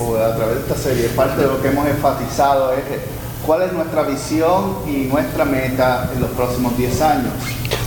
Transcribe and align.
o 0.00 0.16
a 0.16 0.34
través 0.36 0.56
de 0.56 0.60
esta 0.60 0.76
serie, 0.76 1.08
parte 1.08 1.42
de 1.42 1.48
lo 1.48 1.60
que 1.60 1.68
hemos 1.68 1.86
enfatizado 1.88 2.72
es 2.72 2.82
cuál 3.44 3.62
es 3.62 3.72
nuestra 3.72 4.02
visión 4.02 4.78
y 4.86 5.08
nuestra 5.10 5.44
meta 5.44 6.10
en 6.14 6.20
los 6.20 6.30
próximos 6.30 6.76
10 6.76 7.00
años. 7.02 7.32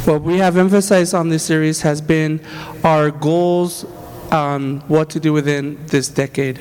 What 0.06 0.24
we 0.24 0.40
have 0.42 0.58
emphasized 0.58 1.14
on 1.14 1.30
this 1.30 1.44
series 1.44 1.82
has 1.84 2.02
been 2.02 2.42
our 2.84 3.12
goals 3.12 3.86
on 4.32 4.82
what 4.88 5.10
to 5.10 5.20
do 5.20 5.32
within 5.34 5.78
this 5.88 6.10
decade. 6.10 6.60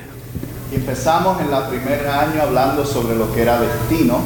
Y 0.71 0.75
empezamos 0.75 1.41
en 1.41 1.51
el 1.51 1.63
primer 1.63 2.07
año 2.07 2.41
hablando 2.41 2.85
sobre 2.85 3.15
lo 3.15 3.33
que 3.33 3.41
era 3.41 3.59
destino. 3.59 4.21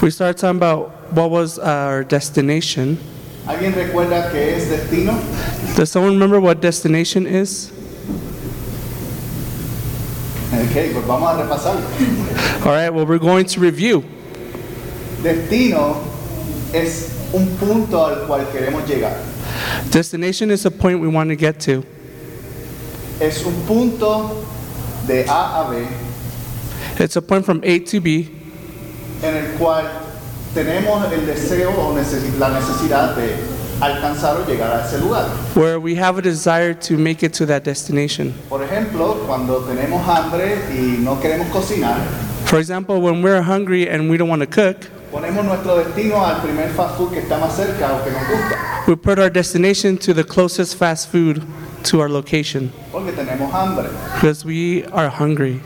We 0.00 0.10
started 0.10 0.38
talking 0.38 0.56
about 0.56 1.12
what 1.12 1.30
was 1.30 1.58
our 1.58 2.04
destination. 2.04 2.98
¿Alguien 3.46 3.74
recuerda 3.74 4.30
qué 4.30 4.56
es 4.56 4.70
destino? 4.70 5.12
Does 5.76 5.90
someone 5.90 6.12
remember 6.12 6.40
what 6.40 6.60
destination 6.60 7.26
is? 7.26 7.72
Ok, 10.52 10.92
pues 10.92 11.06
vamos 11.06 11.30
a 11.30 11.42
repasarlo. 11.42 11.80
All 12.66 12.72
right, 12.72 12.90
well, 12.92 13.06
we're 13.06 13.18
going 13.20 13.44
to 13.46 13.60
review. 13.60 14.02
Destino 15.22 15.96
es 16.72 17.10
un 17.32 17.46
punto 17.58 18.04
al 18.06 18.26
cual 18.26 18.46
queremos 18.52 18.86
llegar. 18.88 19.16
Destination 19.90 20.50
is 20.50 20.64
a 20.66 20.70
point 20.70 21.00
we 21.00 21.08
want 21.08 21.30
to 21.30 21.36
get 21.36 21.60
to. 21.60 21.84
Es 23.20 23.44
un 23.44 23.54
punto 23.66 24.44
de 25.06 25.24
A 25.28 25.66
a 25.66 25.70
B 25.70 25.86
It's 26.98 27.16
a 27.16 27.22
point 27.22 27.44
from 27.44 27.60
A 27.64 27.78
to 27.80 28.00
B 28.00 28.28
en 29.22 29.34
el 29.34 29.58
cual 29.58 29.84
tenemos 30.54 31.12
el 31.12 31.26
deseo 31.26 31.70
o 31.70 31.94
necesi- 31.94 32.38
la 32.38 32.48
necesidad 32.48 33.14
de 33.16 33.36
alcanzar 33.80 34.36
o 34.36 34.44
llegar 34.46 34.70
a 34.72 34.84
ese 34.86 34.98
lugar. 34.98 35.26
where 35.54 35.78
we 35.78 35.94
have 35.96 36.18
a 36.18 36.22
desire 36.22 36.74
to 36.74 36.96
make 36.98 37.22
it 37.24 37.32
to 37.32 37.46
that 37.46 37.62
destination. 37.64 38.32
Por 38.48 38.62
ejemplo, 38.62 39.24
cuando 39.26 39.60
tenemos 39.64 40.06
hambre 40.06 40.58
y 40.72 40.98
no 41.02 41.18
queremos 41.20 41.48
cocinar, 41.48 41.96
For 42.46 42.58
example, 42.58 43.00
when 43.00 43.22
we're 43.22 43.42
hungry 43.42 43.88
and 43.88 44.10
we 44.10 44.16
don't 44.16 44.28
want 44.28 44.40
to 44.42 44.46
cook, 44.46 44.88
ponemos 45.12 45.44
nuestro 45.44 45.76
destino 45.76 46.24
al 46.24 46.40
primer 46.42 46.68
fast 46.70 46.96
food 46.96 47.10
que 47.12 47.20
está 47.20 47.38
más 47.38 47.54
cerca 47.56 47.94
o 47.94 48.04
que 48.04 48.10
nos 48.10 48.22
gusta, 48.28 48.56
we 48.88 48.96
put 48.96 49.18
our 49.18 49.30
destination 49.30 49.96
to 49.96 50.12
the 50.12 50.24
closest 50.24 50.76
fast 50.76 51.08
food 51.10 51.42
to 51.84 52.00
our 52.00 52.08
location 52.08 52.72
porque 52.92 53.12
tenemos 53.12 53.50
hambre. 53.52 53.88
because 54.14 54.44
we 54.44 54.84
are 54.92 55.08
hungry. 55.08 55.60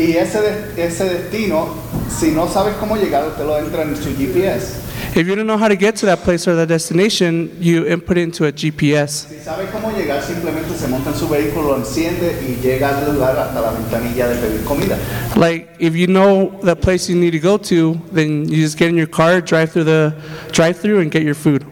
Y 0.00 0.16
ese, 0.16 0.40
de- 0.40 0.86
ese 0.86 1.04
destino, 1.04 1.68
si 2.08 2.30
no 2.30 2.48
sabes 2.48 2.74
cómo 2.80 2.96
llegar, 2.96 3.26
usted 3.28 3.44
lo 3.44 3.58
entra 3.58 3.82
en 3.82 3.94
su 3.96 4.10
GPS. 4.16 4.80
If 5.14 5.26
you 5.26 5.34
don't 5.34 5.46
know 5.46 5.58
how 5.58 5.68
to 5.68 5.74
get 5.76 5.96
to 5.96 6.06
that 6.06 6.20
place 6.24 6.46
or 6.48 6.54
that 6.54 6.68
destination, 6.68 7.50
you 7.60 7.84
input 7.86 8.16
it 8.16 8.22
into 8.22 8.46
a 8.46 8.52
GPS. 8.52 9.26
Si 9.28 9.38
sabe 9.44 9.66
cómo 9.72 9.90
llegar, 9.90 10.22
simplemente 10.22 10.74
se 10.76 10.86
monta 10.88 11.10
en 11.10 11.16
su 11.16 11.28
vehículo, 11.28 11.76
enciende 11.76 12.32
y 12.48 12.62
llega 12.62 12.96
al 12.96 13.12
lugar 13.14 13.36
hasta 13.36 13.60
la 13.60 13.72
ventanilla 13.72 14.28
de 14.28 14.36
pedir 14.36 14.64
comida. 14.64 14.96
Like 15.36 15.68
if 15.80 15.94
you 15.94 16.06
know 16.06 16.58
the 16.62 16.76
place 16.76 17.08
you 17.10 17.16
need 17.18 17.32
to 17.32 17.40
go 17.40 17.58
to, 17.58 18.00
then 18.12 18.48
you 18.48 18.62
just 18.62 18.78
get 18.78 18.88
in 18.88 18.96
your 18.96 19.08
car, 19.08 19.40
drive 19.40 19.72
through 19.72 19.84
the 19.84 20.14
drive-through, 20.52 21.00
and 21.00 21.10
get 21.10 21.22
your 21.24 21.34
food. 21.34 21.64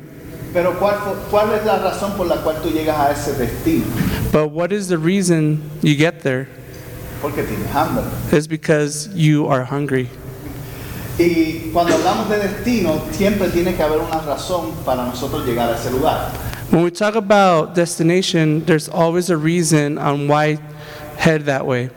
Pero 0.52 0.72
¿cuál, 0.80 0.96
¿cuál 1.30 1.52
es 1.54 1.64
la 1.64 1.78
razón 1.78 2.16
por 2.16 2.26
la 2.26 2.36
cual 2.42 2.56
tú 2.60 2.70
llegas 2.70 2.96
a 2.98 3.12
ese 3.12 3.34
destino? 3.38 3.84
But 4.32 4.50
what 4.50 4.72
is 4.72 4.88
the 4.88 4.98
reason 4.98 5.60
you 5.82 5.94
get 5.94 6.22
there? 6.22 6.48
Porque 7.20 7.42
tienes 7.42 7.68
hambre. 7.72 8.04
It's 8.32 8.46
because 8.46 9.08
you 9.14 9.48
are 9.48 9.64
hungry. 9.64 10.08
Y 11.18 11.70
cuando 11.72 11.94
hablamos 11.94 12.28
de 12.28 12.38
destino, 12.38 13.02
siempre 13.10 13.48
tiene 13.48 13.74
que 13.74 13.82
haber 13.82 13.98
una 13.98 14.20
razón 14.20 14.72
para 14.84 15.04
nosotros 15.04 15.44
llegar 15.44 15.68
a 15.70 15.76
ese 15.76 15.90
lugar. 15.90 16.30
When 16.70 16.84
we 16.84 16.90
talk 16.90 17.16
about 17.16 17.74
destination, 17.74 18.64
there's 18.66 18.88
always 18.88 19.30
a 19.30 19.36
reason 19.36 19.98
on 19.98 20.28
why 20.28 20.58
head 21.16 21.46
that 21.46 21.66
way. 21.66 21.90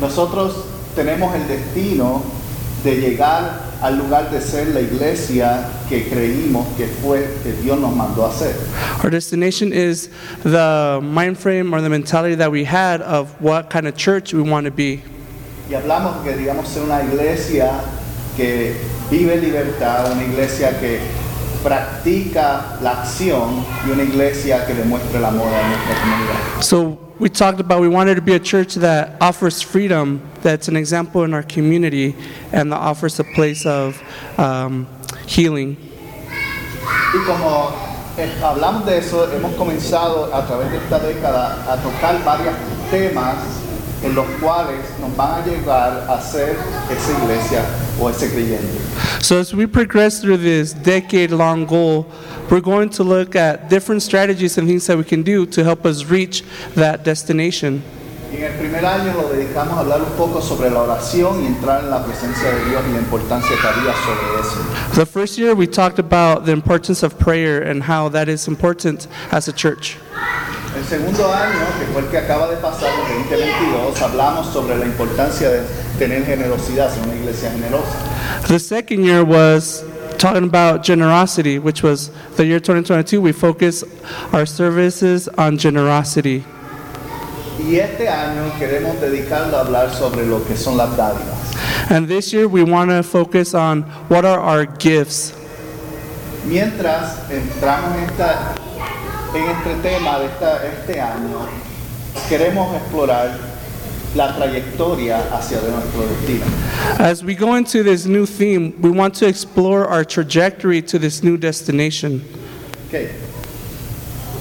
Nosotros 0.00 0.54
tenemos 0.96 1.34
el 1.34 1.46
destino 1.46 2.22
de 2.82 2.96
llegar 2.96 3.71
al 3.82 3.98
lugar 3.98 4.30
de 4.30 4.40
ser 4.40 4.68
la 4.68 4.80
iglesia 4.80 5.64
que 5.88 6.08
creímos 6.08 6.66
que 6.76 6.86
fue 6.86 7.28
que 7.42 7.52
Dios 7.62 7.78
nos 7.80 7.94
mandó 7.94 8.24
a 8.24 8.30
hacer. 8.30 8.54
Our 9.02 9.10
destination 9.10 9.72
is 9.72 10.08
the 10.44 11.00
mind 11.02 11.36
frame 11.36 11.74
or 11.74 11.80
the 11.82 11.88
mentality 11.88 12.36
that 12.36 12.50
we 12.50 12.64
had 12.64 13.02
of 13.02 13.28
what 13.40 13.70
kind 13.70 13.88
of 13.88 13.96
church 13.96 14.32
we 14.32 14.42
want 14.42 14.66
to 14.66 14.72
be. 14.72 15.02
Y 15.68 15.74
hablamos 15.74 16.22
que 16.22 16.36
digamos 16.36 16.68
ser 16.68 16.82
una 16.84 17.02
iglesia 17.02 17.80
que 18.36 18.76
vive 19.10 19.36
libertad, 19.38 20.12
una 20.12 20.22
iglesia 20.24 20.78
que 20.78 21.00
practica 21.62 22.78
la 22.82 23.02
acción 23.02 23.64
y 23.86 23.90
una 23.90 24.04
iglesia 24.04 24.64
que 24.66 24.74
demuestre 24.74 25.18
el 25.18 25.24
amor 25.24 25.48
a 25.48 25.68
nuestra 25.68 26.00
comunidad. 26.00 26.62
So 26.62 26.98
we 27.22 27.28
talked 27.28 27.60
about 27.60 27.80
we 27.80 27.86
wanted 27.86 28.16
to 28.16 28.20
be 28.20 28.34
a 28.34 28.40
church 28.40 28.74
that 28.74 29.16
offers 29.22 29.62
freedom, 29.62 30.20
that's 30.42 30.66
an 30.66 30.74
example 30.74 31.22
in 31.22 31.32
our 31.32 31.44
community, 31.44 32.16
and 32.50 32.72
that 32.72 32.80
offers 32.80 33.20
a 33.20 33.24
place 33.24 33.64
of 33.64 34.02
um, 34.38 34.88
healing. 35.28 35.76
Y 37.14 37.24
como 37.24 37.70
eh, 38.18 38.28
hablamos 38.42 38.84
de 38.86 38.98
eso, 38.98 39.30
hemos 39.32 39.54
comenzado 39.54 40.34
a 40.34 40.44
través 40.48 40.72
de 40.72 40.78
esta 40.78 40.98
década 40.98 41.62
a 41.72 41.76
tocar 41.80 42.24
varios 42.24 42.56
temas 42.90 43.36
en 44.02 44.16
los 44.16 44.26
cuales 44.40 44.80
nos 44.98 45.16
van 45.16 45.42
a 45.42 45.46
llevar 45.46 46.04
a 46.10 46.20
ser 46.20 46.56
esa 46.90 47.12
iglesia 47.22 47.64
o 48.00 48.10
ese 48.10 48.32
creyente. 48.32 48.80
So 49.20 49.38
as 49.38 49.54
we 49.54 49.68
progress 49.68 50.20
through 50.20 50.38
this 50.38 50.72
decade-long 50.72 51.66
goal, 51.66 52.06
we're 52.50 52.60
going 52.60 52.90
to 52.90 53.02
look 53.02 53.36
at 53.36 53.68
different 53.68 54.02
strategies 54.02 54.58
and 54.58 54.68
things 54.68 54.86
that 54.86 54.96
we 54.96 55.04
can 55.04 55.22
do 55.22 55.46
to 55.46 55.64
help 55.64 55.86
us 55.86 56.04
reach 56.04 56.42
that 56.74 57.04
destination. 57.04 57.82
Y 58.32 58.36
en 58.36 58.44
el 58.44 58.52
primer 58.52 58.86
año 58.86 59.12
lo 59.12 59.28
dedicamos 59.28 59.76
a 59.76 59.80
hablar 59.80 60.00
un 60.00 60.16
poco 60.16 60.40
sobre 60.40 60.70
la 60.70 60.80
oración 60.80 61.42
y 61.42 61.46
entrar 61.46 61.84
en 61.84 61.90
la 61.90 62.02
presencia 62.02 62.50
de 62.50 62.64
Dios 62.70 62.82
y 62.88 62.92
la 62.94 62.98
importancia 63.00 63.54
que 63.60 63.68
había 63.68 63.92
sobre 63.92 64.40
eso. 64.40 64.94
The 64.94 65.04
first 65.04 65.36
year 65.36 65.54
we 65.54 65.66
talked 65.66 65.98
about 65.98 66.46
the 66.46 66.52
importance 66.52 67.02
of 67.02 67.18
prayer 67.18 67.62
and 67.62 67.82
how 67.82 68.08
that 68.08 68.28
is 68.28 68.48
important 68.48 69.06
as 69.30 69.48
a 69.48 69.52
church. 69.52 69.98
El 70.74 70.84
segundo 70.84 71.30
año, 71.30 71.66
que 71.78 71.86
fue 71.92 72.00
el 72.00 72.08
que 72.08 72.16
acaba 72.16 72.48
de 72.48 72.56
pasar, 72.56 72.88
el 72.88 73.28
2022, 73.28 74.00
hablamos 74.00 74.46
sobre 74.50 74.78
la 74.78 74.86
importancia 74.86 75.50
de 75.50 75.60
tener 75.98 76.24
generosidad, 76.24 76.90
ser 76.90 77.02
una 77.04 77.14
iglesia 77.14 77.50
generosa. 77.50 77.98
The 78.48 78.58
second 78.58 79.04
year 79.04 79.22
was 79.22 79.84
talking 80.22 80.44
about 80.44 80.84
generosity, 80.84 81.58
which 81.58 81.82
was 81.82 82.10
the 82.36 82.46
year 82.46 82.60
2022. 82.60 83.20
We 83.20 83.32
focus 83.32 83.82
our 84.32 84.46
services 84.46 85.28
on 85.36 85.58
generosity. 85.58 86.44
Y 87.58 87.76
este 87.76 88.08
año 88.08 88.50
queremos 88.58 89.00
dedicarlo 89.00 89.56
a 89.58 89.60
hablar 89.60 89.90
sobre 89.92 90.24
lo 90.26 90.42
que 90.46 90.56
son 90.56 90.76
las 90.76 90.96
dádivas. 90.96 91.90
And 91.90 92.08
this 92.08 92.32
year 92.32 92.46
we 92.48 92.62
want 92.62 92.90
to 92.90 93.02
focus 93.02 93.52
on 93.54 93.82
what 94.08 94.24
are 94.24 94.38
our 94.40 94.64
gifts. 94.78 95.32
Mientras 96.46 97.18
entramos 97.30 97.96
en, 97.96 98.04
esta, 98.04 98.54
en 99.34 99.44
este 99.50 99.74
tema 99.82 100.18
de 100.18 100.26
esta- 100.26 100.66
este 100.66 101.00
año, 101.00 101.46
queremos 102.28 102.74
explorar 102.76 103.38
la 104.14 104.34
trayectoria 104.34 105.22
hacia 105.32 105.60
nuestro 105.60 106.06
destino. 106.06 106.44
As 106.98 107.24
we 107.24 107.34
go 107.34 107.56
into 107.56 107.82
this 107.82 108.06
new 108.06 108.26
theme, 108.26 108.74
we 108.80 108.90
want 108.90 109.14
to 109.14 109.26
explore 109.26 109.86
our 109.86 110.04
trajectory 110.04 110.82
to 110.82 110.98
this 110.98 111.22
new 111.22 111.36
destination. 111.36 112.22
Ok. 112.88 113.08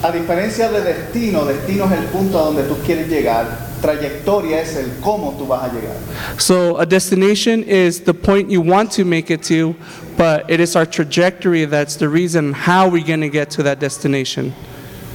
A 0.03 0.11
diferencia 0.11 0.69
de 0.71 0.81
destino, 0.81 1.45
destino 1.45 1.85
es 1.85 1.91
el 1.91 2.05
punto 2.05 2.39
a 2.39 2.45
donde 2.45 2.63
tú 2.63 2.75
quieres 2.83 3.07
llegar, 3.07 3.69
trayectoria 3.81 4.59
es 4.61 4.75
el 4.75 4.89
cómo 4.99 5.37
tú 5.37 5.45
vas 5.47 5.69
a 5.69 5.73
llegar. 5.73 5.95
So, 6.39 6.77
a 6.77 6.85
destination 6.87 7.63
is 7.63 8.01
the 8.01 8.13
point 8.13 8.49
you 8.49 8.61
want 8.61 8.91
to 8.93 9.05
make 9.05 9.29
it 9.29 9.43
to, 9.43 9.75
but 10.17 10.49
it 10.49 10.59
is 10.59 10.75
our 10.75 10.87
trajectory 10.87 11.65
that's 11.65 11.95
the 11.97 12.09
reason 12.09 12.51
how 12.51 12.89
we're 12.89 13.05
going 13.05 13.21
to 13.21 13.29
get 13.29 13.51
to 13.51 13.63
that 13.63 13.79
destination. 13.79 14.53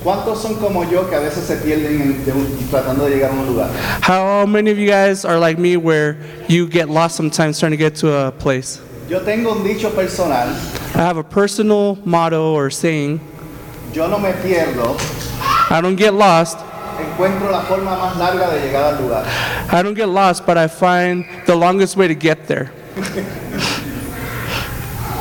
¿Cuántos 0.06 0.38
son 0.40 0.54
como 0.60 0.88
yo 0.88 1.10
que 1.10 1.16
a 1.16 1.18
veces 1.18 1.42
se 1.44 1.56
pierden 1.56 2.00
en- 2.00 2.24
de 2.24 2.30
un- 2.30 2.68
tratando 2.70 3.06
de 3.06 3.10
llegar 3.16 3.32
a 3.32 3.34
un 3.34 3.44
lugar? 3.44 3.68
How 4.06 4.46
many 4.46 4.70
of 4.70 4.78
you 4.78 4.86
guys 4.88 5.24
are 5.24 5.36
like 5.36 5.58
me 5.60 5.76
where 5.76 6.16
you 6.46 6.68
get 6.68 6.88
lost 6.88 7.16
sometimes 7.16 7.58
trying 7.58 7.72
to 7.72 7.76
get 7.76 7.96
to 7.96 8.14
a 8.14 8.30
place? 8.30 8.78
Yo 9.08 9.18
tengo 9.24 9.50
un 9.50 9.64
dicho 9.64 9.90
personal, 9.96 10.50
I 10.94 10.98
have 11.00 11.16
a 11.18 11.24
personal 11.24 11.98
motto 12.04 12.54
or 12.54 12.70
saying 12.70 13.18
yo 13.92 14.06
no 14.06 14.18
me 14.20 14.30
pierdo 14.44 14.96
I 15.70 15.80
don't 15.80 15.96
get 15.96 16.14
lost 16.14 16.56
encuentro 17.00 17.50
la 17.50 17.62
forma 17.62 17.96
más 17.96 18.16
larga 18.16 18.48
de 18.52 18.60
llegar 18.60 18.94
al 18.94 19.02
lugar. 19.02 19.24
I 19.72 19.82
don't 19.82 19.96
get 19.96 20.08
lost, 20.08 20.46
but 20.46 20.56
I 20.56 20.68
find 20.68 21.24
the 21.46 21.56
longest 21.56 21.96
way 21.96 22.06
to 22.06 22.14
get 22.14 22.46
there. 22.46 22.70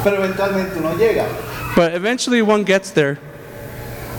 Pero 0.04 0.18
eventualmente 0.18 0.78
uno 0.78 0.94
llega. 0.96 1.26
But 1.76 1.96
eventually 1.96 2.44
one 2.44 2.64
gets 2.64 2.92
there. 2.92 3.18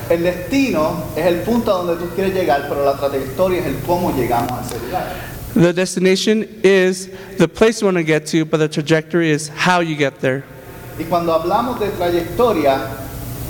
El 0.08 0.22
destino 0.22 1.04
es 1.16 1.26
el 1.26 1.40
punto 1.40 1.72
a 1.72 1.82
donde 1.82 1.96
tú 1.96 2.08
quieres 2.14 2.32
llegar, 2.32 2.66
pero 2.68 2.84
la 2.84 2.94
trayectoria 2.96 3.60
es 3.60 3.66
el 3.66 3.76
cómo 3.80 4.12
llegamos 4.16 4.52
a 4.52 4.62
ese 4.64 4.78
lugar. 4.86 5.36
The 5.54 5.72
destination 5.72 6.46
is 6.62 7.08
the 7.38 7.48
place 7.48 7.80
you 7.80 7.86
want 7.86 7.96
to 7.96 8.04
get 8.04 8.26
to, 8.26 8.44
but 8.44 8.58
the 8.58 8.68
trajectory 8.68 9.30
is 9.30 9.48
how 9.48 9.80
you 9.80 9.96
get 9.96 10.20
there. 10.20 10.44
Y 10.98 11.04
cuando 11.04 11.32
hablamos 11.32 11.80
de 11.80 11.88
trayectoria, 11.88 12.78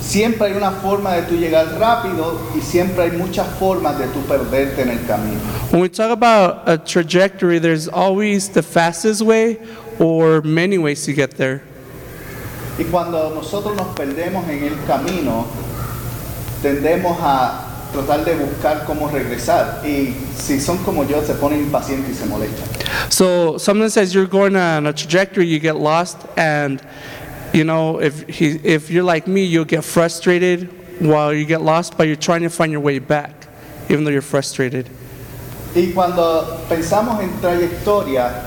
siempre 0.01 0.47
hay 0.47 0.53
una 0.53 0.71
forma 0.71 1.15
de 1.15 1.23
tú 1.23 1.35
llegar 1.35 1.79
rápido 1.79 2.41
y 2.57 2.61
siempre 2.61 3.05
hay 3.05 3.11
muchas 3.13 3.47
formas 3.59 3.99
de 3.99 4.07
tú 4.07 4.21
perderte 4.21 4.83
en 4.83 4.91
el 4.91 5.07
camino. 5.07 5.41
When 5.73 5.83
we 5.83 5.89
talk 5.89 6.11
about 6.11 6.69
a 6.69 6.79
trajectory, 6.79 7.59
there's 7.59 7.89
always 7.89 8.49
the 8.49 8.63
fastest 8.63 9.21
way 9.23 9.59
or 9.99 10.43
many 10.43 10.79
ways 10.79 11.05
to 11.07 11.13
get 11.13 11.37
there. 11.37 11.61
Y 12.79 12.85
cuando 12.85 13.33
nosotros 13.35 13.75
nos 13.75 13.89
perdemos 13.95 14.49
en 14.49 14.65
el 14.65 14.77
camino, 14.87 15.47
tendemos 16.67 17.17
a 17.21 17.63
tratar 17.93 18.25
de 18.25 18.35
buscar 18.35 18.85
cómo 18.87 19.09
regresar. 19.09 19.83
Y 19.85 20.15
si 20.37 20.59
son 20.59 20.79
como 20.79 21.05
yo, 21.05 21.23
se 21.23 21.35
ponen 21.35 21.61
impacientes 21.61 22.11
y 22.11 22.15
se 22.15 22.27
molestan. 22.27 22.67
So 23.09 23.57
sometimes 23.59 23.97
as 23.97 24.13
you're 24.13 24.27
going 24.27 24.57
on 24.57 24.87
a 24.87 24.93
trajectory, 24.93 25.47
you 25.47 25.61
get 25.61 25.77
lost, 25.77 26.19
and 26.37 26.81
you 27.53 27.65
know 27.65 28.01
if 28.01 28.27
he, 28.29 28.59
if 28.65 28.91
you're 28.91 29.05
like 29.05 29.29
me, 29.29 29.45
you'll 29.45 29.65
get 29.65 29.85
frustrated 29.85 30.69
while 31.01 31.33
you 31.33 31.45
get 31.45 31.63
lost, 31.63 31.97
but 31.97 32.09
you're 32.09 32.17
trying 32.17 32.43
to 32.43 32.51
find 32.51 32.73
your 32.73 32.81
way 32.81 32.99
back, 32.99 33.47
even 33.89 34.05
though 34.05 34.11
you're 34.11 34.23
frustrated. 34.23 34.89
Y 35.75 35.93
cuando 35.93 36.65
pensamos 36.69 37.21
en 37.23 37.31
trayectoria, 37.41 38.43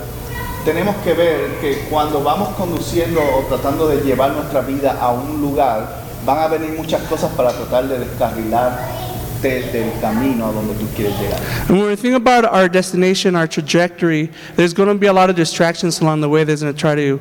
tenemos 0.65 0.95
que 1.03 1.13
ver 1.13 1.59
que 1.61 1.85
cuando 1.89 2.21
vamos 2.21 2.49
conduciendo 2.57 3.21
o 3.21 3.43
tratando 3.47 3.87
de 3.87 4.01
llevar 4.01 4.31
nuestra 4.33 4.61
vida 4.61 4.97
a 4.99 5.11
un 5.11 5.39
lugar, 5.39 6.08
van 6.29 6.43
a 6.43 6.47
venir 6.47 6.77
muchas 6.77 7.01
cosas 7.09 7.31
para 7.35 7.51
tratar 7.51 7.87
de 7.87 7.99
descarrilarte 7.99 9.63
del 9.71 9.91
camino 9.99 10.45
a 10.45 10.51
donde 10.51 10.75
tú 10.75 10.85
quieres 10.95 11.17
llegar. 11.19 11.39
And 11.67 11.79
when 11.79 11.87
we 11.87 11.95
think 11.95 12.15
about 12.15 12.45
our 12.45 12.69
destination, 12.69 13.35
our 13.35 13.47
trajectory, 13.47 14.29
there's 14.55 14.73
going 14.73 14.89
to 14.89 14.95
be 14.95 15.07
a 15.07 15.13
lot 15.13 15.29
of 15.29 15.35
distractions 15.35 16.01
along 16.01 16.21
the 16.21 16.29
way 16.29 16.43
that's 16.43 16.61
going 16.61 16.73
to 16.73 16.79
try 16.79 16.93
to 16.93 17.19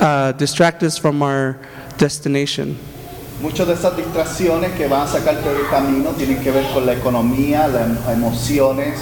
uh, 0.00 0.32
distract 0.32 0.82
us 0.82 0.96
from 0.96 1.22
our 1.22 1.58
destination. 1.98 2.78
Muchas 3.42 3.66
de 3.66 3.74
esas 3.74 3.94
distracciones 3.94 4.72
que 4.78 4.88
van 4.88 5.02
a 5.02 5.06
sacarte 5.06 5.52
del 5.52 5.68
camino 5.68 6.12
tienen 6.16 6.42
que 6.42 6.50
ver 6.50 6.64
con 6.72 6.86
la 6.86 6.94
economía, 6.94 7.68
las 7.68 8.08
emociones 8.08 8.98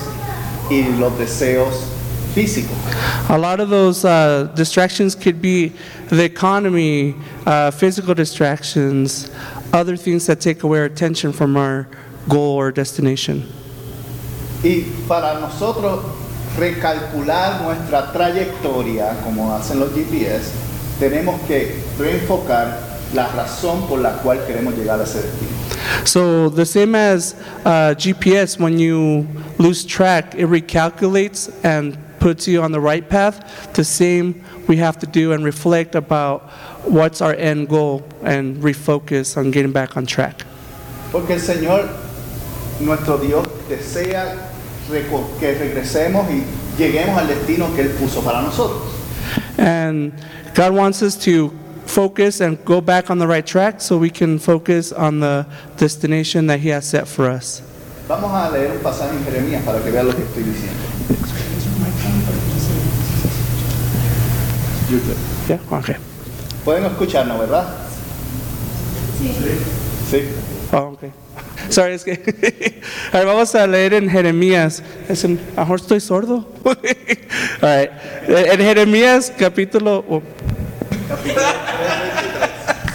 y 0.68 0.82
los 0.98 1.16
deseos 1.16 1.94
físicos. 2.34 2.76
A 3.31 3.38
lot 3.38 3.60
of 3.60 3.70
those 3.70 4.04
uh, 4.04 4.50
distractions 4.54 5.14
could 5.14 5.40
be 5.40 5.72
the 6.08 6.25
economy, 6.25 7.14
uh, 7.46 7.70
physical 7.70 8.14
distractions, 8.14 9.31
other 9.72 9.96
things 9.96 10.26
that 10.26 10.40
take 10.40 10.62
away 10.62 10.81
our 10.81 10.84
attention 10.84 11.32
from 11.32 11.56
our 11.56 11.86
goal 12.28 12.56
or 12.56 12.72
destination. 12.72 13.46
Y 14.62 14.84
para 15.06 15.40
nosotros 15.40 16.04
recalcular 16.56 17.60
nuestra 17.62 18.12
trayectoria, 18.12 19.16
como 19.22 19.54
hacen 19.54 19.80
los 19.80 19.92
GPS, 19.92 20.52
tenemos 20.98 21.40
que 21.46 21.82
reenfocar 21.98 22.78
la 23.12 23.28
razón 23.28 23.87
por 23.87 24.00
la 24.00 24.22
cual 24.22 24.44
queremos 24.46 24.75
llegar 24.75 25.00
a 25.00 25.04
ese 25.04 25.22
destino. 25.22 25.50
So, 26.04 26.48
the 26.48 26.64
same 26.64 26.94
as 26.94 27.34
uh, 27.64 27.94
GPS, 27.94 28.58
when 28.58 28.78
you 28.78 29.26
lose 29.58 29.84
track, 29.84 30.34
it 30.34 30.46
recalculates 30.46 31.52
and 31.62 31.98
puts 32.25 32.49
you 32.49 32.62
on 32.62 32.73
the 32.73 32.81
right 32.81 33.06
path. 33.06 33.37
The 33.75 33.85
same 33.85 34.43
we 34.67 34.79
have 34.79 34.99
to 35.00 35.06
do 35.06 35.32
and 35.32 35.44
reflect 35.44 35.94
about 35.94 36.49
what's 36.88 37.21
our 37.21 37.35
end 37.35 37.69
goal 37.69 38.03
and 38.23 38.56
refocus 38.65 39.37
on 39.37 39.50
getting 39.50 39.73
back 39.73 39.94
on 39.99 40.06
track. 40.06 40.47
Porque 41.12 41.32
el 41.32 41.41
Señor, 41.41 41.87
nuestro 42.81 43.19
Dios, 43.19 43.47
desea 43.69 44.38
que 45.38 45.55
regresemos 45.55 46.26
y 46.31 46.44
lleguemos 46.79 47.19
al 47.19 47.29
destino 47.29 47.75
que 47.76 47.82
Él 47.82 47.91
puso 47.91 48.25
para 48.25 48.41
nosotros. 48.41 48.91
And 49.59 50.15
God 50.55 50.73
wants 50.73 51.03
us 51.03 51.17
to 51.26 51.50
focus 51.85 52.41
and 52.41 52.56
go 52.65 52.81
back 52.81 53.11
on 53.11 53.19
the 53.19 53.26
right 53.26 53.47
track 53.47 53.82
so 53.82 53.99
we 53.99 54.09
can 54.09 54.38
focus 54.38 54.93
on 54.93 55.21
the 55.21 55.44
destination 55.76 56.47
that 56.47 56.61
He 56.61 56.71
has 56.71 56.87
set 56.87 57.06
for 57.06 57.29
us. 57.29 57.61
Vamos 58.09 58.32
a 58.32 58.50
leer 58.50 58.71
un 58.71 58.79
pasaje 58.79 59.15
en 59.15 59.25
Jeremías 59.26 59.62
para 59.62 59.82
que 59.82 59.91
vean 59.91 60.06
lo 60.06 60.15
que 60.15 60.23
estoy 60.23 60.43
diciendo. 60.43 60.85
Yeah? 65.49 65.61
Okay. 65.70 65.96
Pueden 66.64 66.85
escucharnos, 66.87 67.38
¿verdad? 67.38 67.67
Sí. 70.11 70.20
Oh, 70.73 70.94
okay. 70.94 71.12
Sorry, 71.70 71.94
es 71.94 72.05
que. 72.05 72.14
Right, 73.12 73.25
vamos 73.25 73.55
a 73.55 73.67
leer 73.67 73.94
en 73.94 74.08
Jeremías. 74.08 74.82
Es 75.08 75.25
en, 75.25 75.41
a 75.56 75.61
lo 75.61 75.62
mejor 75.62 75.81
estoy 75.81 76.00
sordo. 76.00 76.49
All 76.64 76.76
right. 77.62 77.91
En 78.29 78.58
Jeremías, 78.58 79.32
capítulo. 79.37 80.05
oh, 80.08 80.23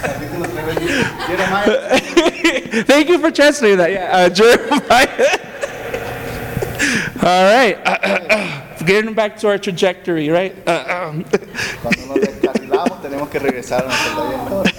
Capítulo 0.02 0.46
3, 0.46 0.66
23. 0.66 1.06
Jeremiah 1.26 2.84
Thank 2.86 3.08
you 3.08 3.18
for 3.18 3.30
translating 3.30 3.78
that. 3.78 3.90
Yeah, 3.90 4.16
uh, 4.16 4.28
Jeremiah. 4.28 5.38
All 7.22 7.44
right. 7.44 8.56
Getting 8.84 9.14
back 9.14 9.36
to 9.40 9.48
our 9.48 9.58
trajectory, 9.58 10.28
right? 10.30 10.54
Uh, 10.66 11.08
um, 11.10 11.24
Cuando 11.82 12.06
nos 12.06 12.20
descarrilamos 12.20 13.02
tenemos 13.02 13.28
que 13.28 13.38
regresar 13.38 13.84
a 13.84 13.88
trayectoria. 13.88 14.74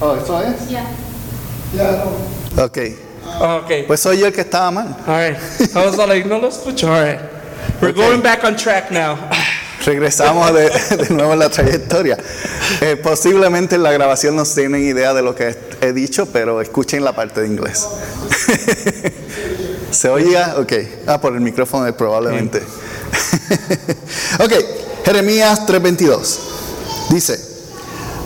Oh, 0.00 0.16
¿eso 0.16 0.40
es? 0.42 0.68
Yeah. 0.68 2.04
Ok. 2.56 2.78
oh, 3.40 3.60
okay. 3.64 3.82
Pues 3.84 4.00
soy 4.00 4.18
yo 4.18 4.26
el 4.26 4.32
que 4.32 4.40
estaba 4.42 4.70
mal. 4.70 4.96
All 5.06 5.16
right. 5.16 5.36
I 5.74 5.84
was 5.86 5.96
like, 5.96 6.26
no 6.26 6.38
lo 6.38 6.48
escucho. 6.48 6.88
All 6.88 7.00
right. 7.04 7.20
We're 7.80 7.90
Okay. 7.90 8.00
going 8.02 8.20
back 8.22 8.42
on 8.44 8.56
track 8.56 8.90
now. 8.90 9.16
Regresamos 9.84 10.52
de, 10.52 10.68
de 10.96 11.14
nuevo 11.14 11.32
en 11.34 11.38
la 11.38 11.48
trayectoria. 11.48 12.16
Eh, 12.80 12.96
posiblemente 12.96 13.76
en 13.76 13.82
la 13.84 13.92
grabación 13.92 14.34
no 14.36 14.44
tienen 14.44 14.82
idea 14.82 15.14
de 15.14 15.22
lo 15.22 15.34
que 15.34 15.56
he 15.80 15.92
dicho, 15.92 16.26
pero 16.32 16.60
escuchen 16.60 17.04
la 17.04 17.12
parte 17.14 17.40
de 17.42 17.46
inglés. 17.46 17.86
¿Se 19.90 20.08
oía? 20.08 20.56
Ok. 20.58 20.72
Ah, 21.06 21.20
por 21.20 21.34
el 21.34 21.40
micrófono 21.40 21.86
eh, 21.86 21.92
probablemente. 21.92 22.58
ok, 24.40 24.52
Jeremías 25.04 25.66
3:22. 25.66 26.38
Dice, 27.10 27.40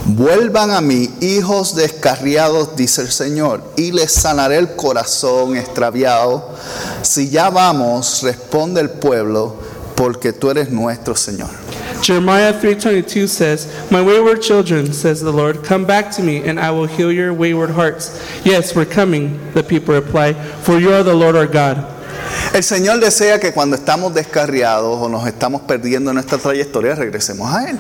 vuelvan 0.07 0.73
a 0.73 0.81
mí, 0.81 1.15
hijos 1.21 1.77
descarriados, 1.77 2.75
dice 2.75 3.03
el 3.03 3.13
Señor, 3.13 3.63
y 3.77 3.93
les 3.93 4.13
sanaré 4.13 4.57
el 4.57 4.75
corazón 4.75 5.57
extraviado. 5.57 6.51
Si 7.03 7.31
ya 7.31 7.51
vamos, 7.51 8.23
responde 8.23 8.81
el 8.81 8.91
pueblo, 8.91 9.57
porque 9.95 10.33
tú 10.33 10.51
eres 10.51 10.71
nuestro 10.71 11.15
Señor. 11.15 11.51
Jeremiah 12.03 12.53
3:22 12.53 13.29
says, 13.29 13.67
"My 13.91 14.03
wayward 14.03 14.43
children," 14.43 14.93
says 14.93 15.21
the 15.21 15.31
Lord, 15.31 15.63
"come 15.63 15.85
back 15.85 16.11
to 16.17 16.23
me, 16.23 16.43
and 16.45 16.59
I 16.59 16.71
will 16.73 16.89
heal 16.89 17.13
your 17.13 17.33
wayward 17.33 17.71
hearts." 17.71 18.11
Yes, 18.45 18.75
we're 18.75 18.85
coming, 18.93 19.39
the 19.55 19.63
people 19.63 19.95
reply, 19.95 20.35
"For 20.63 20.81
you 20.81 20.93
are 20.93 21.05
the 21.05 21.15
Lord 21.15 21.37
our 21.37 21.47
God." 21.47 21.85
El 22.53 22.63
Señor 22.63 22.99
desea 23.01 23.39
que 23.39 23.53
cuando 23.53 23.77
estamos 23.77 24.15
descarriados 24.15 24.99
o 25.01 25.09
nos 25.09 25.27
estamos 25.27 25.63
perdiendo 25.63 26.11
en 26.11 26.15
nuestra 26.17 26.39
trayectoria, 26.39 26.95
regresemos 26.97 27.49
a 27.55 27.71
Él. 27.71 27.79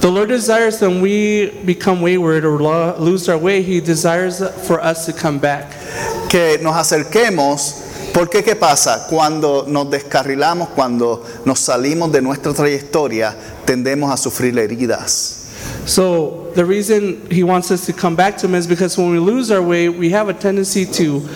The 0.00 0.10
Lord 0.10 0.28
desires 0.30 0.80
when 0.80 1.00
we 1.00 1.52
become 1.64 2.02
wayward 2.02 2.44
or 2.44 2.60
lo- 2.60 2.96
lose 2.98 3.28
our 3.28 3.38
way, 3.38 3.62
He 3.62 3.80
desires 3.80 4.42
for 4.66 4.80
us 4.84 5.06
to 5.06 5.12
come 5.12 5.38
back. 5.38 5.70
Que 6.28 6.58
nos 6.62 6.74
acerquemos, 6.74 7.74
porque 8.12 8.42
¿qué 8.42 8.56
pasa? 8.56 9.06
Cuando 9.08 9.64
nos 9.68 9.90
descarrilamos, 9.90 10.68
cuando 10.74 11.22
nos 11.44 11.60
salimos 11.60 12.10
de 12.12 12.22
nuestra 12.22 12.52
trayectoria, 12.52 13.34
tendemos 13.70 14.12
a 14.12 14.16
sufrir 14.16 14.52
heridas. 14.54 15.36
So 15.86 16.50
the 16.56 16.64
reason 16.64 17.30
He 17.30 17.44
wants 17.44 17.70
us 17.70 17.86
to 17.86 17.92
come 17.92 18.16
back 18.16 18.36
to 18.38 18.48
Him 18.48 18.56
is 18.56 18.66
because 18.66 18.98
when 18.98 19.10
we 19.10 19.20
lose 19.20 19.52
our 19.52 19.62
way, 19.62 19.88
we 19.88 20.10
have 20.10 20.28
a 20.28 20.34
tendency 20.34 20.84
to 20.86 21.28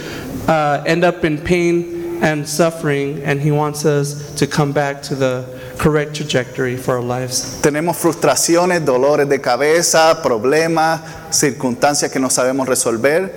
uh, 0.48 0.82
end 0.84 1.04
up 1.04 1.24
in 1.24 1.38
pain 1.38 2.18
and 2.24 2.48
suffering, 2.48 3.22
and 3.22 3.40
He 3.40 3.52
wants 3.52 3.84
us 3.84 4.34
to 4.34 4.48
come 4.48 4.72
back 4.72 5.00
to 5.02 5.14
the 5.14 5.46
correct 5.78 6.16
trajectory 6.16 6.76
for 6.76 6.96
our 6.96 7.02
lives. 7.02 7.60
Tenemos 7.62 7.96
frustraciones, 7.96 8.84
dolores 8.84 9.28
de 9.28 9.38
cabeza, 9.38 10.20
problemas, 10.20 11.02
circunstancias 11.30 12.10
que 12.10 12.20
no 12.20 12.28
sabemos 12.28 12.66
resolver. 12.66 13.30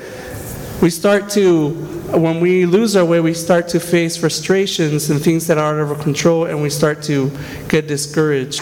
We 0.81 0.89
start 0.89 1.29
to, 1.31 1.69
when 2.13 2.39
we 2.39 2.65
lose 2.65 2.95
our 2.95 3.05
way, 3.05 3.19
we 3.19 3.33
start 3.33 3.67
to 3.69 3.79
face 3.79 4.15
frustrations 4.15 5.09
and 5.09 5.21
things 5.21 5.47
that 5.47 5.57
are 5.57 5.75
out 5.75 5.81
of 5.81 5.91
our 5.91 6.03
control, 6.03 6.45
and 6.45 6.61
we 6.61 6.69
start 6.69 7.03
to 7.03 7.31
get 7.67 7.87
discouraged. 7.87 8.61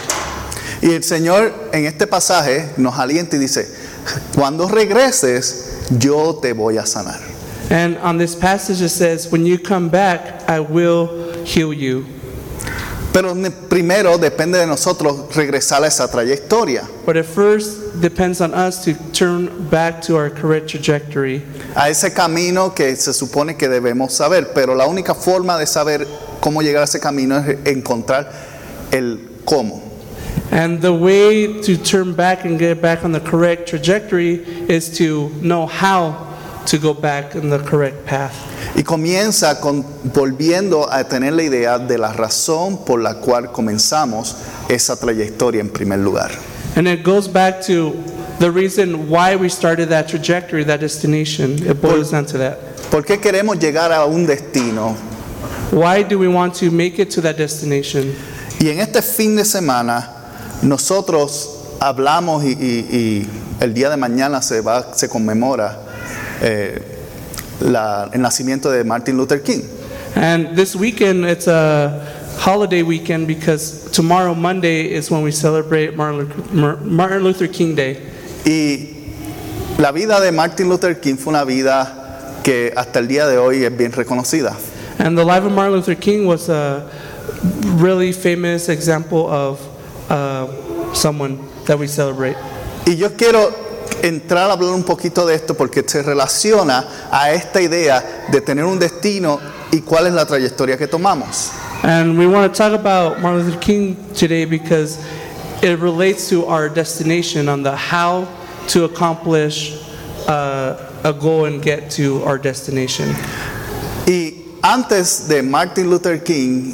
Y 0.85 0.91
el 0.91 1.03
Señor 1.03 1.51
en 1.73 1.85
este 1.85 2.05
pasaje 2.05 2.69
nos 2.77 2.99
alienta 2.99 3.35
y 3.35 3.39
dice, 3.39 3.67
cuando 4.35 4.67
regreses, 4.69 5.79
yo 5.97 6.35
te 6.39 6.53
voy 6.53 6.77
a 6.77 6.85
sanar. 6.85 7.19
And 7.71 7.97
on 8.03 8.19
this 8.19 8.35
passage 8.35 8.83
it 8.83 8.91
says, 8.91 9.31
When 9.31 9.43
you 9.47 9.57
come 9.57 9.89
back, 9.89 10.47
I 10.47 10.59
will 10.59 11.33
heal 11.43 11.73
you. 11.73 12.05
Pero 13.11 13.33
primero 13.67 14.19
depende 14.19 14.59
de 14.59 14.67
nosotros 14.67 15.33
regresar 15.35 15.83
a 15.83 15.87
esa 15.87 16.07
trayectoria, 16.07 16.83
But 17.05 17.17
at 17.17 17.25
first 17.25 17.99
depends 17.99 18.39
on 18.39 18.53
us 18.53 18.83
to 18.85 18.93
turn 19.13 19.49
back 19.71 20.01
to 20.03 20.15
our 20.17 20.29
correct 20.29 20.69
trajectory. 20.69 21.41
a 21.75 21.89
ese 21.89 22.13
camino 22.13 22.75
que 22.75 22.95
se 22.95 23.11
supone 23.13 23.57
que 23.57 23.67
debemos 23.69 24.13
saber. 24.13 24.53
Pero 24.53 24.75
la 24.75 24.85
única 24.85 25.15
forma 25.15 25.57
de 25.57 25.65
saber 25.65 26.05
cómo 26.41 26.61
llegar 26.61 26.81
a 26.83 26.85
ese 26.85 26.99
camino 26.99 27.39
es 27.39 27.57
encontrar 27.65 28.29
el 28.91 29.19
cómo. 29.45 29.94
And 30.51 30.81
the 30.81 30.93
way 30.93 31.61
to 31.61 31.77
turn 31.77 32.13
back 32.13 32.45
and 32.45 32.57
get 32.57 32.81
back 32.81 33.03
on 33.03 33.11
the 33.11 33.19
correct 33.19 33.67
trajectory 33.67 34.35
is 34.69 34.97
to 34.97 35.29
know 35.41 35.65
how 35.65 36.35
to 36.67 36.77
go 36.77 36.93
back 36.93 37.35
in 37.35 37.49
the 37.49 37.59
correct 37.59 38.05
path. 38.05 38.33
Y 38.75 38.83
comienza 38.83 39.59
con 39.61 39.83
volviendo 40.03 40.87
a 40.91 41.03
tener 41.03 41.33
la 41.33 41.43
idea 41.43 41.79
de 41.79 41.97
la 41.97 42.13
razón 42.13 42.85
por 42.85 42.99
la 42.99 43.15
cual 43.15 43.51
comenzamos 43.51 44.35
esa 44.69 44.95
trayectoria 44.95 45.61
en 45.61 45.69
primer 45.69 45.99
lugar. 45.99 46.31
And 46.75 46.87
it 46.87 47.03
goes 47.03 47.27
back 47.27 47.61
to 47.67 47.93
the 48.39 48.51
reason 48.51 49.09
why 49.09 49.35
we 49.35 49.49
started 49.49 49.89
that 49.89 50.07
trajectory, 50.09 50.63
that 50.65 50.81
destination. 50.81 51.65
It 51.65 51.81
boils 51.81 52.11
down 52.11 52.25
to 52.27 52.37
that. 52.39 52.57
¿Por 52.91 53.03
qué 53.03 53.19
queremos 53.19 53.59
llegar 53.59 53.91
a 53.91 54.05
un 54.05 54.25
destino? 54.25 54.95
Why 55.71 56.03
do 56.03 56.19
we 56.19 56.27
want 56.27 56.55
to 56.55 56.69
make 56.71 56.99
it 56.99 57.09
to 57.11 57.21
that 57.21 57.37
destination? 57.37 58.13
Y 58.59 58.69
en 58.69 58.79
este 58.79 59.01
fin 59.01 59.35
de 59.35 59.45
semana 59.45 60.14
nosotros 60.61 61.49
hablamos 61.79 62.43
y, 62.43 62.49
y- 62.53 62.87
y 62.91 63.29
el 63.59 63.73
día 63.73 63.89
de 63.89 63.97
mañana 63.97 64.41
se, 64.41 64.61
va, 64.61 64.93
se 64.93 65.07
conmemora 65.09 65.79
eh, 66.41 66.81
la- 67.61 68.09
el 68.13 68.21
nacimiento 68.21 68.69
de 68.71 68.83
Martin 68.83 69.17
Luther 69.17 69.41
King. 69.41 69.61
And 70.15 70.55
this 70.55 70.75
weekend, 70.75 71.25
it's 71.25 71.47
a 71.47 72.01
holiday 72.39 72.83
weekend 72.83 73.27
because 73.27 73.89
tomorrow, 73.91 74.33
Monday, 74.33 74.93
is 74.93 75.11
when 75.11 75.23
we 75.23 75.31
celebrate 75.31 75.95
Martin 75.95 77.23
Luther- 77.23 77.47
King 77.51 77.75
Day. 77.75 77.97
Y 78.45 78.89
la 79.77 79.91
vida 79.91 80.21
de 80.21 80.31
Martin 80.31 80.69
Luther 80.69 80.95
King 80.95 81.17
fue 81.17 81.31
una 81.33 81.43
vida 81.43 82.39
que 82.43 82.71
hasta 82.77 82.99
el 82.99 83.07
día 83.07 83.27
de 83.27 83.37
hoy 83.37 83.63
es 83.65 83.75
bien 83.77 83.91
reconocida. 83.91 84.55
And 84.99 85.17
the 85.17 85.25
life 85.25 85.43
of 85.43 85.51
Martin 85.51 85.75
Luther 85.75 85.95
King 85.95 86.25
was 86.27 86.47
a 86.49 86.87
really 87.77 88.13
famous 88.13 88.69
example 88.69 89.27
of 89.29 89.59
uh, 90.09 90.93
someone 90.93 91.39
that 91.65 91.77
we 91.77 91.87
celebrate. 91.87 92.35
Y 92.85 92.95
yo 92.95 93.09
quiero 93.15 93.51
entrar 94.01 94.49
a 94.49 94.53
hablar 94.53 94.73
un 94.73 94.83
poquito 94.83 95.25
de 95.25 95.35
esto 95.35 95.55
porque 95.55 95.83
se 95.87 96.03
relaciona 96.03 96.85
a 97.11 97.31
esta 97.31 97.61
idea 97.61 98.25
de 98.31 98.41
tener 98.41 98.65
un 98.65 98.79
destino 98.79 99.39
y 99.71 99.81
cuál 99.81 100.07
es 100.07 100.13
la 100.13 100.25
trayectoria 100.25 100.77
que 100.77 100.87
tomamos. 100.87 101.51
And 101.83 102.17
we 102.17 102.27
want 102.27 102.51
to 102.51 102.57
talk 102.57 102.73
about 102.73 103.21
Martin 103.21 103.45
Luther 103.45 103.59
King 103.59 103.95
today 104.13 104.45
because 104.45 104.97
it 105.61 105.79
relates 105.79 106.29
to 106.29 106.45
our 106.45 106.69
destination 106.69 107.49
on 107.49 107.63
the 107.63 107.75
how 107.75 108.27
to 108.67 108.85
accomplish 108.85 109.81
uh, 110.27 110.77
a 111.03 111.13
goal 111.13 111.45
and 111.45 111.61
get 111.61 111.91
to 111.91 112.23
our 112.23 112.37
destination. 112.37 113.13
Y 114.07 114.33
antes 114.63 115.27
de 115.27 115.41
Martin 115.41 115.89
Luther 115.89 116.17
King, 116.17 116.73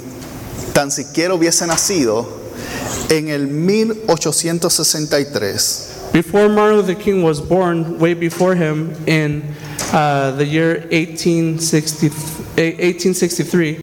tan 0.73 0.91
siquiera 0.91 1.33
hubiese 1.33 1.65
nacido, 1.67 2.40
en 3.09 3.29
el 3.29 3.47
1863, 3.47 5.87
Before 6.13 6.49
Martin 6.49 6.77
Luther 6.77 6.95
King 6.95 7.23
was 7.23 7.39
born, 7.39 7.97
way 7.97 8.13
before 8.13 8.53
him, 8.53 8.93
in 9.07 9.41
uh, 9.93 10.31
the 10.31 10.45
year 10.45 10.85
1860, 10.91 12.07
eh, 12.57 12.75
1863, 12.77 13.79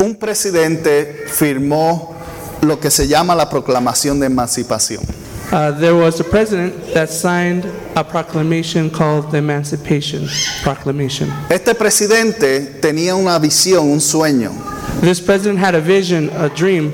un 0.00 0.16
presidente 0.16 1.24
firmó 1.28 2.16
lo 2.62 2.80
que 2.80 2.90
se 2.90 3.06
llama 3.06 3.36
la 3.36 3.48
Proclamación 3.48 4.18
de 4.18 4.26
Emancipación. 4.26 5.04
uh, 5.52 5.70
there 5.72 5.94
was 5.94 6.20
a 6.20 6.24
president 6.24 6.74
that 6.94 7.10
signed 7.10 7.64
a 7.96 8.04
proclamation 8.04 8.88
called 8.90 9.30
the 9.30 9.38
Emancipation 9.38 10.26
Proclamation. 10.62 11.28
Este 11.50 11.74
presidente 11.74 12.80
tenía 12.80 13.14
una 13.14 13.38
visión, 13.38 13.90
un 13.90 14.00
sueño, 14.00 14.52
This 15.00 15.20
president 15.20 15.58
had 15.58 15.74
a 15.74 15.80
vision, 15.80 16.28
a 16.30 16.48
dream, 16.50 16.92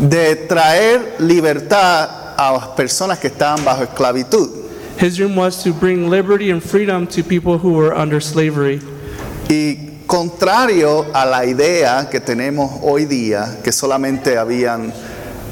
de 0.00 0.36
traer 0.36 1.16
libertad 1.18 2.34
a 2.36 2.52
las 2.52 2.68
personas 2.68 3.18
que 3.18 3.28
estaban 3.28 3.64
bajo 3.64 3.84
esclavitud. 3.84 4.50
His 4.98 5.16
dream 5.16 5.36
was 5.36 5.62
to 5.64 5.72
bring 5.72 6.08
liberty 6.08 6.50
and 6.50 6.62
freedom 6.62 7.06
to 7.08 7.22
people 7.22 7.58
who 7.58 7.72
were 7.72 7.94
under 7.94 8.20
slavery. 8.20 8.80
Y 9.48 10.00
contrario 10.06 11.06
a 11.12 11.26
la 11.26 11.44
idea 11.44 12.08
que 12.10 12.20
tenemos 12.20 12.70
hoy 12.82 13.04
día, 13.06 13.58
que 13.62 13.72
solamente 13.72 14.38
habían 14.38 14.92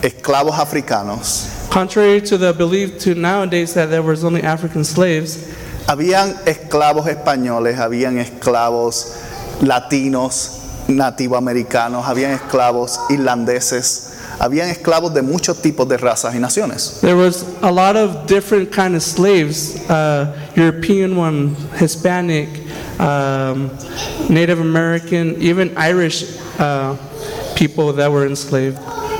esclavos 0.02 0.58
africanos, 0.58 1.48
Contrary 1.72 2.20
to 2.20 2.36
the 2.36 2.52
belief 2.52 2.98
to 2.98 3.14
nowadays 3.14 3.72
that 3.72 3.88
there 3.88 4.02
was 4.02 4.24
only 4.24 4.42
African 4.42 4.84
slaves, 4.84 5.38
habían 5.86 6.34
esclavos 6.44 7.06
españoles, 7.06 7.78
habían 7.78 8.18
esclavos 8.18 9.16
latinos, 9.62 10.60
nativoamericanos, 10.86 12.06
habían 12.06 12.32
esclavos 12.32 13.00
irlandeses, 13.08 14.11
habían 14.42 14.68
esclavos 14.68 15.14
de 15.14 15.22
muchos 15.22 15.62
tipos 15.62 15.88
de 15.88 15.96
razas 15.96 16.34
y 16.34 16.38
naciones. 16.40 16.98
there 17.00 17.14
was 17.14 17.44
a 17.62 17.70
lot 17.70 17.94
of 17.96 18.26
different 18.26 18.70
kind 18.72 18.96
of 18.96 19.02
slaves, 19.02 19.76
uh, 19.88 20.26
European 20.56 21.16
one, 21.16 21.54
Hispanic, 21.78 22.48
um, 22.98 23.70
Native 24.28 24.60
American, 24.60 25.36
even 25.40 25.70
Irish 25.76 26.24
uh, 26.58 26.96
people 27.54 27.92
that 27.92 28.10
were 28.10 28.26
enslaved. 28.26 28.78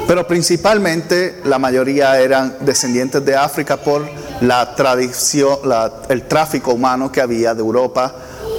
Pero 0.09 0.27
principalmente 0.27 1.37
la 1.45 1.59
mayoría 1.61 2.19
eran 2.21 2.57
descendientes 2.61 3.25
de 3.25 3.37
África 3.37 3.77
por 3.77 4.09
la 4.41 4.75
tradición, 4.75 5.59
la- 5.65 6.03
el 6.09 6.23
tráfico 6.27 6.73
humano 6.73 7.13
que 7.13 7.21
había 7.21 7.55
de 7.55 7.61
Europa 7.61 8.13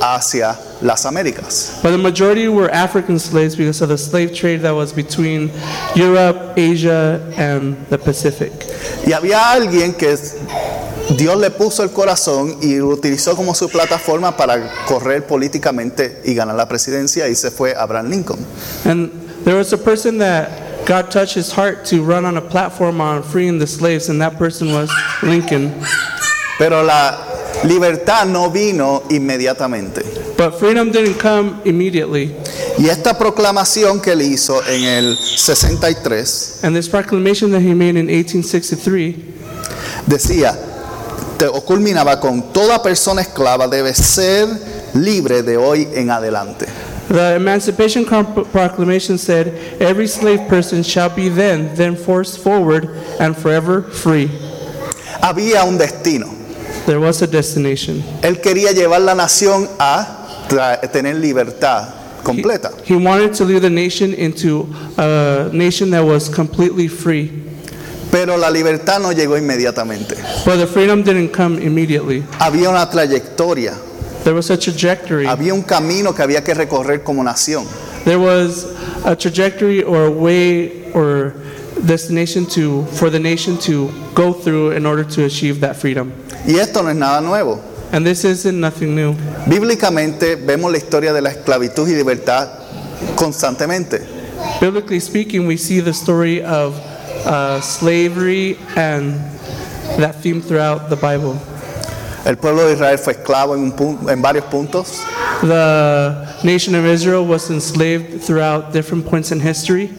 hacia 0.03 0.57
las 0.81 1.05
Américas. 1.05 1.79
But 1.81 1.91
the 1.91 1.97
majority 1.97 2.47
were 2.47 2.69
African 2.69 3.19
slaves 3.19 3.55
because 3.55 3.81
of 3.81 3.89
the 3.89 3.97
slave 3.97 4.33
trade 4.33 4.61
that 4.61 4.71
was 4.73 4.91
between 4.91 5.51
Europe, 5.95 6.53
Asia, 6.57 7.21
and 7.37 7.77
the 7.89 7.97
Pacific. 7.97 8.51
Y 9.05 9.13
había 9.13 9.51
alguien 9.51 9.97
que 9.97 10.15
Dios 11.17 11.37
le 11.37 11.49
puso 11.51 11.83
el 11.83 11.89
corazón 11.89 12.57
y 12.61 12.77
lo 12.77 12.89
utilizó 12.89 13.35
como 13.35 13.53
su 13.53 13.69
plataforma 13.69 14.35
para 14.35 14.85
correr 14.85 15.25
políticamente 15.25 16.21
y 16.25 16.33
ganar 16.33 16.55
la 16.55 16.67
presidencia 16.67 17.27
y 17.29 17.35
se 17.35 17.51
fue 17.51 17.73
Abraham 17.75 18.09
Lincoln. 18.09 18.45
And 18.85 19.11
there 19.45 19.55
was 19.55 19.71
a 19.73 19.77
person 19.77 20.17
that 20.19 20.85
God 20.85 21.11
touched 21.11 21.35
his 21.35 21.51
heart 21.51 21.85
to 21.85 22.03
run 22.03 22.25
on 22.25 22.35
a 22.35 22.41
platform 22.41 22.99
on 22.99 23.23
freeing 23.23 23.57
the 23.57 23.67
slaves, 23.67 24.09
and 24.09 24.19
that 24.21 24.37
person 24.37 24.73
was 24.73 24.91
Lincoln. 25.21 25.73
Pero 26.57 26.83
la 26.83 27.32
libertad 27.63 28.25
no 28.25 28.49
vino 28.49 29.03
inmediatamente. 29.09 30.01
But 30.37 30.59
freedom 30.59 30.91
didn't 30.91 31.19
come 31.19 31.61
immediately. 31.65 32.35
Y 32.77 32.87
esta 32.89 33.17
proclamación 33.17 34.01
que 34.01 34.11
él 34.13 34.21
hizo 34.23 34.65
en 34.67 34.83
el 34.83 35.17
63 35.17 36.59
And 36.63 36.75
this 36.75 36.89
proclamation 36.89 37.51
that 37.51 37.61
he 37.61 37.73
made 37.75 37.97
in 37.99 38.07
1863 38.07 39.15
decía, 40.07 40.57
te- 41.37 41.47
o 41.47 41.61
culminaba 41.63 42.19
con 42.19 42.51
toda 42.51 42.81
persona 42.81 43.21
esclava 43.21 43.67
debe 43.67 43.93
ser 43.93 44.47
libre 44.95 45.43
de 45.43 45.57
hoy 45.57 45.87
en 45.93 46.09
adelante. 46.09 46.65
The 47.09 47.35
Emancipation 47.35 48.05
Proclamation 48.05 49.17
said, 49.19 49.53
Every 49.79 50.07
slave 50.07 50.47
person 50.47 50.81
shall 50.83 51.09
be 51.09 51.29
then, 51.29 51.75
then 51.75 51.95
forced 51.95 52.39
forward, 52.39 52.89
and 53.19 53.35
forever 53.37 53.83
free. 53.83 54.31
Había 55.21 55.63
un 55.65 55.77
destino. 55.77 56.27
There 56.85 56.99
was 56.99 57.21
a 57.21 57.27
destination. 57.27 58.03
Él 58.21 58.41
quería 58.41 58.71
llevar 58.73 59.01
la 59.01 59.15
nación 59.15 59.69
a 59.79 60.47
tener 60.91 61.15
libertad 61.15 61.89
completa. 62.23 62.71
He 62.85 62.95
wanted 62.95 63.33
to 63.35 63.45
lead 63.45 63.61
the 63.61 63.69
nation 63.69 64.13
into 64.13 64.67
a 64.97 65.49
nation 65.53 65.89
that 65.91 66.03
was 66.03 66.29
completely 66.29 66.87
free. 66.87 67.31
Pero 68.11 68.37
la 68.37 68.49
libertad 68.49 68.99
no 69.01 69.11
llegó 69.11 69.37
inmediatamente. 69.37 70.15
But 70.45 70.57
the 70.57 70.67
freedom 70.67 71.03
didn't 71.03 71.29
come 71.33 71.57
immediately. 71.59 72.23
Había 72.39 72.69
una 72.69 72.87
trayectoria, 72.89 73.73
There 74.23 74.33
was 74.35 74.49
a 74.51 74.57
trajectory. 74.57 75.25
había 75.25 75.53
un 75.53 75.63
camino 75.63 76.13
que 76.13 76.21
había 76.21 76.43
que 76.43 76.53
recorrer 76.53 77.03
como 77.03 77.23
nación. 77.23 77.65
There 78.05 78.19
was 78.19 78.67
a 79.05 79.15
trajectory 79.15 79.81
or 79.83 80.03
a 80.05 80.11
way 80.11 80.91
or 80.93 81.33
destination 81.85 82.45
to 82.47 82.85
for 82.93 83.09
the 83.09 83.19
nation 83.19 83.57
to 83.59 83.89
go 84.13 84.33
through 84.33 84.71
in 84.75 84.85
order 84.85 85.03
to 85.05 85.23
achieve 85.25 85.59
that 85.61 85.75
freedom. 85.75 86.11
Y 86.45 86.55
esto 86.57 86.81
no 86.83 86.89
es 86.89 86.95
nada 86.95 87.21
nuevo. 87.21 87.59
And 87.91 88.05
this 88.05 88.23
isn't 88.25 88.59
nothing 88.59 88.95
new. 88.95 89.15
Bíblicamente 89.47 90.35
vemos 90.35 90.71
la 90.71 90.77
historia 90.77 91.13
de 91.13 91.21
la 91.21 91.29
esclavitud 91.29 91.87
y 91.87 91.93
libertad 91.95 92.49
constantemente. 93.15 94.01
Biblically 94.59 94.99
speaking, 94.99 95.45
we 95.47 95.57
see 95.57 95.79
the 95.79 95.93
story 95.93 96.41
of 96.43 96.75
uh, 97.25 97.61
slavery 97.61 98.57
and 98.75 99.13
that 99.97 100.15
theme 100.21 100.41
throughout 100.41 100.89
the 100.89 100.95
Bible. 100.95 101.39
El 102.25 102.37
pueblo 102.37 102.65
de 102.67 102.73
Israel 102.73 102.97
fue 102.97 103.13
esclavo 103.13 103.53
en, 103.53 103.63
un 103.63 103.71
pun- 103.73 104.09
en 104.09 104.21
varios 104.21 104.45
puntos. 104.45 105.01
The 105.41 106.39
nation 106.43 106.73
of 106.73 106.85
Israel 106.85 107.25
was 107.25 107.49
enslaved 107.49 108.21
throughout 108.23 108.71
different 108.73 109.05
points 109.05 109.31
in 109.31 109.39
history, 109.41 109.91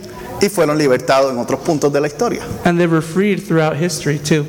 y 0.42 0.48
fueron 0.48 0.78
libertados 0.78 1.30
en 1.30 1.38
otros 1.38 1.60
puntos 1.60 1.92
de 1.92 2.00
la 2.00 2.06
historia. 2.08 2.42
and 2.64 2.78
they 2.78 2.86
were 2.86 3.02
freed 3.02 3.42
throughout 3.46 3.76
history 3.76 4.18
too. 4.18 4.46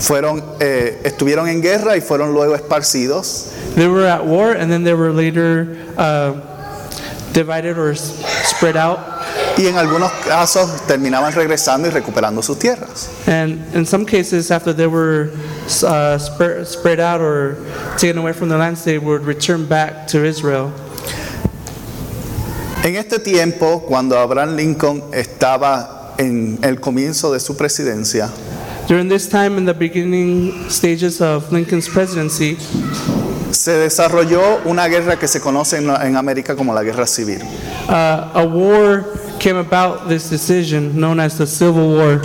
Fueron, 0.00 0.42
eh, 0.60 1.00
estuvieron 1.04 1.48
en 1.48 1.60
guerra 1.60 1.96
y 1.96 2.00
fueron 2.00 2.32
luego 2.32 2.54
esparcidos 2.54 3.48
They 3.76 3.86
were 3.86 4.08
at 4.08 4.24
war, 4.24 4.56
and 4.56 4.70
then 4.70 4.82
they 4.82 4.94
were 4.94 5.12
later 5.12 5.76
uh, 5.96 6.32
divided 7.32 7.78
or 7.78 7.94
spread 7.94 8.76
out. 8.76 8.98
y 9.56 9.66
en 9.66 9.76
algunos 9.76 10.10
casos 10.26 10.86
terminaban 10.86 11.32
regresando 11.34 11.86
y 11.88 11.90
recuperando 11.90 12.42
sus 12.42 12.58
tierras. 12.58 13.10
And 13.26 13.62
in 13.74 13.84
some 13.84 14.04
cases, 14.06 14.50
after 14.50 14.72
they 14.72 14.86
were 14.86 15.30
uh, 15.84 16.18
spread, 16.18 16.66
spread 16.66 16.98
out 16.98 17.20
or 17.20 17.56
taken 17.98 18.18
away 18.18 18.32
from 18.32 18.48
their 18.48 18.58
lands, 18.58 18.84
they 18.84 18.98
would 18.98 19.22
return 19.24 19.66
back 19.66 20.06
to 20.08 20.24
Israel. 20.24 20.72
En 22.82 22.96
este 22.96 23.18
tiempo, 23.18 23.84
cuando 23.86 24.18
Abraham 24.18 24.56
Lincoln 24.56 25.02
estaba 25.12 26.14
en 26.16 26.58
el 26.62 26.80
comienzo 26.80 27.30
de 27.32 27.40
su 27.40 27.54
presidencia, 27.54 28.30
During 28.90 29.08
this 29.08 29.28
time, 29.28 29.56
in 29.56 29.64
the 29.66 29.72
beginning 29.72 30.68
stages 30.68 31.20
of 31.20 31.52
Lincoln's 31.52 31.88
presidency, 31.88 32.56
se 33.52 33.70
desarrolló 33.78 34.64
una 34.66 34.88
guerra 34.88 35.16
que 35.16 35.28
se 35.28 35.38
conoce 35.40 35.76
en, 35.76 35.86
la- 35.86 36.04
en 36.04 36.16
América 36.16 36.56
como 36.56 36.74
la 36.74 36.82
guerra 36.82 37.06
civil. 37.06 37.40
uh, 37.88 38.30
a 38.34 38.44
war 38.44 39.04
came 39.38 39.56
about 39.58 40.08
this 40.08 40.28
decision 40.28 40.92
known 40.98 41.20
as 41.20 41.38
the 41.38 41.46
Civil 41.46 41.94
War, 41.96 42.20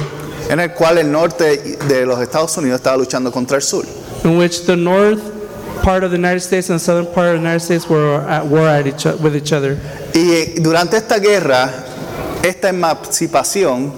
en 0.50 0.60
el 0.60 0.70
cual 0.70 0.98
el 0.98 1.12
norte 1.12 1.78
de 1.88 2.04
los 2.04 2.20
Estados 2.20 2.58
Unidos 2.58 2.80
estaba 2.82 2.98
luchando 2.98 3.32
contra 3.32 3.58
el 3.58 3.62
sur. 3.62 3.86
in 4.24 4.36
which 4.40 4.66
the 4.66 4.76
north 4.76 5.22
part 5.84 6.04
of 6.04 6.10
the 6.10 6.18
United 6.18 6.40
States 6.40 6.72
and 6.72 6.80
the 6.80 6.84
southern 6.84 7.06
part 7.14 7.28
of 7.28 7.34
the 7.34 7.42
United 7.48 7.60
States 7.60 7.88
were 7.88 8.22
at 8.28 8.44
war 8.44 8.68
at 8.68 8.88
each, 8.88 9.06
with 9.22 9.36
each 9.36 9.54
other. 9.54 9.78
Y 10.16 10.32
eh, 10.32 10.56
durante 10.62 10.98
esta 10.98 11.20
guerra, 11.20 11.70
esta 12.42 12.70
emancipación 12.70 13.94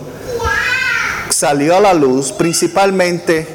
salió 1.37 1.75
a 1.77 1.79
la 1.79 1.93
luz 1.93 2.31
principalmente 2.31 3.45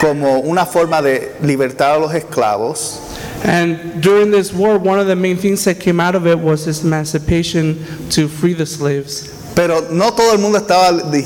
como 0.00 0.40
una 0.40 0.66
forma 0.66 1.00
de 1.02 1.32
libertar 1.42 1.92
a 1.92 1.98
los 1.98 2.14
esclavos 2.14 3.00
And 3.42 4.02
during 4.02 4.30
this 4.30 4.52
war, 4.52 4.76
one 4.78 4.98
of 5.00 5.06
the 5.06 5.16
main 5.16 5.38
things 5.38 5.64
that 5.64 5.78
came 5.80 5.98
out 5.98 6.14
of 6.14 6.26
it 6.26 6.38
was 6.38 6.66
this 6.66 6.82
emancipation 6.84 7.78
to 8.10 8.28
free 8.28 8.52
the 8.52 8.66
slaves. 8.66 9.30
Pero 9.54 9.80
no 9.90 10.10
todo 10.12 10.34
el 10.34 10.40
mundo 10.40 10.58
estaba 10.58 10.92
de, 10.92 11.24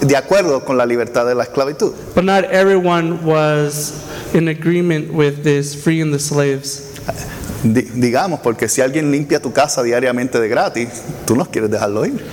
de 0.00 0.16
acuerdo 0.16 0.64
con 0.64 0.76
la 0.76 0.86
libertad 0.86 1.26
de 1.26 1.34
la 1.34 1.42
esclavitud. 1.42 1.92
But 2.14 2.22
not 2.24 2.44
everyone 2.44 3.24
was 3.24 3.94
in 4.32 4.46
agreement 4.46 5.12
with 5.12 5.42
this 5.42 5.74
freeing 5.74 6.12
the 6.12 6.20
slaves. 6.20 6.92
Di- 7.64 7.82
digamos, 7.96 8.38
porque 8.44 8.68
si 8.68 8.80
alguien 8.80 9.10
limpia 9.10 9.40
tu 9.40 9.52
casa 9.52 9.82
diariamente 9.82 10.38
de 10.38 10.46
gratis, 10.48 10.88
tú 11.26 11.34
no 11.34 11.46
quieres 11.46 11.68
dejarlo 11.68 12.06
ir. 12.06 12.24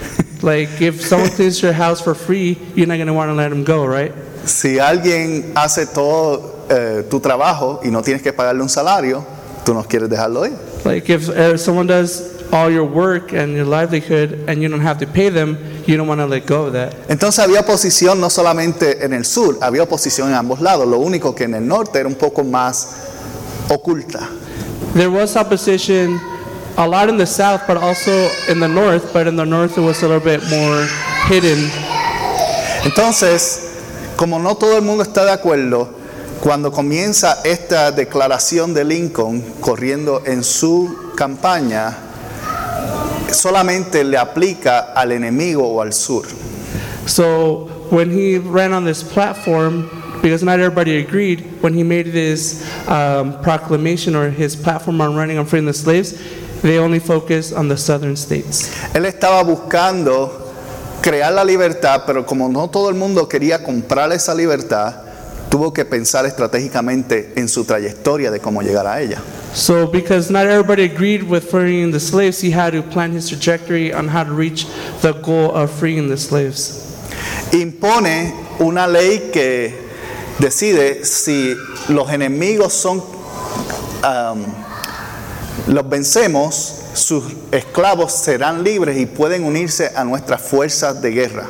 Like, 0.43 0.81
if 0.81 1.01
someone 1.01 1.29
cleans 1.29 1.61
your 1.61 1.71
house 1.71 2.01
for 2.01 2.13
free, 2.13 2.57
you're 2.75 2.85
not 2.85 2.97
going 2.97 3.07
to 3.07 3.13
want 3.13 3.29
to 3.29 3.33
let 3.33 3.49
them 3.49 3.63
go, 3.63 3.85
right? 3.85 4.11
Si 4.45 4.77
alguien 4.77 5.53
hace 5.55 5.85
todo 5.85 6.65
eh, 6.69 7.03
tu 7.09 7.21
trabajo 7.21 7.79
y 7.81 7.89
no 7.89 8.01
tienes 8.01 8.21
que 8.21 8.33
pagarle 8.33 8.61
un 8.61 8.67
salario, 8.67 9.25
tú 9.63 9.73
no 9.73 9.83
quieres 9.83 10.09
dejarlo 10.09 10.45
ir. 10.45 10.53
Like, 10.83 11.09
if 11.09 11.29
uh, 11.29 11.57
someone 11.57 11.87
does 11.87 12.43
all 12.51 12.69
your 12.69 12.83
work 12.83 13.31
and 13.31 13.55
your 13.55 13.65
livelihood 13.65 14.43
and 14.49 14.61
you 14.61 14.67
don't 14.67 14.81
have 14.81 14.99
to 14.99 15.07
pay 15.07 15.29
them, 15.29 15.57
you 15.87 15.95
don't 15.95 16.09
want 16.09 16.19
to 16.19 16.27
let 16.27 16.45
go 16.45 16.65
of 16.65 16.73
that. 16.73 16.93
Entonces 17.07 17.39
había 17.39 17.61
oposición 17.61 18.19
no 18.19 18.29
solamente 18.29 19.05
en 19.05 19.13
el 19.13 19.23
sur, 19.23 19.57
había 19.61 19.83
oposición 19.83 20.27
en 20.27 20.35
ambos 20.35 20.59
lados. 20.59 20.85
Lo 20.87 20.99
único 20.99 21.33
que 21.33 21.45
en 21.45 21.55
el 21.55 21.65
norte 21.65 21.99
era 21.99 22.09
un 22.09 22.15
poco 22.15 22.43
más 22.43 22.89
oculta. 23.69 24.29
There 24.93 25.09
was 25.09 25.37
opposition 25.37 26.19
a 26.77 26.87
lot 26.87 27.09
in 27.09 27.17
the 27.17 27.25
south, 27.25 27.61
but 27.67 27.77
also 27.77 28.29
in 28.49 28.59
the 28.59 28.67
north, 28.67 29.13
but 29.13 29.27
in 29.27 29.35
the 29.35 29.45
north 29.45 29.77
it 29.77 29.81
was 29.81 30.01
a 30.03 30.07
little 30.07 30.23
bit 30.23 30.41
more 30.49 30.85
hidden. 31.27 31.69
Entonces, 32.83 34.15
como 34.17 34.39
no 34.39 34.55
todo 34.55 34.77
el 34.77 34.83
mundo 34.83 35.03
está 35.03 35.25
de 35.25 35.31
acuerdo, 35.31 35.89
cuando 36.41 36.71
comienza 36.71 37.41
esta 37.45 37.91
declaración 37.91 38.73
de 38.73 38.83
Lincoln 38.83 39.41
corriendo 39.61 40.23
en 40.25 40.43
su 40.43 41.13
campaña, 41.15 41.95
solamente 43.31 44.03
le 44.03 44.17
aplica 44.17 44.93
al 44.93 45.11
enemigo 45.11 45.67
o 45.67 45.81
al 45.81 45.93
sur. 45.93 46.25
So 47.05 47.69
when 47.89 48.11
he 48.11 48.39
ran 48.39 48.73
on 48.73 48.83
this 48.83 49.03
platform, 49.03 49.89
because 50.21 50.43
not 50.43 50.59
everybody 50.59 50.97
agreed, 50.97 51.61
when 51.61 51.73
he 51.73 51.83
made 51.83 52.07
this 52.07 52.63
um, 52.87 53.41
proclamation 53.41 54.15
or 54.15 54.29
his 54.29 54.55
platform 54.55 55.01
on 55.01 55.15
running 55.15 55.37
on 55.37 55.45
freeing 55.45 55.65
the 55.65 55.73
slaves, 55.73 56.13
they 56.63 56.79
only 56.79 56.99
focused 56.99 57.53
on 57.53 57.67
the 57.67 57.77
southern 57.77 58.17
states. 58.17 58.71
Él 58.93 59.05
estaba 59.05 59.43
buscando 59.43 60.31
crear 61.01 61.33
la 61.33 61.43
libertad, 61.43 62.03
pero 62.07 62.25
como 62.25 62.49
no 62.49 62.69
todo 62.69 62.89
el 62.89 62.95
mundo 62.95 63.27
quería 63.27 63.63
comprar 63.63 64.11
esa 64.13 64.33
libertad, 64.33 64.95
tuvo 65.49 65.71
que 65.71 65.85
pensar 65.85 66.25
estratégicamente 66.25 67.33
en 67.35 67.47
su 67.47 67.65
trayectoria 67.65 68.31
de 68.31 68.39
cómo 68.39 68.61
llegar 68.61 68.87
a 68.87 69.01
ella. 69.01 69.21
So 69.53 69.85
because 69.85 70.31
not 70.31 70.47
everybody 70.47 70.85
agreed 70.85 71.21
with 71.21 71.43
freeing 71.43 71.91
the 71.91 71.99
slaves, 71.99 72.41
he 72.41 72.49
had 72.49 72.71
to 72.71 72.81
plan 72.81 73.11
his 73.11 73.29
trajectory 73.29 73.93
on 73.93 74.07
how 74.07 74.23
to 74.23 74.31
reach 74.33 74.65
the 75.01 75.13
goal 75.13 75.51
of 75.51 75.69
freeing 75.69 76.09
the 76.09 76.17
slaves. 76.17 76.79
Impone 77.51 78.33
una 78.59 78.87
ley 78.87 79.29
que 79.31 79.75
decide 80.39 81.05
si 81.05 81.53
los 81.89 82.09
enemigos 82.09 82.73
son, 82.73 83.03
am, 84.01 84.45
los 85.67 85.87
vencemos, 85.87 86.81
sus 86.93 87.23
esclavos 87.51 88.13
serán 88.13 88.63
libres 88.63 88.97
y 88.97 89.05
pueden 89.05 89.43
unirse 89.43 89.91
a 89.95 90.03
nuestras 90.03 90.41
fuerzas 90.41 91.01
de 91.01 91.11
guerra. 91.11 91.47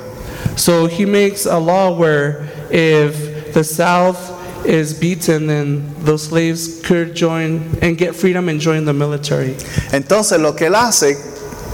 So 0.55 0.87
he 0.87 1.05
makes 1.05 1.45
a 1.45 1.57
law 1.57 1.97
where 1.97 2.47
if 2.69 3.53
the 3.53 3.63
South 3.63 4.17
is 4.65 4.93
beaten, 4.93 5.47
then 5.47 5.95
those 6.03 6.23
slaves 6.23 6.81
could 6.83 7.15
join 7.15 7.77
and 7.81 7.97
get 7.97 8.15
freedom 8.15 8.49
and 8.49 8.59
join 8.59 8.85
the 8.85 8.93
military. 8.93 9.55
Entonces 9.91 10.39
lo 10.39 10.53
que 10.53 10.67
él 10.67 10.75
hace 10.75 11.17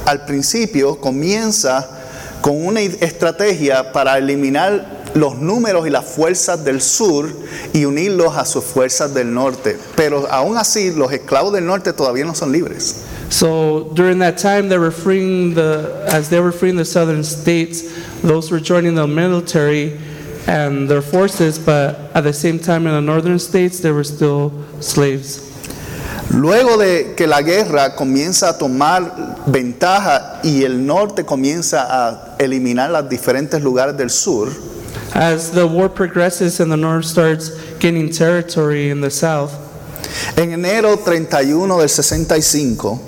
al 0.06 0.26
principio 0.26 0.96
comienza 0.96 1.88
con 2.42 2.66
una 2.66 2.80
estrategia 2.82 3.92
para 3.92 4.18
eliminar 4.18 4.99
los 5.14 5.38
números 5.38 5.88
y 5.88 5.90
las 5.90 6.06
fuerzas 6.06 6.64
del 6.64 6.82
sur 6.82 7.30
y 7.74 7.86
unirlos 7.86 8.36
a 8.38 8.46
sus 8.46 8.64
fuerzas 8.64 9.14
del 9.14 9.34
norte. 9.34 9.78
Pero 9.96 10.28
aún 10.30 10.58
así 10.58 10.92
los 10.92 11.12
esclavos 11.12 11.54
del 11.54 11.66
norte 11.66 11.94
todavía 11.94 12.26
no 12.26 12.36
son 12.36 12.52
libres. 12.52 13.04
So 13.30 13.92
during 13.94 14.20
that 14.20 14.38
time, 14.38 14.70
they 14.70 14.78
were 14.78 14.92
freeing 14.92 15.54
the, 15.54 16.06
as 16.12 16.30
they 16.30 16.40
were 16.40 16.52
freeing 16.52 16.78
the 16.78 16.86
southern 16.86 17.24
states, 17.24 17.84
those 18.24 18.52
were 18.52 18.60
joining 18.60 18.96
the 18.96 19.06
military 19.06 20.00
and 20.48 20.90
their 20.90 21.04
forces, 21.04 21.60
but 21.60 22.10
at 22.16 22.22
the 22.22 22.34
same 22.34 22.58
time 22.58 22.88
in 22.88 22.94
the 22.94 23.02
northern 23.02 23.38
states, 23.38 23.80
they 23.80 23.92
were 23.92 24.04
still 24.04 24.52
slaves. 24.80 25.46
Luego 26.32 26.78
de 26.78 27.16
que 27.16 27.28
la 27.28 27.42
guerra 27.42 27.96
comienza 27.96 28.50
a 28.50 28.58
tomar 28.58 29.44
ventaja 29.48 30.40
y 30.44 30.64
el 30.64 30.86
norte 30.86 31.26
comienza 31.26 31.88
a 31.90 32.36
eliminar 32.38 32.92
los 32.92 33.10
diferentes 33.10 33.64
lugares 33.64 33.98
del 33.98 34.10
sur, 34.10 34.50
As 35.14 35.52
the 35.52 35.66
war 35.66 35.90
progresses 35.90 36.60
and 36.60 36.72
the 36.72 36.78
north 36.78 37.06
starts 37.06 37.50
gaining 37.80 38.10
territory 38.10 38.90
in 38.90 39.02
the 39.02 39.10
south, 39.10 39.54
en 40.38 40.52
enero 40.52 40.98
31 40.98 41.78
del 41.78 41.90
65, 41.90 43.00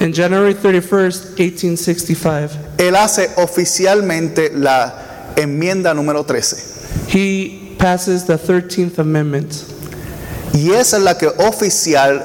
in 0.00 0.12
January 0.12 0.54
31st, 0.54 1.38
1865, 1.38 2.58
él 2.78 2.96
hace 2.96 3.30
oficialmente 3.36 4.50
la 4.52 5.32
enmienda 5.36 5.94
número 5.94 6.24
13. 6.24 6.74
he 7.08 7.76
passes 7.78 8.24
the 8.24 8.36
13th 8.36 8.98
Amendment. 8.98 9.52
Y 10.52 10.70
esa 10.70 10.96
es 10.96 11.02
la 11.02 11.18
que 11.18 11.26
oficial 11.26 12.22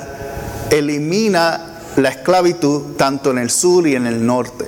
elimina 0.72 1.80
la 1.98 2.10
esclavitud 2.10 2.96
tanto 2.96 3.32
en 3.32 3.40
el 3.40 3.50
sur 3.50 3.88
y 3.88 3.96
en 3.96 4.06
el 4.06 4.26
norte. 4.26 4.66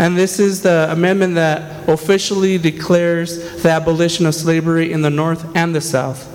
And 0.00 0.16
this 0.16 0.40
is 0.40 0.62
the 0.62 0.90
amendment 0.90 1.34
that 1.34 1.86
officially 1.86 2.56
declares 2.56 3.62
the 3.62 3.68
abolition 3.68 4.24
of 4.24 4.34
slavery 4.34 4.92
in 4.92 5.02
the 5.02 5.10
north 5.10 5.44
and 5.54 5.74
the 5.74 5.82
south. 5.82 6.26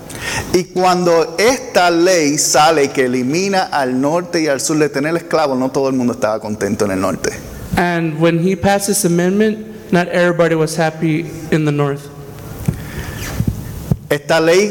Y 0.53 0.67
cuando 0.71 1.35
esta 1.39 1.89
ley 1.89 2.37
sale 2.37 2.89
que 2.93 3.05
elimina 3.05 3.69
al 3.71 3.99
norte 3.99 4.43
y 4.43 4.47
al 4.47 4.59
sur 4.59 4.77
de 4.77 4.87
tener 4.89 5.15
esclavos, 5.15 5.57
no 5.57 5.69
todo 5.69 5.89
el 5.89 5.95
mundo 5.95 6.13
estaba 6.13 6.39
contento 6.39 6.85
en 6.85 6.91
el 6.91 7.01
norte. 7.01 7.31
And 7.75 8.21
when 8.21 8.37
he 8.37 8.55
passed 8.55 8.85
this 8.85 9.03
amendment, 9.03 9.91
not 9.91 10.09
everybody 10.09 10.53
was 10.53 10.75
happy 10.75 11.21
in 11.51 11.65
the 11.65 11.71
north. 11.71 12.07
Esta 14.11 14.39
ley 14.39 14.69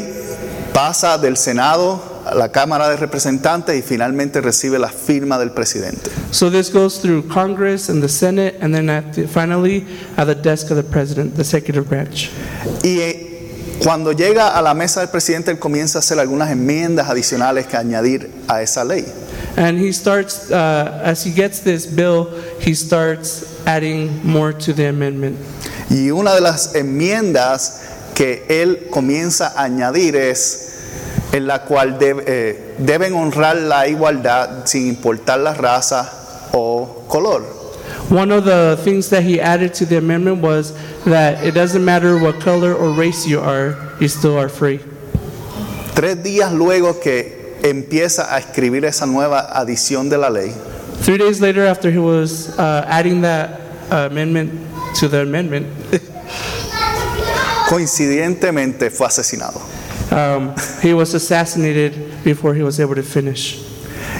pasa 0.73 1.19
del 1.21 1.35
Senado 1.35 2.14
a 2.25 2.33
la 2.33 2.49
Cámara 2.49 2.89
de 2.89 2.97
Representantes 2.97 3.77
y 3.77 3.81
finalmente 3.81 4.41
recibe 4.41 4.79
la 4.79 4.89
firma 4.89 5.37
del 5.37 5.51
presidente. 5.51 6.09
So 6.31 6.49
this 6.49 6.71
goes 6.71 6.99
through 6.99 7.27
Congress 7.27 7.89
and 7.89 8.01
the 8.01 8.09
Senate, 8.09 8.57
and 8.61 8.73
then 8.73 8.89
at 8.89 9.13
the, 9.13 9.27
finally 9.27 9.85
at 10.17 10.25
the 10.25 10.35
desk 10.35 10.71
of 10.71 10.77
the 10.77 10.83
president, 10.83 11.35
the 11.35 11.41
executive 11.41 11.87
branch. 11.87 12.31
Y 12.83 12.99
eh, 12.99 13.77
cuando 13.83 14.11
llega 14.11 14.57
a 14.57 14.61
la 14.61 14.73
mesa 14.73 15.01
del 15.01 15.09
presidente, 15.09 15.51
él 15.51 15.59
comienza 15.59 15.99
a 15.99 16.01
hacer 16.01 16.19
algunas 16.19 16.49
enmiendas 16.49 17.09
adicionales 17.09 17.67
que 17.67 17.77
añadir 17.77 18.31
a 18.47 18.61
esa 18.61 18.83
ley. 18.83 19.05
And 19.57 19.77
he 19.79 19.93
starts, 19.93 20.49
uh, 20.51 21.01
as 21.03 21.23
he 21.23 21.31
gets 21.31 21.61
this 21.61 21.85
bill, 21.85 22.27
he 22.59 22.73
starts 22.73 23.63
adding 23.65 24.19
more 24.23 24.51
to 24.51 24.73
the 24.73 24.87
amendment. 24.87 25.37
Y 25.89 26.09
una 26.09 26.33
de 26.33 26.41
las 26.41 26.75
enmiendas 26.75 27.81
que 28.15 28.45
él 28.49 28.87
comienza 28.89 29.53
a 29.55 29.63
añadir 29.65 30.15
es 30.15 30.64
en 31.31 31.47
la 31.47 31.59
cual 31.65 31.97
deb- 31.99 32.23
eh, 32.27 32.75
deben 32.79 33.13
honrar 33.13 33.55
la 33.57 33.87
igualdad 33.87 34.65
sin 34.65 34.87
importar 34.87 35.39
la 35.39 35.53
raza 35.53 36.09
o 36.53 37.05
color. 37.09 37.43
One 38.09 38.31
of 38.31 38.45
the 38.45 38.77
things 38.83 39.09
that 39.09 39.23
he 39.23 39.39
added 39.41 39.73
to 39.75 39.85
the 39.85 39.97
amendment 39.97 40.41
was 40.41 40.73
that 41.05 41.43
it 41.43 41.53
doesn't 41.53 41.83
matter 41.83 42.17
what 42.19 42.39
color 42.39 42.73
or 42.73 42.91
race 42.91 43.25
you 43.27 43.39
are, 43.39 43.75
you 43.99 44.07
still 44.07 44.37
are 44.37 44.49
free. 44.49 44.79
Tres 45.95 46.17
días 46.23 46.51
luego 46.51 46.99
que 46.99 47.57
empieza 47.63 48.33
a 48.33 48.37
escribir 48.39 48.85
esa 48.85 49.05
nueva 49.05 49.49
adición 49.53 50.09
de 50.09 50.17
la 50.17 50.29
ley, 50.29 50.51
Three 51.01 51.17
days 51.17 51.41
later, 51.41 51.65
after 51.65 51.91
he 51.91 51.97
was 51.99 52.49
uh, 52.57 52.85
adding 52.87 53.21
that 53.21 53.59
uh, 53.91 54.07
amendment 54.09 54.51
to 54.99 55.07
the 55.07 55.21
amendment, 55.21 55.67
coincidentemente 57.69 58.89
fue 58.91 59.07
asesinado. 59.07 59.61
Um, 60.11 60.53
he 60.81 60.93
was 60.93 61.13
assassinated 61.13 62.23
before 62.23 62.53
he 62.53 62.63
was 62.63 62.79
able 62.79 62.95
to 62.95 63.03
finish. 63.03 63.61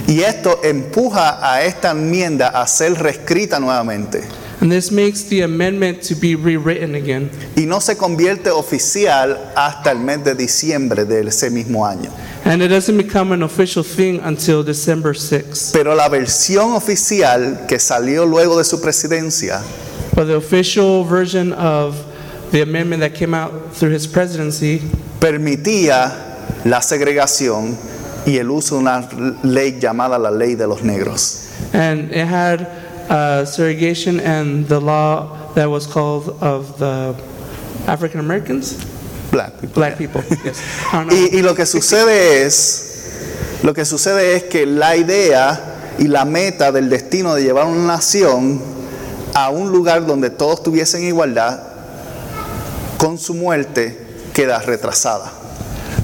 Y 0.06 0.20
esto 0.20 0.60
empuja 0.62 1.38
a 1.42 1.62
esta 1.64 1.90
enmienda 1.90 2.48
a 2.48 2.66
ser 2.66 2.94
reescrita 2.94 3.58
nuevamente 3.58 4.24
And 4.60 4.72
this 4.72 4.90
makes 4.90 5.24
the 5.24 5.42
amendment 5.42 6.02
to 6.04 6.14
be 6.14 6.34
rewritten 6.34 6.94
again. 6.94 7.30
y 7.56 7.66
no 7.66 7.78
se 7.80 7.94
convierte 7.96 8.50
oficial 8.50 9.52
hasta 9.54 9.90
el 9.92 9.98
mes 9.98 10.24
de 10.24 10.34
diciembre 10.34 11.04
de 11.04 11.20
ese 11.28 11.50
mismo 11.50 11.86
año. 11.86 12.10
And 12.44 12.62
it 12.62 12.68
doesn't 12.68 12.96
become 12.96 13.32
an 13.32 13.42
official 13.42 13.82
thing 13.84 14.20
until 14.22 14.62
December 14.62 15.12
6th. 15.14 15.72
Pero 15.72 15.94
la 15.94 16.08
versión 16.08 16.72
oficial 16.72 17.66
que 17.66 17.78
salió 17.78 18.24
luego 18.24 18.56
de 18.56 18.64
su 18.64 18.80
presidencia 18.80 19.60
But 20.14 20.28
the 20.28 20.36
official 20.36 21.04
version 21.04 21.52
of 21.52 22.05
the 22.52 22.62
amendment 22.62 23.00
that 23.00 23.14
came 23.14 23.34
out 23.34 23.72
through 23.72 23.90
his 23.90 24.06
presidency 24.06 24.80
permitía 25.20 26.12
la 26.64 26.80
segregación 26.80 27.76
y 28.26 28.38
el 28.38 28.50
uso 28.50 28.76
de 28.76 28.80
una 28.80 29.08
ley 29.42 29.78
llamada 29.80 30.18
la 30.18 30.30
ley 30.30 30.54
de 30.54 30.66
los 30.66 30.82
negros. 30.82 31.48
And 31.72 32.10
it 32.12 32.26
had 32.26 32.62
uh, 33.08 33.44
segregation 33.44 34.20
and 34.20 34.66
the 34.66 34.80
law 34.80 35.52
that 35.54 35.68
was 35.70 35.86
called 35.86 36.36
of 36.42 36.78
the 36.78 37.14
African 37.86 38.20
Americans, 38.20 38.84
Black 39.30 39.60
people. 39.60 39.74
black 39.74 39.98
people. 39.98 40.22
Yes. 40.44 40.60
I 40.92 41.04
don't 41.04 41.08
know. 41.08 41.16
Y, 41.16 41.38
y 41.38 41.42
lo 41.42 41.54
que 41.54 41.66
sucede 41.66 42.44
es, 42.44 43.60
lo 43.62 43.74
que 43.74 43.84
sucede 43.84 44.36
es 44.36 44.44
que 44.44 44.66
la 44.66 44.96
idea 44.96 45.94
y 45.98 46.08
la 46.08 46.24
meta 46.24 46.72
del 46.72 46.88
destino 46.88 47.34
de 47.34 47.42
llevar 47.42 47.66
una 47.66 47.86
nación 47.86 48.60
a 49.34 49.50
un 49.50 49.70
lugar 49.70 50.06
donde 50.06 50.30
todos 50.30 50.62
tuviesen 50.62 51.02
igualdad, 51.04 51.60
con 52.98 53.18
su 53.18 53.34
muerte 53.34 53.96
queda 54.32 54.60
retrasada. 54.60 55.32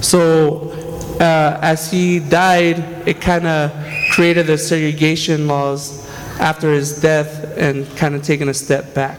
So 0.01 0.73
uh, 1.21 1.59
as 1.63 1.91
he 1.91 2.19
died, 2.19 3.07
it 3.07 3.21
kind 3.21 3.47
of 3.47 3.73
created 4.13 4.47
the 4.47 4.59
segregation 4.59 5.47
laws 5.47 6.07
after 6.41 6.73
his 6.73 7.01
death 7.01 7.57
and 7.57 7.87
kind 7.97 8.15
of 8.15 8.23
taken 8.23 8.49
a 8.49 8.55
step 8.55 8.95
back. 8.95 9.19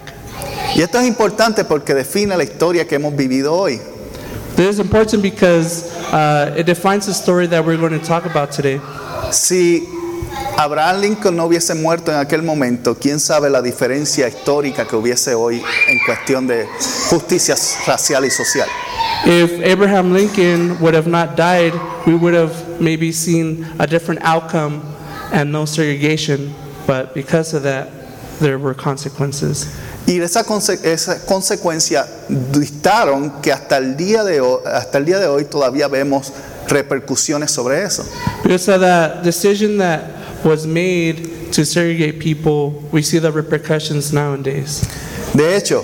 Y 0.76 0.82
esto 0.82 1.00
es 1.00 1.08
importante 1.08 1.64
porque 1.64 1.94
define 1.94 2.36
la 2.36 2.44
historia 2.44 2.86
que 2.86 2.98
hemos 2.98 3.16
vivido 3.16 3.54
hoy. 3.54 3.80
This 4.56 4.76
is 4.76 4.80
important 4.80 5.22
because 5.24 5.92
uh, 6.12 6.56
it 6.58 6.66
defines 6.66 7.06
the 7.06 7.14
story 7.14 7.48
that 7.48 7.64
we're 7.64 7.78
going 7.78 7.98
to 7.98 8.06
talk 8.06 8.26
about 8.26 8.52
today. 8.52 8.80
Si 9.32 9.88
Abraham 10.58 11.02
Lincoln 11.02 11.36
no 11.36 11.46
hubiese 11.46 11.74
muerto 11.74 12.12
en 12.12 12.18
aquel 12.18 12.44
momento, 12.44 12.96
quién 12.96 13.20
sabe 13.20 13.50
la 13.50 13.62
diferencia 13.62 14.28
histórica 14.28 14.86
que 14.88 14.96
hubiese 14.96 15.34
hoy 15.34 15.56
en 15.88 16.00
cuestión 16.06 16.48
de 16.48 16.68
justicia 17.10 17.56
racial 17.88 18.26
y 18.26 18.30
social. 18.30 18.68
If 19.26 19.66
Abraham 19.66 20.13
Lincoln 20.13 20.78
would 20.80 20.94
have 20.96 21.08
not 21.08 21.36
died, 21.36 21.74
we 22.06 22.13
would 22.16 22.36
have 22.36 22.54
maybe 22.80 23.12
seen 23.12 23.66
a 23.80 23.88
different 23.88 24.22
outcome 24.24 24.82
and 25.32 25.52
no 25.52 25.66
segregation, 25.66 26.54
but 26.86 27.13
because 27.13 27.54
of 27.56 27.63
that, 27.63 27.89
there 28.39 28.58
were 28.60 28.76
consequences. 28.76 29.68
Y 30.06 30.20
esa, 30.20 30.44
conse- 30.44 30.84
esa 30.84 31.26
consecuencia 31.26 32.06
dictaron 32.28 33.42
que 33.42 33.52
hasta 33.54 33.78
el, 33.78 33.96
día 33.96 34.24
de 34.24 34.42
hoy, 34.42 34.60
hasta 34.66 34.98
el 34.98 35.06
día 35.06 35.18
de 35.18 35.28
hoy 35.28 35.46
todavía 35.46 35.88
vemos 35.88 36.34
repercusiones 36.68 37.52
sobre 37.52 37.84
eso. 37.84 38.04
Because 38.44 38.68
of 38.70 38.82
that 38.82 39.24
decision 39.24 39.78
that 39.78 40.12
was 40.43 40.65
made 40.65 41.51
to 41.53 41.65
segregate 41.65 42.19
people, 42.19 42.71
we 42.91 43.01
see 43.01 43.19
the 43.19 43.32
repercussions 43.32 44.12
nowadays. 44.12 44.82
De 45.34 45.56
hecho, 45.56 45.84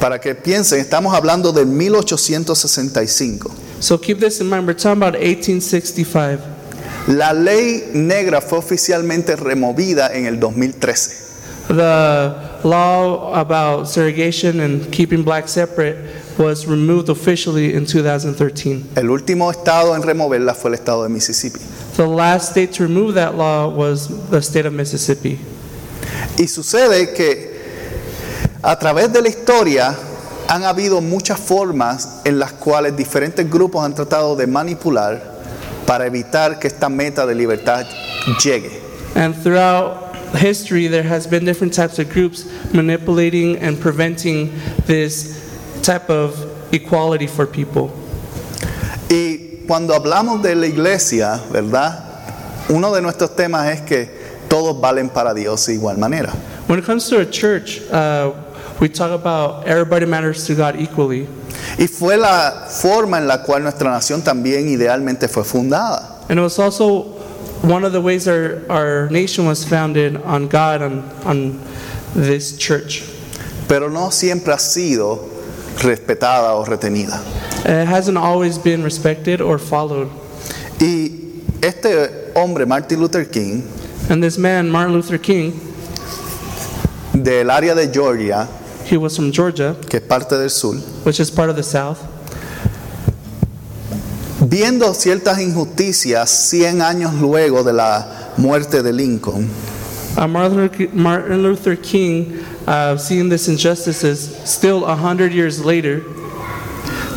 para 0.00 0.18
que 0.18 0.34
piensen, 0.34 0.80
estamos 0.80 1.14
hablando 1.14 1.52
del 1.52 1.66
1865. 1.66 3.50
So 3.80 3.98
keep 3.98 4.18
this 4.18 4.40
in 4.40 4.48
mind. 4.48 4.66
We're 4.66 4.74
talking 4.74 5.02
about 5.02 5.14
1865. 5.14 6.40
La 7.08 7.32
ley 7.32 7.90
negra 7.94 8.40
fue 8.40 8.58
oficialmente 8.58 9.36
removida 9.36 10.12
en 10.14 10.26
el 10.26 10.38
2013. 10.38 11.28
The 11.68 12.60
law 12.64 13.32
about 13.34 13.88
segregation 13.88 14.60
and 14.60 14.90
keeping 14.90 15.22
blacks 15.22 15.52
separate 15.52 15.96
was 16.38 16.66
removed 16.66 17.08
officially 17.08 17.74
in 17.74 17.84
2013. 17.86 18.90
El 18.96 19.10
último 19.10 19.50
estado 19.50 19.94
en 19.94 20.02
removerla 20.02 20.54
fue 20.54 20.70
el 20.70 20.74
estado 20.74 21.02
de 21.02 21.08
Mississippi. 21.10 21.60
The 21.98 22.06
last 22.06 22.50
state 22.50 22.74
to 22.74 22.84
remove 22.84 23.14
that 23.14 23.34
law 23.34 23.68
was 23.68 24.30
the 24.30 24.40
state 24.40 24.66
of 24.66 24.72
Mississippi. 24.72 25.36
Y 26.38 26.46
sucede 26.46 27.12
que 27.12 27.58
a 28.62 28.78
través 28.78 29.12
de 29.12 29.20
la 29.20 29.28
historia 29.28 29.96
han 30.48 30.62
habido 30.62 31.00
muchas 31.00 31.40
formas 31.40 32.20
en 32.24 32.38
las 32.38 32.52
cuales 32.52 32.96
diferentes 32.96 33.50
grupos 33.50 33.84
han 33.84 33.96
tratado 33.96 34.36
de 34.36 34.46
manipular 34.46 35.20
para 35.88 36.06
evitar 36.06 36.60
que 36.60 36.68
esta 36.68 36.88
meta 36.88 37.26
de 37.26 37.34
libertad 37.34 37.84
llegue. 38.44 38.80
And 39.16 39.34
throughout 39.34 40.14
history, 40.36 40.86
there 40.86 41.02
has 41.02 41.26
been 41.26 41.44
different 41.44 41.74
types 41.74 41.98
of 41.98 42.08
groups 42.14 42.46
manipulating 42.72 43.56
and 43.56 43.76
preventing 43.76 44.52
this 44.86 45.36
type 45.82 46.08
of 46.08 46.36
equality 46.72 47.26
for 47.26 47.44
people. 47.44 47.90
Y 49.08 49.64
cuando 49.66 49.94
hablamos 49.94 50.42
de 50.42 50.54
la 50.54 50.66
iglesia, 50.66 51.40
¿verdad? 51.50 52.04
Uno 52.68 52.92
de 52.92 53.00
nuestros 53.00 53.34
temas 53.34 53.70
es 53.70 53.80
que 53.80 54.10
todos 54.48 54.78
valen 54.80 55.08
para 55.08 55.32
Dios 55.34 55.66
de 55.66 55.74
igual 55.74 55.98
manera. 55.98 56.32
When 56.68 56.78
it 56.78 56.84
comes 56.84 57.08
to 57.08 57.20
a 57.20 57.26
church, 57.26 57.80
uh, 57.90 58.32
we 58.80 58.88
talk 58.88 59.10
about 59.10 59.66
everybody 59.66 60.04
matters 60.04 60.46
to 60.46 60.54
God 60.54 60.76
equally. 60.76 61.26
Y 61.78 61.86
fue 61.86 62.16
la 62.16 62.66
forma 62.68 63.18
en 63.18 63.26
la 63.26 63.42
cual 63.42 63.62
nuestra 63.62 63.90
nación 63.90 64.22
también 64.22 64.68
idealmente 64.68 65.28
fue 65.28 65.44
fundada. 65.44 66.26
And 66.28 66.38
it 66.38 66.42
was 66.42 66.58
also 66.58 67.04
one 67.62 67.84
of 67.84 67.92
the 67.92 68.00
ways 68.00 68.28
our, 68.28 68.62
our 68.68 69.08
nation 69.10 69.46
was 69.46 69.64
founded 69.64 70.16
on 70.24 70.48
God, 70.48 70.82
on, 70.82 71.02
on 71.24 71.60
this 72.14 72.56
church. 72.58 73.02
Pero 73.66 73.88
no 73.88 74.10
siempre 74.10 74.52
ha 74.52 74.58
sido 74.58 75.26
respetada 75.82 76.54
o 76.54 76.64
retenida. 76.64 77.22
It 77.64 77.86
hasn't 77.86 78.16
always 78.18 78.58
been 78.58 78.82
respected 78.82 79.40
or 79.40 79.58
followed. 79.58 80.10
Y 80.80 81.10
este 81.62 82.32
hombre, 82.34 82.64
Martin 82.66 83.00
Luther 83.00 83.24
King, 83.24 83.62
And 84.10 84.22
this 84.22 84.38
man, 84.38 84.70
Martin 84.70 84.94
Luther 84.94 85.18
King, 85.18 85.52
del 87.12 87.50
área 87.50 87.74
de 87.74 87.88
Georgia, 87.92 88.48
he 88.84 88.96
was 88.96 89.16
from 89.16 89.32
Georgia, 89.32 89.76
que 89.90 89.98
es 89.98 90.06
parte 90.06 90.30
del 90.38 90.48
sur, 90.48 90.74
which 91.04 91.20
is 91.20 91.30
part 91.30 91.50
of 91.50 91.56
the 91.56 91.62
South. 91.62 91.98
viendo 94.40 94.94
ciertas 94.94 95.40
injusticias 95.40 96.30
100 96.30 96.80
años 96.80 97.12
luego 97.20 97.62
de 97.64 97.72
la 97.72 98.32
muerte 98.38 98.82
de 98.82 98.92
Lincoln, 98.92 99.48
Uh, 100.16 100.26
Martin, 100.26 101.42
Luther, 101.44 101.76
King, 101.76 102.44
uh, 102.66 102.96
seeing 102.96 103.28
these 103.28 103.46
injustices, 103.46 104.36
still 104.44 104.84
a 104.86 104.96
hundred 104.96 105.32
years 105.32 105.64
later, 105.64 106.02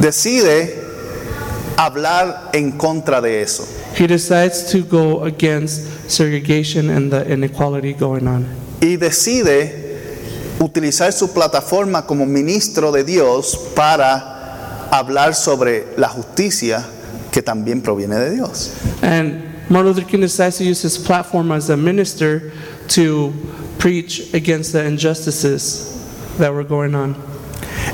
decide 0.02 0.76
hablar 1.78 2.50
en 2.54 2.72
contra 2.74 3.22
de 3.22 3.42
eso. 3.42 3.66
he 3.96 4.08
decides 4.08 4.72
to 4.72 4.84
go 4.84 5.24
against 5.24 6.10
segregation 6.10 6.90
and 6.90 7.12
the 7.12 7.32
inequality 7.32 7.94
going 7.94 8.28
on. 8.28 8.48
Y 8.82 8.96
decide 8.96 10.58
utilizar 10.60 11.12
su 11.14 11.28
plataforma 11.28 12.06
como 12.06 12.26
ministro 12.26 12.92
de 12.92 13.04
Dios 13.04 13.72
para 13.76 14.88
hablar 14.92 15.36
sobre 15.36 15.88
la 15.98 16.08
justicia 16.08 16.86
que 17.32 17.42
también 17.42 17.82
proviene 17.82 18.16
de 18.16 18.32
Dios. 18.32 18.74
And 19.02 19.70
Martin 19.70 19.94
Luther 19.94 20.06
King 20.06 20.22
decides 20.22 20.58
to 20.58 20.64
use 20.64 20.82
his 20.82 20.98
platform 20.98 21.52
as 21.52 21.70
a 21.70 21.78
minister 21.78 22.52
to 22.90 23.34
preach 23.78 24.34
against 24.34 24.74
the 24.74 24.86
injustices 24.86 25.98
that 26.38 26.54
were 26.54 26.64
going 26.66 26.96
on. 26.96 27.16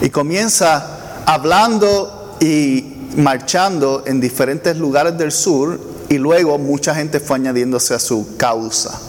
Y 0.01 0.09
comienza 0.09 0.96
hablando 1.27 2.37
y 2.39 2.83
marchando 3.17 4.03
en 4.07 4.19
diferentes 4.19 4.77
lugares 4.77 5.17
del 5.17 5.31
sur 5.31 5.79
y 6.09 6.17
luego 6.17 6.57
mucha 6.57 6.95
gente 6.95 7.19
fue 7.19 7.35
añadiéndose 7.35 7.93
a 7.93 7.99
su 7.99 8.37
causa. 8.37 8.99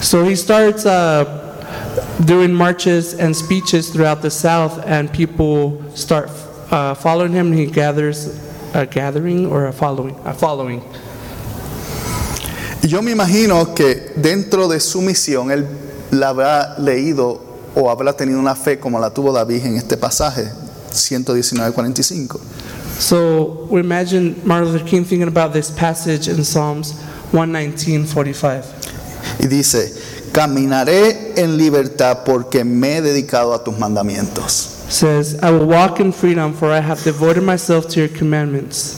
So 0.00 0.24
he 0.24 0.34
starts 0.34 0.86
uh, 0.86 1.24
doing 2.24 2.54
marches 2.54 3.14
and 3.14 3.34
speeches 3.36 3.90
throughout 3.90 4.22
the 4.22 4.30
South, 4.30 4.82
and 4.86 5.12
people 5.12 5.82
start 5.94 6.30
uh, 6.70 6.94
following 6.94 7.32
him. 7.32 7.52
He 7.52 7.66
gathers 7.66 8.28
a 8.72 8.86
gathering 8.86 9.46
or 9.46 9.66
a 9.66 9.72
following, 9.72 10.16
a 10.24 10.32
following. 10.32 10.82
Yo 12.82 13.02
me 13.02 13.12
imagino 13.12 13.74
que 13.74 14.12
dentro 14.16 14.68
de 14.68 14.80
su 14.80 15.02
misión 15.02 15.50
él 15.50 15.66
la 16.12 16.28
habrá 16.28 16.78
leído 16.78 17.40
o 17.74 17.90
habrá 17.90 18.16
tenido 18.16 18.38
una 18.38 18.54
fe 18.54 18.78
como 18.78 18.98
la 19.00 19.10
tuvo 19.10 19.32
David 19.32 19.66
en 19.66 19.76
este 19.76 19.96
pasaje, 19.96 20.48
119.45. 20.90 22.40
So 22.98 23.66
we 23.70 23.80
imagine 23.80 24.40
Martin 24.44 24.72
Luther 24.72 24.84
King 24.84 25.04
thinking 25.04 25.28
about 25.28 25.52
this 25.52 25.70
passage 25.70 26.28
in 26.28 26.42
Psalms 26.44 26.94
119:45. 27.32 28.64
Y 29.38 29.46
dice, 29.46 29.94
caminaré 30.32 31.34
en 31.36 31.56
libertad 31.56 32.24
porque 32.24 32.64
me 32.64 32.96
he 32.96 33.02
dedicado 33.02 33.54
a 33.54 33.62
tus 33.62 33.78
mandamientos. 33.78 34.74
Says, 34.88 35.36
"I 35.42 35.50
will 35.50 35.66
walk 35.66 36.00
in 36.00 36.12
freedom, 36.12 36.54
for 36.54 36.72
I 36.72 36.80
have 36.80 37.02
devoted 37.04 37.42
myself 37.42 37.86
to 37.88 38.00
your 38.00 38.08
commandments." 38.08 38.96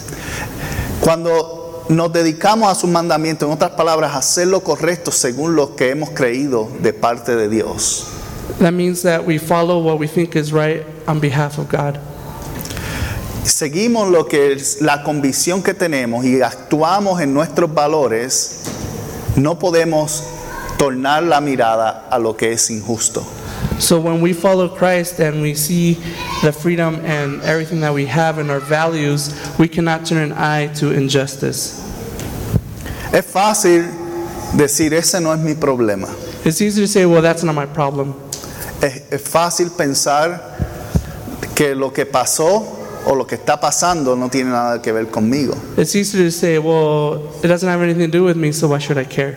Cuando 1.00 1.84
nos 1.88 2.12
dedicamos 2.12 2.70
a 2.70 2.74
sus 2.74 2.88
mandamientos, 2.88 3.48
en 3.48 3.52
otras 3.52 3.72
palabras, 3.72 4.12
a 4.12 4.18
hacer 4.18 4.46
lo 4.46 4.60
correcto 4.60 5.10
según 5.10 5.56
lo 5.56 5.74
que 5.74 5.90
hemos 5.90 6.10
creído 6.10 6.68
de 6.80 6.92
parte 6.92 7.34
de 7.34 7.48
Dios. 7.48 8.06
That 8.60 8.72
means 8.72 9.02
that 9.02 9.26
we 9.26 9.38
follow 9.38 9.78
what 9.82 9.98
we 9.98 10.06
think 10.06 10.36
is 10.36 10.52
right 10.52 10.84
on 11.10 11.20
behalf 11.20 11.58
of 11.58 11.68
God. 11.68 11.98
Seguimos 13.44 14.10
lo 14.10 14.24
que 14.24 14.52
es 14.52 14.80
la 14.80 15.02
convicción 15.02 15.62
que 15.62 15.74
tenemos 15.74 16.24
y 16.24 16.40
actuamos 16.40 17.20
en 17.20 17.34
nuestros 17.34 17.72
valores, 17.72 18.62
no 19.36 19.58
podemos 19.58 20.22
tornar 20.78 21.22
la 21.22 21.40
mirada 21.40 22.06
a 22.10 22.18
lo 22.18 22.36
que 22.36 22.52
es 22.52 22.70
injusto. 22.70 23.24
So 23.78 23.98
when 23.98 24.20
we 24.20 24.34
follow 24.34 24.68
Christ 24.68 25.18
and 25.20 25.42
we 25.42 25.54
see 25.54 25.94
the 26.42 26.52
freedom 26.52 27.00
and 27.04 27.42
everything 27.42 27.80
that 27.80 27.92
we 27.92 28.06
have 28.06 28.38
and 28.38 28.50
our 28.50 28.60
values, 28.60 29.34
we 29.58 29.68
cannot 29.68 30.04
turn 30.04 30.18
an 30.18 30.32
eye 30.32 30.68
to 30.74 30.92
injustice. 30.92 31.82
Es 33.12 33.24
fácil 33.26 33.90
decir, 34.54 34.92
ese 34.92 35.20
no 35.20 35.32
es 35.32 35.40
mi 35.40 35.54
problema. 35.54 36.08
It's 36.44 36.60
easy 36.60 36.82
to 36.82 36.86
say, 36.86 37.06
well, 37.06 37.22
that's 37.22 37.42
not 37.42 37.54
my 37.54 37.66
problem. 37.66 38.14
Es, 38.82 39.02
es 39.10 39.22
fácil 39.22 39.70
pensar 39.76 40.49
que 41.60 41.74
lo 41.74 41.92
que 41.92 42.06
pasó 42.06 42.66
o 43.04 43.14
lo 43.14 43.26
que 43.26 43.34
está 43.34 43.60
pasando 43.60 44.16
no 44.16 44.30
tiene 44.30 44.48
nada 44.50 44.80
que 44.80 44.92
ver 44.92 45.08
conmigo. 45.08 45.54
It's 45.76 45.94
easy 45.94 46.16
to 46.24 46.30
say, 46.30 46.58
well, 46.58 47.20
it 47.42 47.48
doesn't 47.48 47.68
have 47.68 47.82
anything 47.82 48.10
to 48.10 48.18
do 48.18 48.24
with 48.24 48.34
me, 48.34 48.50
so 48.50 48.68
why 48.68 48.78
should 48.78 48.96
I 48.96 49.04
care? 49.04 49.36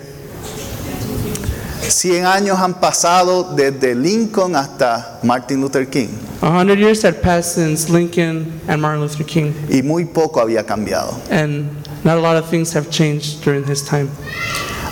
Cien 1.90 2.26
años 2.26 2.58
han 2.60 2.76
pasado 2.76 3.54
desde 3.58 3.94
Lincoln 3.94 4.56
hasta 4.56 5.20
Martin 5.22 5.60
Luther 5.60 5.86
King 5.86 6.08
A 6.42 6.50
hundred 6.50 6.80
years 6.80 7.04
had 7.04 7.22
passed 7.22 7.56
since 7.56 7.90
Lincoln 7.90 8.58
and 8.70 8.82
Martin 8.82 9.02
Luther 9.02 9.26
King, 9.26 9.54
y 9.70 9.82
muy 9.82 10.06
poco 10.06 10.40
había 10.40 10.66
cambiado. 10.66 11.14
and 11.30 11.70
not 12.06 12.18
a 12.18 12.22
lot 12.22 12.38
of 12.38 12.50
things 12.50 12.72
have 12.72 12.90
changed 12.90 13.44
during 13.44 13.66
his 13.66 13.84
time. 13.84 14.10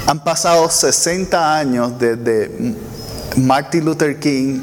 Han 0.06 0.20
pasado 0.20 0.70
60 0.70 1.32
años 1.58 1.98
desde 1.98 2.76
Martin 3.38 3.86
Luther 3.86 4.20
King 4.20 4.62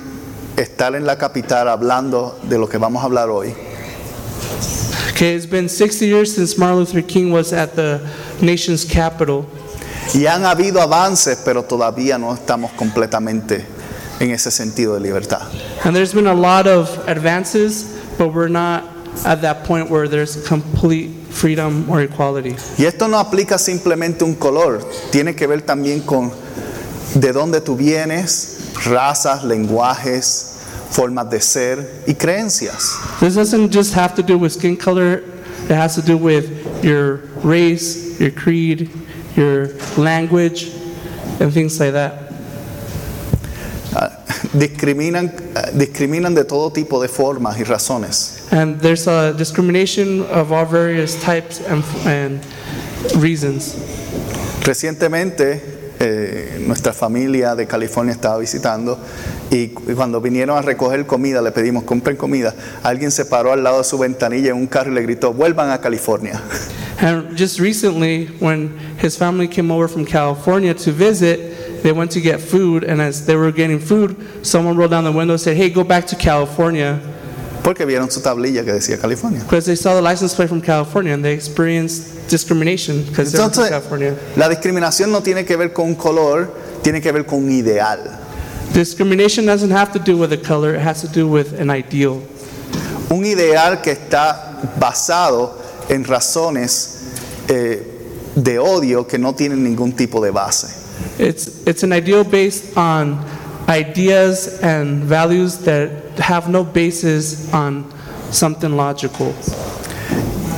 estar 0.61 0.95
en 0.95 1.07
la 1.07 1.17
capital 1.17 1.69
hablando 1.69 2.39
de 2.49 2.59
lo 2.59 2.69
que 2.69 2.79
vamos 2.79 3.03
a 3.03 3.07
hablar 3.07 3.31
hoy. 3.31 3.55
Okay, 5.13 5.35
it's 5.35 5.47
been 5.47 5.69
60 5.69 6.07
years 6.07 6.35
since 6.35 6.57
Martin 6.59 6.79
Luther 6.79 7.03
King 7.03 7.33
was 7.33 7.53
at 7.53 7.75
the 7.75 8.01
nation's 8.41 8.85
capital, 8.85 9.47
Y 10.15 10.25
han 10.27 10.45
habido 10.47 10.81
avances, 10.81 11.39
pero 11.45 11.65
todavía 11.65 12.19
no 12.19 12.33
estamos 12.33 12.71
completamente 12.73 13.65
en 14.21 14.31
ese 14.31 14.51
sentido 14.51 14.95
de 14.95 15.01
libertad. 15.01 15.43
and 15.85 15.95
there's 15.95 16.15
been 16.15 16.27
a 16.29 16.35
lot 16.35 16.67
of 16.67 16.89
advances, 17.09 17.85
but 18.17 18.33
we're 18.33 18.49
not 18.49 18.85
at 19.27 19.41
that 19.43 19.65
point 19.65 19.91
where 19.91 20.09
there's 20.09 20.37
complete 20.47 21.11
freedom 21.31 21.89
or 21.91 22.01
equality. 22.01 22.55
Y 22.79 22.85
esto 22.85 23.07
no 23.09 23.19
aplica 23.19 23.59
simplemente 23.59 24.25
un 24.25 24.35
color, 24.35 24.81
tiene 25.11 25.35
que 25.35 25.47
ver 25.47 25.63
también 25.63 26.01
con 26.01 26.31
de 27.15 27.33
dónde 27.33 27.61
tú 27.61 27.77
vienes, 27.77 28.59
razas, 28.85 29.43
lenguajes, 29.45 30.48
formas 30.91 31.31
de 31.31 31.41
ser 31.41 32.03
y 32.07 32.15
creencias. 32.15 32.99
This 33.21 33.35
doesn't 33.35 33.71
just 33.71 33.95
have 33.95 34.15
to 34.17 34.23
do 34.23 34.39
with 34.39 34.53
skin 34.53 34.77
color, 34.77 35.23
it 35.69 35.75
has 35.75 35.95
to 35.97 36.03
do 36.03 36.17
with 36.17 36.85
your 36.85 37.17
race, 37.43 38.19
your 38.21 38.31
creed, 38.31 38.91
your 39.37 39.69
language, 39.97 40.73
and 41.41 41.53
things 41.53 41.79
like 41.79 41.93
that. 41.93 42.13
Ah, 43.95 44.11
discriminan, 44.53 45.33
ah, 45.57 45.71
discriminan 45.73 46.35
de 46.35 46.45
todo 46.45 46.71
tipo 46.71 47.01
de 47.01 47.09
formas 47.09 47.59
y 47.59 47.65
razones. 47.65 48.51
And 48.51 48.81
there's 48.81 49.07
a 49.07 49.35
discrimination 49.35 50.23
of 50.31 50.53
all 50.53 50.65
various 50.65 51.21
types 51.23 51.61
and, 51.61 51.85
and 52.07 52.41
reasons. 53.17 53.77
Recientemente 54.65 55.79
eh, 56.01 56.63
nuestra 56.67 56.93
familia 56.93 57.55
de 57.55 57.67
California 57.67 58.13
estaba 58.13 58.39
visitando 58.39 58.99
y 59.51 59.69
cu- 59.69 59.83
cuando 59.95 60.21
vinieron 60.21 60.57
a 60.59 60.63
recoger 60.63 61.07
comida 61.07 61.41
le 61.43 61.51
pedimos 61.53 61.85
compren 61.85 62.17
comida. 62.17 62.55
Alguien 62.83 63.11
se 63.11 63.25
paró 63.25 63.53
al 63.53 63.63
lado 63.63 63.79
de 63.79 63.85
su 63.85 63.99
ventanilla 63.99 64.51
en 64.51 64.57
un 64.57 64.67
carro 64.67 64.91
y 64.93 64.95
le 64.95 65.03
gritó 65.03 65.33
vuelvan 65.33 65.71
a 65.71 65.81
California. 65.81 66.41
And 67.01 67.37
just 67.39 67.61
recently, 67.61 68.27
when 68.41 68.77
his 69.01 69.17
family 69.17 69.47
came 69.49 69.71
over 69.71 69.87
from 69.89 70.05
California 70.05 70.75
to 70.75 70.91
visit, 70.93 71.83
they 71.83 71.93
went 71.93 72.11
to 72.13 72.21
get 72.21 72.41
food, 72.41 72.83
and 72.83 73.01
as 73.01 73.25
they 73.25 73.37
were 73.37 73.53
getting 73.53 73.79
food, 73.79 74.17
someone 74.43 74.77
rolled 74.77 74.91
down 74.91 75.05
the 75.05 75.13
window 75.13 75.35
and 75.35 75.41
said, 75.41 75.57
Hey, 75.57 75.71
go 75.71 75.85
back 75.85 76.07
to 76.09 76.17
California. 76.17 76.99
Porque 77.63 77.85
vieron 77.85 78.11
su 78.11 78.21
tablilla 78.21 78.65
que 78.65 78.73
decía 78.73 78.99
California. 79.01 79.41
Because 79.45 79.65
they 79.67 79.77
saw 79.77 79.95
the 79.95 80.03
license 80.03 80.35
plate 80.35 80.49
from 80.49 80.61
California 80.61 81.13
and 81.13 81.25
they 81.25 81.33
experienced 81.35 82.29
discrimination 82.29 83.05
because 83.05 83.31
they're 83.33 83.49
from 83.49 83.69
California. 83.69 84.15
la 84.37 84.49
discriminación 84.49 85.13
no 85.13 85.21
tiene 85.23 85.45
que 85.45 85.57
ver 85.57 85.73
con 85.73 85.95
color, 85.95 86.51
tiene 86.83 87.01
que 87.01 87.13
ver 87.13 87.25
con 87.27 87.49
ideal. 87.51 88.19
Discrimination 88.73 89.47
doesn't 89.47 89.71
have 89.71 89.93
to 89.93 89.99
do 89.99 90.17
with 90.17 90.33
a 90.33 90.37
color, 90.37 90.75
it 90.75 90.81
has 90.81 91.01
to 91.01 91.09
do 91.09 91.27
with 91.29 91.59
an 91.61 91.71
ideal. 91.71 92.23
Un 93.11 93.25
ideal 93.25 93.83
que 93.83 93.93
está 93.93 94.61
basado 94.79 95.55
en 95.89 96.05
razones 96.05 97.49
eh, 97.49 97.83
de 98.37 98.59
odio 98.59 99.07
que 99.07 99.19
no 99.19 99.33
tienen 99.33 99.65
ningún 99.65 99.97
tipo 99.97 100.21
de 100.21 100.31
base. 100.31 100.69
It's, 101.19 101.67
it's 101.67 101.83
an 101.83 101.93
ideal 101.93 102.25
based 102.25 102.77
on 102.77 103.25
ideas 103.69 104.61
and 104.63 105.03
values 105.05 105.59
that 105.65 106.19
have 106.19 106.49
no 106.49 106.65
basis 106.65 107.53
on 107.53 107.85
something 108.31 108.77
logical. 108.77 109.35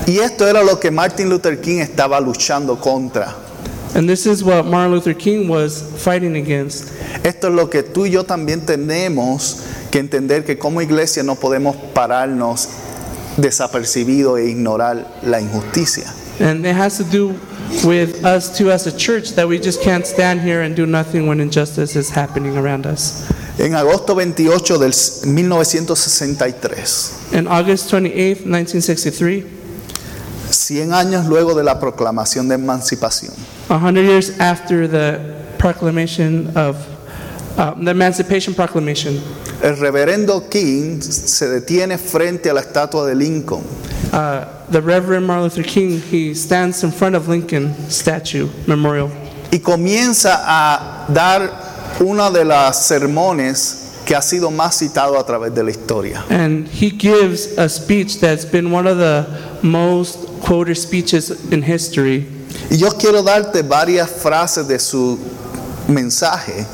Y 0.07 0.19
esto 0.19 0.47
era 0.47 0.63
lo 0.65 0.77
que 0.81 0.91
Martin 0.91 1.29
Luther 1.29 1.61
King 1.61 1.81
estaba 1.81 2.21
luchando 2.21 2.81
contra. 2.81 3.50
And 3.95 4.09
this 4.09 4.27
is 4.27 4.45
what 4.45 4.67
Martin 4.67 4.93
Luther 4.93 5.15
King 5.15 5.49
was 5.49 5.83
fighting 6.03 6.37
against. 6.37 6.93
Esto 7.25 7.49
es 7.49 7.55
lo 7.55 7.69
que 7.69 7.83
tú 7.83 8.07
y 8.07 8.11
yo 8.11 8.25
también 8.25 8.65
tenemos 8.65 9.67
que 9.91 9.99
entender 9.99 10.45
que 10.45 10.59
como 10.59 10.81
iglesia 10.81 11.23
no 11.23 11.35
podemos 11.35 11.77
pararnos 11.93 12.69
desapercibido 13.37 14.39
e 14.39 14.51
ignorar 14.51 15.19
la 15.23 15.41
injusticia. 15.41 16.13
And 16.39 16.65
it 16.65 16.75
has 16.75 16.97
to 16.99 17.05
do 17.05 17.35
with 17.85 18.25
us 18.25 18.57
too 18.57 18.71
as 18.71 18.87
a 18.87 18.97
church 18.97 19.35
that 19.35 19.47
we 19.47 19.59
just 19.59 19.83
can't 19.83 20.07
stand 20.07 20.41
here 20.41 20.63
and 20.63 20.75
do 20.75 20.87
nothing 20.87 21.27
when 21.27 21.41
injustice 21.41 21.97
is 21.97 22.11
happening 22.11 22.57
around 22.57 22.87
us. 22.87 23.29
En 23.59 23.75
agosto 23.75 24.15
28 24.15 24.79
del 24.79 24.93
1963, 24.93 27.33
In 27.33 27.47
August 27.47 27.91
28, 27.91 28.47
1963, 28.47 29.60
100 30.71 30.93
años 30.93 31.27
luego 31.27 31.53
de 31.55 31.65
la 31.65 31.81
proclamación 31.81 32.49
de 32.49 32.55
emancipación, 32.55 33.35
a 33.69 33.77
hundred 33.77 34.07
years 34.07 34.39
after 34.39 34.87
the 34.87 35.19
proclamation 35.59 36.47
of 36.57 36.77
uh, 37.59 37.75
the 37.75 37.91
Emancipation 37.91 38.55
Proclamation, 38.55 39.21
el 39.65 39.77
reverendo 39.79 40.49
King 40.49 41.01
se 41.03 41.49
detiene 41.49 41.99
frente 41.99 42.51
a 42.51 42.55
la 42.55 42.61
estatua 42.61 43.05
de 43.05 43.17
Lincoln. 43.17 43.65
Uh, 44.13 44.45
the 44.71 44.81
Reverend 44.81 45.27
Martin 45.27 45.43
Luther 45.43 45.65
King 45.65 46.01
he 46.01 46.35
stands 46.35 46.85
in 46.85 46.93
front 46.93 47.17
of 47.17 47.27
Lincoln 47.27 47.75
statue 47.91 48.49
memorial, 48.69 49.11
y 49.51 49.59
comienza 49.59 50.41
a 50.47 51.07
dar 51.13 51.99
una 51.99 52.31
de 52.31 52.45
las 52.45 52.87
sermones 52.87 53.90
que 54.11 54.17
ha 54.17 54.23
sido 54.23 54.51
más 54.51 54.77
citado 54.77 55.17
a 55.21 55.25
través 55.25 55.55
de 55.55 55.63
la 55.63 55.71
historia. 55.71 56.25
and 56.31 56.67
he 56.67 56.91
gives 56.91 57.57
a 57.57 57.69
speech 57.69 58.19
that's 58.19 58.45
been 58.45 58.73
one 58.73 58.89
of 58.89 58.99
the 58.99 59.25
most 59.63 60.19
quoted 60.41 60.75
speeches 60.77 61.31
in 61.53 61.63
history. 61.63 62.27
Y 62.73 62.77
yo 62.77 62.91
quiero 62.99 63.23
darte 63.23 63.63
varias 63.63 64.11
frases 64.11 64.67
de 64.67 64.81
su 64.81 65.17
mensaje, 65.87 66.67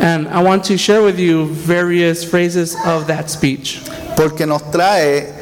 And 0.00 0.28
I 0.28 0.40
want 0.40 0.62
to 0.66 0.76
share 0.78 1.02
with 1.02 1.18
you 1.18 1.46
various 1.46 2.22
phrases 2.24 2.76
of 2.86 3.08
that 3.08 3.28
speech 3.28 3.80
porque 4.16 4.46
nos 4.46 4.62
trae 4.70 5.32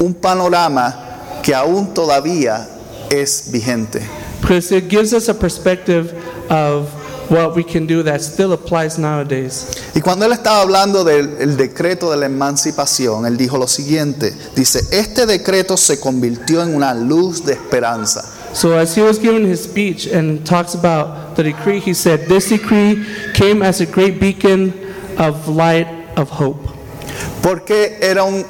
un 0.00 0.12
panorama 0.14 1.40
que 1.44 1.54
aún 1.54 1.94
todavía 1.94 2.66
es 3.12 3.48
vigente. 3.52 4.02
because 4.40 4.72
it 4.72 4.88
gives 4.88 5.12
us 5.14 5.28
a 5.28 5.34
perspective 5.34 6.12
of 6.50 6.90
what 7.28 7.54
we 7.56 7.64
can 7.64 7.86
do 7.86 8.02
that 8.02 8.20
still 8.20 8.52
applies 8.52 8.98
nowadays. 8.98 9.70
Y 9.94 10.00
cuando 10.00 10.26
él 10.26 10.32
estaba 10.32 10.60
hablando 10.60 11.04
del 11.04 11.36
el 11.40 11.56
decreto 11.56 12.10
de 12.10 12.16
la 12.16 12.26
emancipación, 12.26 13.26
él 13.26 13.36
dijo 13.36 13.58
lo 13.58 13.66
siguiente, 13.66 14.34
dice, 14.54 14.80
este 14.92 15.26
decreto 15.26 15.76
se 15.76 15.98
convirtió 16.00 16.62
en 16.62 16.74
una 16.74 16.94
luz 16.94 17.44
de 17.44 17.52
esperanza. 17.52 18.24
So 18.52 18.78
as 18.78 18.96
he 18.96 19.02
was 19.02 19.18
giving 19.18 19.44
his 19.44 19.64
speech 19.64 20.06
and 20.06 20.46
talks 20.46 20.74
about 20.74 21.34
the 21.34 21.42
decree, 21.42 21.80
he 21.80 21.92
said, 21.92 22.28
This 22.28 22.50
decree 22.50 23.04
came 23.34 23.62
as 23.62 23.80
a 23.80 23.86
great 23.86 24.20
beacon 24.20 24.72
of 25.18 25.48
light 25.48 25.88
of 26.16 26.30
hope. 26.30 26.70
Porque 27.42 27.98
era 28.00 28.22
un 28.22 28.44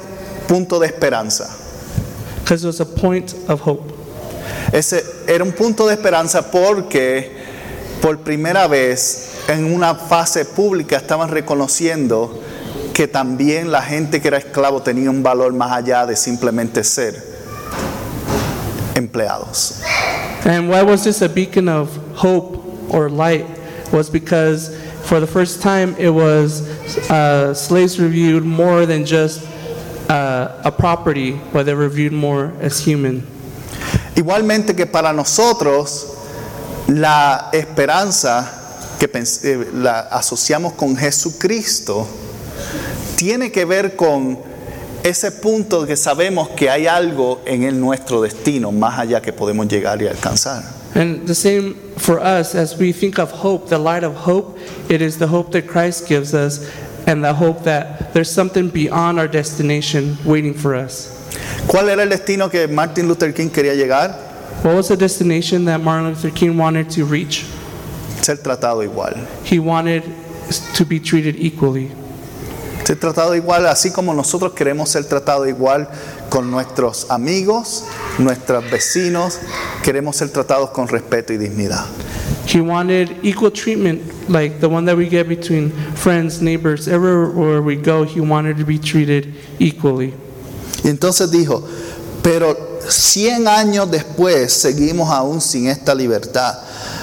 punto 0.47 0.79
de 0.79 0.85
esperanza. 0.85 1.49
Because 2.39 2.63
it 2.63 2.67
was 2.67 2.79
a 2.79 2.85
point 2.85 3.33
of 3.47 3.61
hope. 3.61 3.91
Ese 4.71 5.03
era 5.27 5.43
un 5.43 5.53
punto 5.53 5.87
de 5.87 5.93
esperanza 5.93 6.51
porque 6.51 7.34
por 8.05 8.19
primera 8.19 8.67
vez 8.67 9.31
en 9.47 9.73
una 9.73 9.95
fase 9.95 10.45
pública 10.45 10.95
estaban 10.95 11.27
reconociendo 11.27 12.39
que 12.93 13.07
también 13.07 13.71
la 13.71 13.81
gente 13.81 14.21
que 14.21 14.27
era 14.27 14.37
esclavo 14.37 14.83
tenía 14.83 15.09
un 15.09 15.23
valor 15.23 15.53
más 15.53 15.71
allá 15.71 16.05
de 16.05 16.15
simplemente 16.15 16.83
ser 16.83 17.15
empleados. 18.93 19.81
And 20.45 20.69
why 20.69 20.83
was 20.83 21.03
this 21.03 21.23
a 21.23 21.27
beacon 21.27 21.67
of 21.67 21.89
hope 22.15 22.61
or 22.91 23.09
light? 23.09 23.47
Was 23.91 24.11
because 24.11 24.69
for 25.05 25.19
the 25.19 25.25
first 25.25 25.63
time 25.63 25.95
it 25.97 26.11
was 26.11 26.61
uh, 27.09 27.55
slaves 27.55 27.99
reviewed 27.99 28.43
more 28.43 28.85
than 28.85 29.03
just 29.03 29.41
uh, 30.11 30.61
a 30.63 30.71
property, 30.71 31.39
but 31.51 31.65
they 31.65 31.73
were 31.73 31.89
viewed 31.89 32.13
more 32.13 32.53
as 32.61 32.85
human. 32.85 33.25
Igualmente 34.13 34.75
que 34.75 34.85
para 34.85 35.11
nosotros 35.11 36.14
la 36.87 37.49
esperanza 37.51 38.51
que 38.99 39.09
eh, 39.13 39.67
la 39.73 39.99
asociamos 39.99 40.73
con 40.73 40.95
Jesucristo 40.95 42.07
tiene 43.15 43.51
que 43.51 43.65
ver 43.65 43.95
con 43.95 44.39
ese 45.03 45.31
punto 45.31 45.85
que 45.85 45.95
sabemos 45.95 46.49
que 46.49 46.69
hay 46.69 46.87
algo 46.87 47.41
en 47.45 47.63
el 47.63 47.79
nuestro 47.79 48.21
destino 48.21 48.71
más 48.71 48.99
allá 48.99 49.21
que 49.21 49.31
podemos 49.31 49.67
llegar 49.67 50.01
y 50.01 50.07
alcanzar. 50.07 50.63
And 50.95 51.27
the 51.27 51.35
same 51.35 51.75
for 51.97 52.19
us 52.19 52.55
as 52.55 52.77
we 52.79 52.93
think 52.93 53.19
of 53.19 53.29
hope, 53.31 53.67
the 53.69 53.77
light 53.77 54.03
of 54.03 54.15
hope, 54.15 54.57
it 54.89 55.01
is 55.01 55.17
the 55.17 55.27
hope 55.27 55.51
that 55.51 55.67
Christ 55.67 56.07
gives 56.07 56.33
us 56.33 56.61
and 57.05 57.23
the 57.23 57.33
hope 57.33 57.63
that 57.65 58.13
there's 58.13 58.31
something 58.31 58.69
beyond 58.69 59.19
our 59.19 59.27
destination 59.27 60.17
waiting 60.25 60.53
for 60.53 60.73
us. 60.73 61.11
¿Cuál 61.67 61.89
era 61.89 62.03
el 62.03 62.09
destino 62.09 62.49
que 62.49 62.67
Martin 62.67 63.07
Luther 63.07 63.33
King 63.33 63.49
quería 63.49 63.75
llegar? 63.75 64.24
What 64.65 64.77
was 64.77 64.87
the 64.87 64.97
destination 64.97 65.65
that 65.65 65.79
Martin 65.79 66.07
Luther 66.07 66.31
King 66.31 66.57
wanted 66.57 66.89
to 66.89 67.05
reach? 67.05 67.45
Ser 68.23 68.37
tratado 68.37 68.81
igual. 68.83 69.13
He 69.43 69.59
wanted 69.59 70.01
to 70.73 70.83
be 70.83 70.99
treated 70.99 71.35
equally. 71.35 71.91
Ser 72.83 72.95
tratado 72.95 73.35
igual, 73.39 73.67
así 73.67 73.93
como 73.93 74.11
nosotros 74.15 74.53
queremos 74.53 74.89
ser 74.89 75.03
tratados 75.03 75.47
igual 75.47 75.87
con 76.31 76.49
nuestros 76.49 77.11
amigos, 77.11 77.83
nuestros 78.17 78.63
vecinos, 78.71 79.39
queremos 79.83 80.15
ser 80.15 80.29
tratados 80.29 80.71
con 80.71 80.87
respeto 80.87 81.31
y 81.31 81.37
dignidad. 81.37 81.85
He 82.47 82.59
wanted 82.59 83.23
equal 83.23 83.51
treatment 83.51 84.01
like 84.27 84.61
the 84.61 84.67
one 84.67 84.85
that 84.85 84.97
we 84.97 85.07
get 85.07 85.27
between 85.27 85.69
friends, 85.93 86.41
neighbors, 86.41 86.87
everywhere 86.87 87.61
we 87.61 87.75
go, 87.75 88.03
he 88.03 88.19
wanted 88.19 88.57
to 88.57 88.65
be 88.65 88.79
treated 88.79 89.31
equally. 89.59 90.15
Y 90.83 90.89
entonces 90.89 91.29
dijo, 91.29 91.63
pero 92.23 92.74
100 92.87 93.47
años 93.47 93.89
después 93.89 94.53
seguimos 94.53 95.09
aún 95.09 95.41
sin 95.41 95.67
esta 95.67 95.95
libertad, 95.95 96.59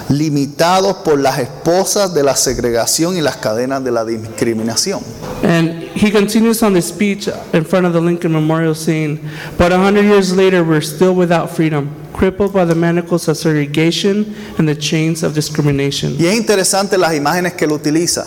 limitados 0.09 0.97
por 0.99 1.19
las 1.19 1.39
esposas 1.39 2.15
de 2.15 2.23
la 2.23 2.37
segregación 2.37 3.17
y 3.17 3.21
las 3.21 3.37
cadenas 3.37 3.83
de 3.83 3.91
la 3.91 4.05
discriminación. 4.05 5.01
And 5.43 5.91
he 5.95 6.11
continues 6.11 6.63
on 6.63 6.75
the 6.75 6.83
speech 6.83 7.29
in 7.53 7.65
front 7.65 7.87
of 7.87 7.93
the 7.93 8.01
Lincoln 8.01 8.33
Memorial 8.33 8.75
saying, 8.75 9.19
But 9.59 9.73
a 9.73 9.79
hundred 9.79 10.05
years 10.05 10.35
later, 10.35 10.63
we're 10.63 10.81
still 10.81 11.15
without 11.15 11.51
freedom, 11.51 11.91
crippled 12.13 12.53
by 12.53 12.65
the 12.65 12.75
manacles 12.75 13.27
of 13.29 13.37
segregation 13.37 14.35
and 14.59 14.69
the 14.69 14.77
chains 14.77 15.23
of 15.23 15.35
discrimination. 15.35 16.17
Y 16.19 16.27
es 16.27 16.37
interesante 16.37 16.97
las 16.97 17.15
imágenes 17.15 17.55
que 17.55 17.67
él 17.67 17.73
utiliza. 17.73 18.25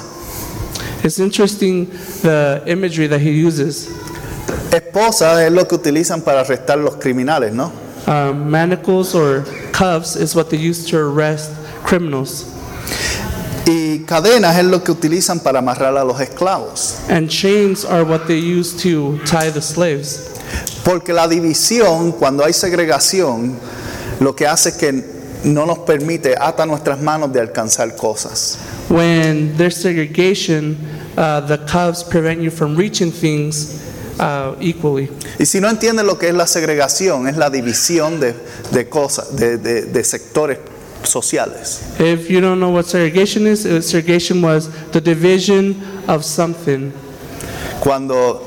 It's 1.03 1.19
interesting 1.19 1.87
the 2.21 2.63
imagery 2.65 3.07
that 3.07 3.21
he 3.21 3.31
uses. 3.31 3.89
Esposas 4.95 5.41
es 5.41 5.51
lo 5.51 5.67
que 5.67 5.75
utilizan 5.75 6.21
para 6.21 6.39
arrestar 6.39 6.77
los 6.77 6.95
criminales, 6.95 7.51
¿no? 7.53 7.69
Um, 8.07 8.49
manacles 8.49 9.13
or 9.13 9.43
cuffs 9.73 10.15
is 10.15 10.33
what 10.33 10.45
they 10.45 10.57
use 10.57 10.89
to 10.89 10.97
arrest 10.97 11.51
criminals, 11.83 12.45
Y 13.67 14.05
cadenas 14.05 14.57
es 14.57 14.63
lo 14.63 14.81
que 14.85 14.93
utilizan 14.93 15.41
para 15.41 15.59
amarrar 15.59 15.97
a 15.97 16.05
los 16.05 16.21
esclavos. 16.21 16.95
and 17.09 17.29
chains 17.29 17.83
are 17.83 18.05
what 18.05 18.25
they 18.25 18.39
use 18.39 18.71
to 18.83 19.19
tie 19.25 19.49
the 19.51 19.61
slaves. 19.61 20.29
Porque 20.85 21.11
la 21.11 21.27
división, 21.27 22.13
cuando 22.13 22.45
hay 22.45 22.53
segregación, 22.53 23.57
lo 24.21 24.33
que 24.33 24.47
hace 24.47 24.69
es 24.69 24.75
que 24.77 24.93
no 25.43 25.65
nos 25.65 25.79
permite, 25.79 26.35
ata 26.39 26.65
nuestras 26.65 27.01
manos 27.01 27.33
de 27.33 27.41
alcanzar 27.41 27.97
cosas. 27.97 28.57
When 28.87 29.57
there's 29.57 29.75
segregation, 29.75 30.77
uh, 31.17 31.41
the 31.41 31.57
cuffs 31.69 32.01
prevent 32.01 32.39
you 32.39 32.49
from 32.49 32.77
reaching 32.77 33.11
things 33.11 33.81
uh, 34.19 34.55
equally. 34.59 35.09
Y 35.39 35.45
si 35.45 35.59
no 35.59 35.69
entienden 35.69 36.05
lo 36.07 36.17
que 36.17 36.27
es 36.29 36.33
la 36.35 36.47
segregación, 36.47 37.27
es 37.27 37.37
la 37.37 37.49
división 37.49 38.19
de, 38.19 38.33
de 38.71 38.89
cosas, 38.89 39.35
de, 39.35 39.57
de- 39.57 39.83
de 39.83 40.03
sectores 40.03 40.57
sociales. 41.03 41.81
If 41.99 42.29
you 42.29 42.41
don't 42.41 42.57
know 42.59 42.71
what 42.73 42.85
segregation 42.85 43.45
is, 43.47 43.65
uh, 43.65 43.81
segregation 43.81 44.41
was 44.43 44.69
the 44.91 45.01
division 45.01 45.75
of 46.07 46.23
something. 46.23 46.91
Cuando 47.79 48.41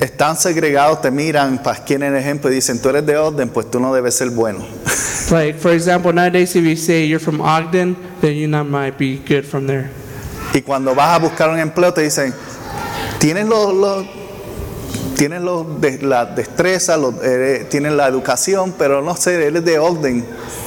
están 0.00 0.36
segregados, 0.36 1.00
te 1.02 1.10
miran, 1.10 1.60
quien 1.86 2.02
el 2.02 2.14
ejemplo, 2.16 2.50
y 2.50 2.54
dicen, 2.56 2.80
tú 2.80 2.90
eres 2.90 3.04
de 3.06 3.16
orden, 3.16 3.48
pues 3.48 3.70
tú 3.70 3.80
no 3.80 3.92
debes 3.94 4.14
ser 4.14 4.30
bueno. 4.30 4.64
Like, 5.30 5.58
for 5.58 5.72
example, 5.72 6.12
nowadays, 6.12 6.54
if 6.54 6.64
you 6.64 6.76
say 6.76 7.06
you're 7.06 7.18
from 7.18 7.40
Ogden, 7.40 7.96
then 8.20 8.34
you 8.36 8.46
not 8.46 8.66
might 8.66 8.98
be 8.98 9.16
good 9.16 9.44
from 9.46 9.66
there. 9.66 9.88
Y 10.52 10.60
cuando 10.60 10.94
vas 10.94 11.16
a 11.16 11.18
buscar 11.18 11.48
un 11.48 11.58
empleo, 11.58 11.92
te 11.94 12.02
dicen, 12.02 12.34
tienes 13.18 13.48
los, 13.48 13.72
los- 13.74 14.06
tienes 15.16 15.42
los 15.42 15.80
de- 15.80 15.98
la 16.02 16.24
destreza, 16.26 16.96
los- 16.96 17.22
eres- 17.22 17.68
tienes 17.68 17.92
la 17.92 18.08
educación, 18.08 18.74
pero 18.78 19.02
no 19.02 19.14
sé, 19.16 19.34
eres 19.46 19.64
de 19.64 19.78
orden. 19.78 20.24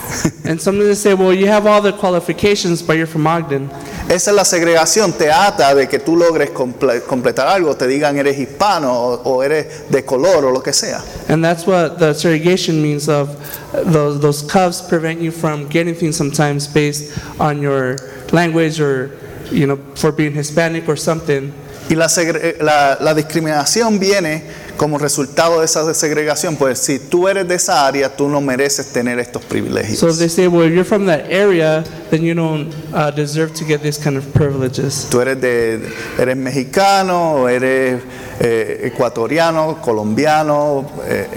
And 0.46 0.60
sometimes 0.62 0.88
they 0.88 0.96
say, 0.96 1.14
well, 1.14 1.34
you 1.34 1.48
have 1.48 1.68
all 1.68 1.82
the 1.82 1.92
qualifications, 1.92 2.82
but 2.82 2.96
you're 2.96 3.06
from 3.08 3.28
Ogden. 3.28 3.70
Esa 4.10 4.30
es 4.32 4.36
la 4.38 4.44
segregación, 4.46 5.12
te 5.18 5.30
ata 5.30 5.76
de 5.76 5.88
que 5.90 6.00
tú 6.00 6.16
logres 6.16 6.52
comple- 6.52 7.02
completar 7.04 7.48
algo, 7.50 7.76
te 7.76 7.88
digan 7.88 8.18
eres 8.18 8.38
hispano 8.40 8.90
o, 8.94 9.22
o 9.24 9.44
eres 9.44 9.90
de 9.92 10.06
color 10.06 10.46
o 10.46 10.52
lo 10.52 10.62
que 10.64 10.72
sea. 10.72 11.04
And 11.28 11.44
that's 11.44 11.68
what 11.68 11.98
the 12.00 12.14
segregation 12.14 12.82
means 12.82 13.10
of 13.10 13.30
uh, 13.74 13.82
those, 13.84 14.22
those 14.22 14.42
cuffs 14.44 14.82
prevent 14.82 15.20
you 15.20 15.32
from 15.32 15.68
getting 15.68 15.94
things 15.94 16.16
sometimes 16.16 16.68
based 16.68 17.12
on 17.38 17.62
your 17.62 17.98
language 18.32 18.80
or, 18.80 19.12
you 19.52 19.68
know, 19.68 19.78
for 19.96 20.14
being 20.14 20.32
Hispanic 20.34 20.88
or 20.88 20.96
something. 20.96 21.54
Y 21.90 21.96
la, 21.96 22.08
segre- 22.10 22.58
la- 22.62 22.98
la 23.00 23.14
discriminación 23.14 23.98
viene 23.98 24.44
como 24.76 24.98
resultado 24.98 25.60
de 25.60 25.66
esa 25.66 25.92
segregación, 25.94 26.56
pues 26.58 26.80
si 26.80 27.00
tú 27.00 27.28
eres 27.28 27.48
de 27.48 27.56
esa 27.56 27.88
área, 27.88 28.14
tú 28.16 28.28
no 28.28 28.42
mereces 28.42 28.88
tener 28.92 29.20
estos 29.20 29.42
privilegios. 29.44 29.98
So 29.98 30.10
if 30.10 30.18
they 30.18 30.28
say, 30.30 30.48
well, 30.48 30.68
if 30.68 30.74
you're 30.74 30.84
from 30.84 31.06
that 31.08 31.26
area, 31.32 31.84
then 32.12 32.24
you 32.24 32.34
don't 32.36 32.74
uh, 32.94 33.10
deserve 33.12 33.54
to 33.56 33.66
get 33.66 33.82
these 33.82 33.98
kind 33.98 34.18
of 34.18 34.26
privileges. 34.34 35.08
Tú 35.10 35.22
eres, 35.22 35.40
de, 35.40 35.80
eres 36.20 36.36
mexicano, 36.38 37.48
eres 37.48 38.02
eh, 38.42 38.82
ecuatoriano, 38.84 39.82
colombiano. 39.82 40.86
eh, 41.06 41.28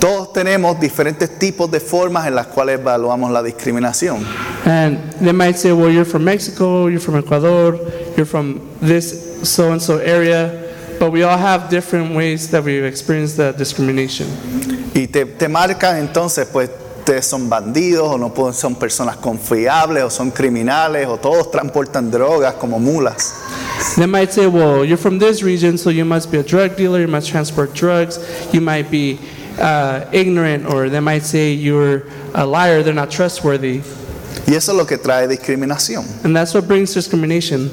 todos 0.00 0.32
tenemos 0.32 0.80
diferentes 0.80 1.38
tipos 1.38 1.70
de 1.70 1.78
formas 1.78 2.26
en 2.26 2.34
las 2.34 2.48
cuales 2.48 2.80
evaluamos 2.80 3.30
la 3.30 3.40
discriminación. 3.40 4.26
And 4.64 4.98
they 5.20 5.32
might 5.32 5.56
say, 5.56 5.70
well, 5.72 5.90
you're 5.92 6.04
from 6.04 6.24
Mexico, 6.24 6.88
you're 6.88 6.98
from 7.00 7.16
Ecuador, 7.16 7.78
you're 8.16 8.26
from 8.26 8.60
this 8.80 9.31
so 9.42 9.72
and 9.72 9.80
so 9.80 9.98
area, 9.98 10.96
but 10.98 11.10
we 11.10 11.22
all 11.22 11.38
have 11.38 11.68
different 11.68 12.14
ways 12.14 12.50
that 12.50 12.62
we've 12.62 12.84
experienced 12.84 13.36
the 13.36 13.52
discrimination. 13.52 14.26
Y 14.94 15.06
te, 15.06 15.24
te 15.24 15.48
marcan 15.48 15.98
entonces, 15.98 16.46
pues, 16.46 16.70
ustedes 17.02 17.26
son 17.26 17.48
bandidos 17.48 18.08
o 18.08 18.16
no 18.16 18.52
son 18.52 18.76
personas 18.76 19.16
confiables 19.16 20.04
o 20.04 20.10
son 20.10 20.30
criminales 20.30 21.08
o 21.08 21.18
todos 21.18 21.50
transportan 21.50 22.10
drogas 22.10 22.54
como 22.54 22.78
mulas. 22.78 23.34
They 23.96 24.06
might 24.06 24.32
say, 24.32 24.46
well, 24.46 24.84
you're 24.84 24.96
from 24.96 25.18
this 25.18 25.42
region, 25.42 25.76
so 25.76 25.90
you 25.90 26.04
must 26.04 26.30
be 26.30 26.38
a 26.38 26.44
drug 26.44 26.76
dealer, 26.76 27.00
you 27.00 27.08
must 27.08 27.28
transport 27.28 27.74
drugs, 27.74 28.18
you 28.52 28.60
might 28.60 28.90
be 28.90 29.18
uh, 29.58 30.04
ignorant, 30.12 30.66
or 30.66 30.88
they 30.88 31.00
might 31.00 31.24
say 31.24 31.52
you're 31.52 32.04
a 32.34 32.46
liar, 32.46 32.82
they're 32.84 32.94
not 32.94 33.10
trustworthy. 33.10 33.82
Y 34.46 34.54
eso 34.54 34.72
es 34.72 34.78
lo 34.78 34.86
que 34.86 34.98
trae 34.98 35.26
discriminación. 35.26 36.04
And 36.24 36.34
that's 36.34 36.54
what 36.54 36.66
brings 36.68 36.94
discrimination. 36.94 37.70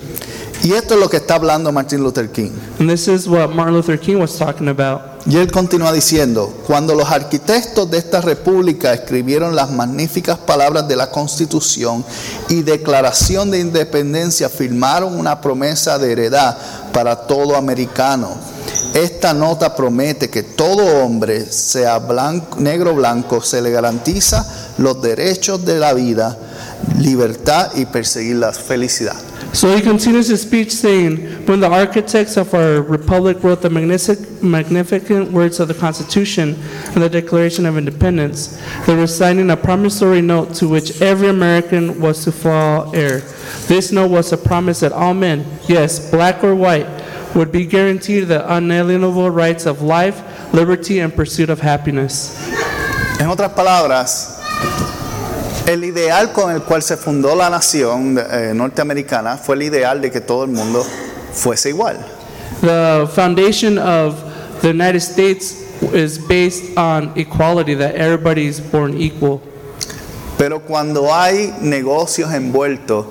Y 0.61 0.73
esto 0.73 0.95
es 0.95 0.99
lo 0.99 1.09
que 1.09 1.17
está 1.17 1.35
hablando 1.35 1.71
Martin 1.71 2.01
Luther 2.01 2.29
King. 2.29 2.51
And 2.79 2.89
this 2.89 3.07
is 3.07 3.27
what 3.27 3.49
Martin 3.49 3.75
Luther 3.75 3.97
King 3.97 4.17
was 4.17 4.37
talking 4.37 4.67
about. 4.67 5.01
Y 5.25 5.37
él 5.37 5.51
continúa 5.51 5.93
diciendo, 5.93 6.53
cuando 6.65 6.95
los 6.95 7.09
arquitectos 7.09 7.89
de 7.89 7.97
esta 7.97 8.19
república 8.19 8.93
escribieron 8.93 9.55
las 9.55 9.71
magníficas 9.71 10.37
palabras 10.37 10.87
de 10.87 10.95
la 10.95 11.11
Constitución 11.11 12.03
y 12.49 12.61
Declaración 12.63 13.51
de 13.51 13.59
Independencia, 13.59 14.49
firmaron 14.49 15.17
una 15.17 15.39
promesa 15.39 15.97
de 15.97 16.11
heredad 16.11 16.57
para 16.91 17.15
todo 17.15 17.55
americano. 17.55 18.29
Esta 18.93 19.33
nota 19.33 19.75
promete 19.75 20.29
que 20.29 20.43
todo 20.43 21.03
hombre, 21.03 21.45
sea 21.51 21.99
blanco, 21.99 22.59
negro 22.59 22.91
o 22.91 22.95
blanco, 22.95 23.41
se 23.41 23.61
le 23.61 23.71
garantiza 23.71 24.45
los 24.77 25.01
derechos 25.01 25.63
de 25.63 25.79
la 25.79 25.93
vida, 25.93 26.37
libertad 26.97 27.71
y 27.75 27.85
perseguir 27.85 28.37
la 28.37 28.51
felicidad. 28.51 29.15
So 29.51 29.75
he 29.75 29.81
continues 29.81 30.27
his 30.27 30.43
speech 30.43 30.71
saying, 30.71 31.45
When 31.47 31.59
the 31.59 31.69
architects 31.69 32.37
of 32.37 32.53
our 32.53 32.81
republic 32.81 33.43
wrote 33.43 33.61
the 33.61 33.69
magnific- 33.69 34.43
magnificent 34.43 35.31
words 35.31 35.59
of 35.59 35.67
the 35.67 35.73
Constitution 35.73 36.55
and 36.93 37.01
the 37.01 37.09
Declaration 37.09 37.65
of 37.65 37.77
Independence, 37.77 38.61
they 38.85 38.95
were 38.95 39.07
signing 39.07 39.49
a 39.49 39.57
promissory 39.57 40.21
note 40.21 40.53
to 40.55 40.69
which 40.69 41.01
every 41.01 41.29
American 41.29 41.99
was 41.99 42.23
to 42.25 42.31
fall 42.31 42.95
heir. 42.95 43.19
This 43.67 43.91
note 43.91 44.11
was 44.11 44.31
a 44.31 44.37
promise 44.37 44.81
that 44.81 44.91
all 44.93 45.13
men, 45.15 45.45
yes, 45.67 46.11
black 46.11 46.43
or 46.43 46.55
white, 46.55 46.87
would 47.35 47.51
be 47.51 47.65
guaranteed 47.65 48.27
the 48.27 48.41
unalienable 48.55 49.29
rights 49.31 49.65
of 49.65 49.81
life, 49.81 50.53
liberty, 50.53 50.99
and 50.99 51.13
pursuit 51.13 51.49
of 51.49 51.59
happiness. 51.59 52.37
En 53.19 53.27
otras 53.27 53.51
palabras, 53.53 54.38
el 55.73 55.83
ideal 55.83 56.31
con 56.31 56.51
el 56.51 56.61
cual 56.63 56.81
se 56.81 56.97
fundó 56.97 57.35
la 57.35 57.49
nación 57.49 58.17
eh, 58.17 58.53
norteamericana 58.55 59.37
fue 59.37 59.55
el 59.55 59.63
ideal 59.63 60.01
de 60.01 60.09
que 60.09 60.19
todo 60.19 60.43
el 60.43 60.51
mundo 60.51 60.83
fuese 61.33 61.69
igual. 61.69 61.97
The 62.61 63.07
foundation 63.13 63.77
of 63.77 64.15
the 64.61 64.69
United 64.69 65.01
States 65.01 65.55
is 65.93 66.17
based 66.17 66.75
on 66.77 67.11
equality, 67.15 67.75
that 67.75 67.95
everybody 67.95 68.47
is 68.47 68.59
born 68.59 68.99
equal. 68.99 69.41
Pero 70.37 70.61
cuando 70.61 71.13
hay 71.13 71.53
negocios 71.61 72.33
envueltos, 72.33 73.05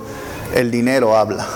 el 0.55 0.71
dinero 0.71 1.17
habla. 1.17 1.47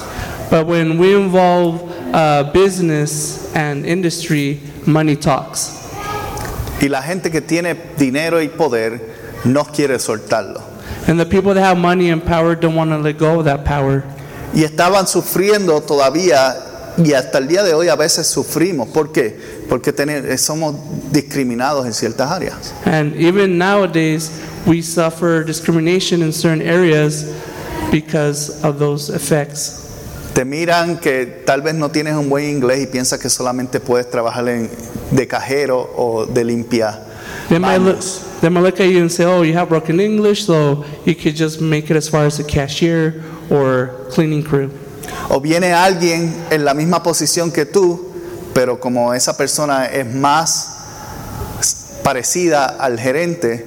But 0.51 0.67
when 0.67 0.99
we 0.99 1.15
involve 1.15 1.83
uh, 2.15 2.51
business 2.53 3.53
and 3.55 3.85
industry, 3.85 4.61
money 4.87 5.17
talks. 5.17 5.79
Y 6.81 6.89
la 6.89 7.03
gente 7.03 7.31
que 7.31 7.41
tiene 7.41 7.75
dinero 7.97 8.41
y 8.41 8.49
poder 8.49 9.01
no 9.45 9.65
quiere 9.65 9.99
soltarlo. 9.99 10.72
And 11.09 11.19
the 11.19 11.27
people 11.27 11.53
that 11.55 11.63
have 11.65 11.77
money 11.79 12.11
and 12.11 12.23
power 12.25 12.55
don't 12.55 12.75
want 12.77 12.91
to 12.91 12.99
let 12.99 13.19
go 13.19 13.39
of 13.41 13.45
that 13.47 13.65
power. 13.65 14.05
Y 14.55 14.63
estaban 14.65 15.07
sufriendo 15.07 15.81
todavía 15.83 16.55
y 16.99 17.13
hasta 17.15 17.39
el 17.39 17.49
día 17.49 17.63
de 17.65 17.73
hoy 17.75 17.89
a 17.89 17.97
veces 17.97 18.27
sufrimos. 18.27 18.89
¿Por 18.89 19.11
qué? 19.13 19.37
Porque 19.69 19.93
tener- 19.93 20.37
somos 20.39 20.77
discriminados 21.11 21.87
en 21.87 21.93
ciertas 21.95 22.31
áreas. 22.31 22.73
And 22.85 23.17
even 23.17 23.57
nowadays, 23.59 24.31
we 24.67 24.83
suffer 24.83 25.43
discrimination 25.45 26.23
in 26.23 26.33
certain 26.33 26.61
areas 26.63 27.25
because 27.91 28.51
of 28.63 28.79
those 28.79 29.09
effects. 29.11 29.79
Te 30.35 30.45
miran 30.45 30.99
que 30.99 31.27
tal 31.45 31.63
vez 31.63 31.75
no 31.75 31.91
tienes 31.91 32.15
un 32.15 32.29
buen 32.29 32.45
inglés 32.49 32.81
y 32.83 32.87
piensas 32.87 33.19
que 33.19 33.29
solamente 33.29 33.81
puedes 33.81 34.09
trabajar 34.11 34.49
en- 34.49 34.71
de 35.11 35.27
cajero 35.27 35.91
o 35.97 36.27
de 36.27 36.45
limpia. 36.45 37.01
They 37.49 37.59
might, 37.59 37.79
look, 37.79 38.01
they 38.41 38.49
might 38.49 38.61
look 38.61 38.81
at 38.81 38.89
you 38.89 39.01
and 39.01 39.11
say, 39.11 39.25
oh, 39.25 39.43
you 39.43 39.53
have 39.55 39.69
broken 39.69 40.01
English, 40.01 40.47
so 40.47 40.85
you 41.05 41.15
could 41.15 41.37
just 41.37 41.61
make 41.61 41.91
it 41.91 41.97
as 41.97 42.09
far 42.09 42.25
as 42.25 42.39
a 42.39 42.45
cashier 42.45 43.23
or 43.51 44.07
cleaning 44.11 44.43
crew. 44.43 44.71
O 45.31 45.41
viene 45.41 45.73
alguien 45.73 46.33
en 46.51 46.65
la 46.65 46.75
misma 46.75 47.03
posición 47.03 47.53
que 47.53 47.65
tú, 47.65 48.11
pero 48.55 48.79
como 48.79 49.13
esa 49.13 49.37
persona 49.37 49.87
es 49.87 50.07
más 50.07 52.01
parecida 52.03 52.67
al 52.79 52.99
gerente, 52.99 53.67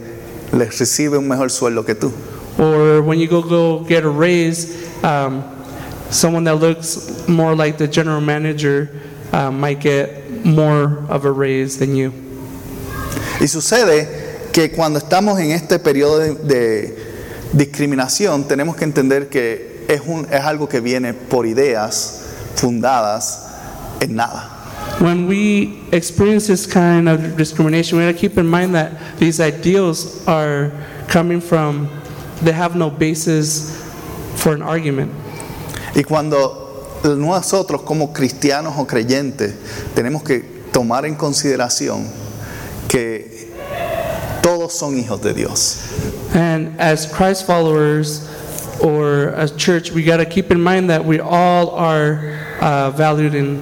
les 0.52 0.80
recibe 0.80 1.18
un 1.18 1.28
mejor 1.28 1.50
sueldo 1.50 1.86
que 1.86 1.96
tú. 1.96 2.12
Or 2.58 3.02
when 3.02 3.20
you 3.20 3.28
go, 3.28 3.42
go 3.42 3.80
get 3.80 4.04
a 4.04 4.10
raise, 4.10 5.04
um, 5.04 5.44
someone 6.10 6.44
that 6.46 6.56
looks 6.56 7.28
more 7.28 7.56
like 7.56 7.78
the 7.78 7.88
general 7.88 8.22
manager 8.22 8.90
uh, 9.34 9.52
might 9.52 9.80
get 9.82 10.46
more 10.46 11.06
of 11.10 11.26
a 11.26 11.32
raise 11.32 11.78
than 11.78 11.96
you. 11.96 12.25
Y 13.40 13.48
sucede 13.48 14.08
que 14.52 14.72
cuando 14.72 15.00
estamos 15.00 15.40
en 15.40 15.52
este 15.52 15.80
periodo 15.80 16.20
de, 16.20 16.34
de 16.36 16.98
discriminación, 17.54 18.48
tenemos 18.48 18.76
que 18.76 18.86
entender 18.86 19.30
que 19.30 19.86
es, 19.88 20.02
un, 20.06 20.28
es 20.32 20.42
algo 20.42 20.68
que 20.68 20.80
viene 20.80 21.14
por 21.14 21.46
ideas 21.46 22.22
fundadas 22.56 23.48
en 24.00 24.16
nada. 24.16 24.52
When 25.00 25.28
we 25.28 25.82
experience 25.92 26.48
this 26.48 26.66
kind 26.66 27.10
of 27.10 27.36
discrimination, 27.38 28.00
we 28.00 28.06
have 28.06 28.14
to 28.14 28.20
keep 28.20 28.38
in 28.38 28.48
mind 28.48 28.74
that 28.76 28.94
these 29.20 29.42
ideals 29.42 30.26
are 30.28 30.72
coming 31.10 31.42
from, 31.42 31.90
they 32.42 32.54
have 32.54 32.76
no 32.76 32.90
basis 32.90 33.76
for 34.36 34.54
an 34.54 34.62
argument. 34.62 35.12
Y 35.96 36.04
cuando 36.04 37.00
nosotros 37.04 37.82
como 37.82 38.14
cristianos 38.14 38.76
o 38.78 38.86
creyentes 38.86 39.54
tenemos 39.94 40.24
que 40.24 40.40
tomar 40.72 41.06
en 41.06 41.16
consideración 41.16 42.06
que 42.88 43.52
todos 44.42 44.74
son 44.74 44.98
hijos 44.98 45.22
de 45.22 45.34
Dios. 45.34 45.82
And 46.34 46.80
as 46.80 47.06
Christ 47.06 47.46
followers 47.46 48.30
or 48.82 49.30
as 49.36 49.52
church, 49.56 49.92
we 49.92 50.04
got 50.04 50.18
to 50.18 50.26
keep 50.26 50.52
in 50.52 50.62
mind 50.62 50.90
that 50.90 51.04
we 51.04 51.20
all 51.20 51.72
are 51.72 52.38
uh, 52.62 52.92
valued 52.92 53.34
in, 53.34 53.62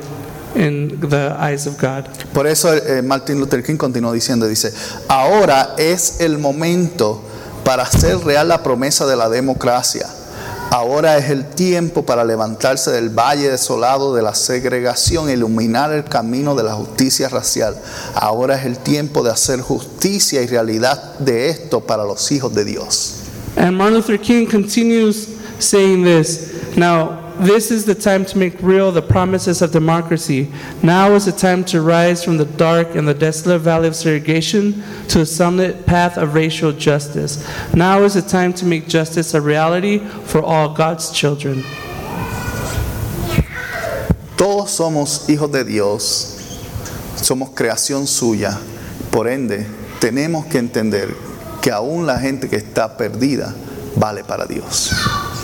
in 0.55 0.99
the 0.99 1.35
eyes 1.37 1.67
of 1.67 1.77
God. 1.77 2.09
Por 2.33 2.47
eso 2.47 2.69
eh, 2.73 3.01
Martin 3.01 3.39
Luther 3.39 3.61
King 3.61 3.77
continuó 3.77 4.13
diciendo, 4.13 4.47
dice, 4.47 4.73
ahora 5.07 5.75
es 5.77 6.19
el 6.19 6.37
momento 6.37 7.21
para 7.63 7.83
hacer 7.83 8.17
real 8.25 8.47
la 8.47 8.61
promesa 8.61 9.05
de 9.05 9.15
la 9.15 9.29
democracia. 9.29 10.07
Ahora 10.73 11.19
es 11.19 11.29
el 11.29 11.45
tiempo 11.45 12.03
para 12.03 12.25
levantarse 12.25 12.89
del 12.89 13.09
valle 13.09 13.47
desolado 13.47 14.15
de 14.15 14.23
la 14.23 14.33
segregación 14.33 15.29
e 15.29 15.33
iluminar 15.33 15.93
el 15.93 16.03
camino 16.03 16.55
de 16.55 16.63
la 16.63 16.73
justicia 16.73 17.29
racial. 17.29 17.79
Ahora 18.15 18.55
es 18.55 18.65
el 18.65 18.79
tiempo 18.79 19.21
de 19.21 19.29
hacer 19.29 19.61
justicia 19.61 20.41
y 20.41 20.47
realidad 20.47 21.19
de 21.19 21.49
esto 21.49 21.81
para 21.81 22.03
los 22.05 22.31
hijos 22.31 22.55
de 22.55 22.65
Dios. 22.65 23.17
And 23.55 23.77
Martin 23.77 23.97
Luther 23.97 24.19
King 24.19 24.47
continues 24.47 25.27
saying 25.59 26.03
this 26.03 26.75
Now, 26.75 27.22
this 27.43 27.71
is 27.71 27.85
the 27.85 27.95
time 27.95 28.25
to 28.25 28.37
make 28.37 28.61
real 28.61 28.91
the 28.91 29.01
promises 29.01 29.61
of 29.61 29.71
democracy. 29.71 30.51
Now 30.81 31.13
is 31.13 31.25
the 31.25 31.31
time 31.31 31.63
to 31.65 31.81
rise 31.81 32.23
from 32.23 32.37
the 32.37 32.45
dark 32.45 32.95
and 32.95 33.07
the 33.07 33.13
desolate 33.13 33.61
valley 33.61 33.87
of 33.87 33.95
segregation 33.95 34.83
to 35.09 35.19
the 35.19 35.25
sunlit 35.25 35.85
path 35.85 36.17
of 36.17 36.33
racial 36.33 36.71
justice. 36.71 37.43
Now 37.73 38.03
is 38.03 38.13
the 38.13 38.21
time 38.21 38.53
to 38.53 38.65
make 38.65 38.87
justice 38.87 39.33
a 39.33 39.41
reality 39.41 39.99
for 39.99 40.41
all 40.41 40.73
God's 40.73 41.11
children. 41.11 41.63
Todos 44.37 44.71
somos 44.71 45.29
hijos 45.29 45.51
de 45.51 45.63
Dios, 45.63 46.61
somos 47.15 47.51
creación 47.51 48.07
suya, 48.07 48.59
por 49.11 49.27
ende 49.27 49.65
tenemos 49.99 50.45
que 50.47 50.59
entender 50.59 51.15
que 51.61 51.71
aún 51.71 52.05
la 52.05 52.19
gente 52.19 52.49
que 52.49 52.57
está 52.57 52.97
perdida 52.97 53.55
vale 53.95 54.23
para 54.23 54.45
Dios. 54.45 54.91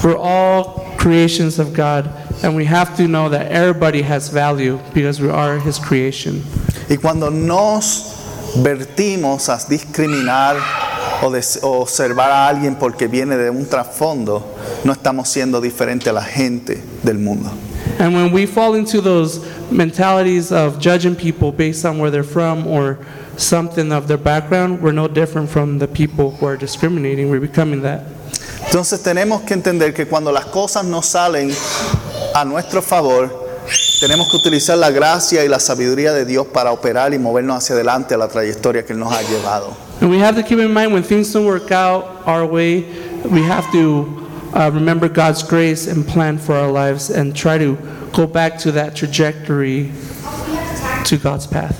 We're 0.04 0.18
all 0.18 0.89
creations 1.00 1.60
of 1.60 1.74
God, 1.74 2.12
and 2.44 2.56
we 2.56 2.66
have 2.66 2.96
to 2.98 3.08
know 3.08 3.30
that 3.30 3.52
everybody 3.52 4.02
has 4.02 4.28
value 4.30 4.80
because 4.94 5.22
we 5.22 5.30
are 5.30 5.58
His 5.58 5.80
creation. 5.80 6.44
Y 6.90 6.98
cuando 6.98 7.30
nos 7.30 8.18
vertimos 8.58 9.48
a 9.48 9.58
discriminar 9.70 10.58
o, 11.22 11.82
observar 11.82 12.32
a 12.32 12.48
alguien 12.48 12.78
porque 12.78 13.08
viene 13.08 13.38
de 13.38 13.50
un 13.50 13.66
trasfondo, 13.66 14.44
no 14.84 14.92
estamos 14.92 15.30
siendo 15.30 15.62
diferentes 15.62 16.08
a 16.08 16.14
la 16.14 16.24
gente 16.24 16.84
del 17.04 17.18
mundo. 17.18 17.50
And 17.98 18.14
when 18.14 18.32
we 18.32 18.46
fall 18.46 18.76
into 18.76 19.02
those 19.02 19.40
mentalities 19.72 20.52
of 20.52 20.80
judging 20.80 21.16
people 21.16 21.52
based 21.52 21.86
on 21.86 21.98
where 21.98 22.12
they're 22.12 22.24
from 22.24 22.68
or 22.68 23.00
something 23.38 23.92
of 23.92 24.08
their 24.08 24.18
background, 24.18 24.82
we're 24.82 24.92
no 24.92 25.08
different 25.08 25.50
from 25.50 25.80
the 25.80 25.88
people 25.88 26.32
who 26.32 26.46
are 26.46 26.58
discriminating. 26.58 27.30
We're 27.30 27.40
becoming 27.40 27.82
that. 27.84 28.04
Entonces 28.70 29.02
tenemos 29.02 29.42
que 29.42 29.56
entender 29.56 29.96
que 29.96 30.06
cuando 30.06 30.32
las 30.32 30.46
cosas 30.46 30.86
no 30.86 31.02
salen 31.02 31.52
a 32.36 32.46
nuestro 32.46 32.84
favor, 32.84 33.48
tenemos 34.00 34.30
que 34.30 34.38
utilizar 34.38 34.78
la 34.78 34.92
gracia 34.92 35.44
y 35.44 35.48
la 35.48 35.60
sabiduría 35.60 36.14
de 36.14 36.24
Dios 36.24 36.46
para 36.46 36.72
operar 36.72 37.12
y 37.16 37.18
movernos 37.18 37.58
hacia 37.58 37.74
adelante 37.74 38.14
a 38.14 38.20
la 38.20 38.28
trayectoria 38.28 38.86
que 38.86 38.94
Él 38.94 39.00
nos 39.00 39.12
ha 39.12 39.24
llevado. 39.24 39.76
And 40.02 40.12
we 40.12 40.20
have 40.20 40.36
to 40.36 40.48
keep 40.48 40.60
in 40.60 40.72
mind 40.72 40.94
when 40.94 41.02
things 41.02 41.34
don't 41.34 41.48
work 41.48 41.72
out 41.72 42.22
our 42.28 42.46
way, 42.46 42.86
we 43.26 43.42
have 43.42 43.72
to 43.72 44.08
uh, 44.54 44.70
remember 44.72 45.10
God's 45.10 45.42
grace 45.42 45.88
and 45.88 46.08
plan 46.08 46.38
for 46.38 46.54
our 46.54 46.72
lives 46.72 47.10
and 47.10 47.36
try 47.36 47.58
to 47.58 47.76
go 48.14 48.28
back 48.28 48.60
to 48.60 48.72
that 48.74 48.96
trajectory 48.96 49.92
to 51.06 51.18
God's 51.18 51.48
path. 51.48 51.76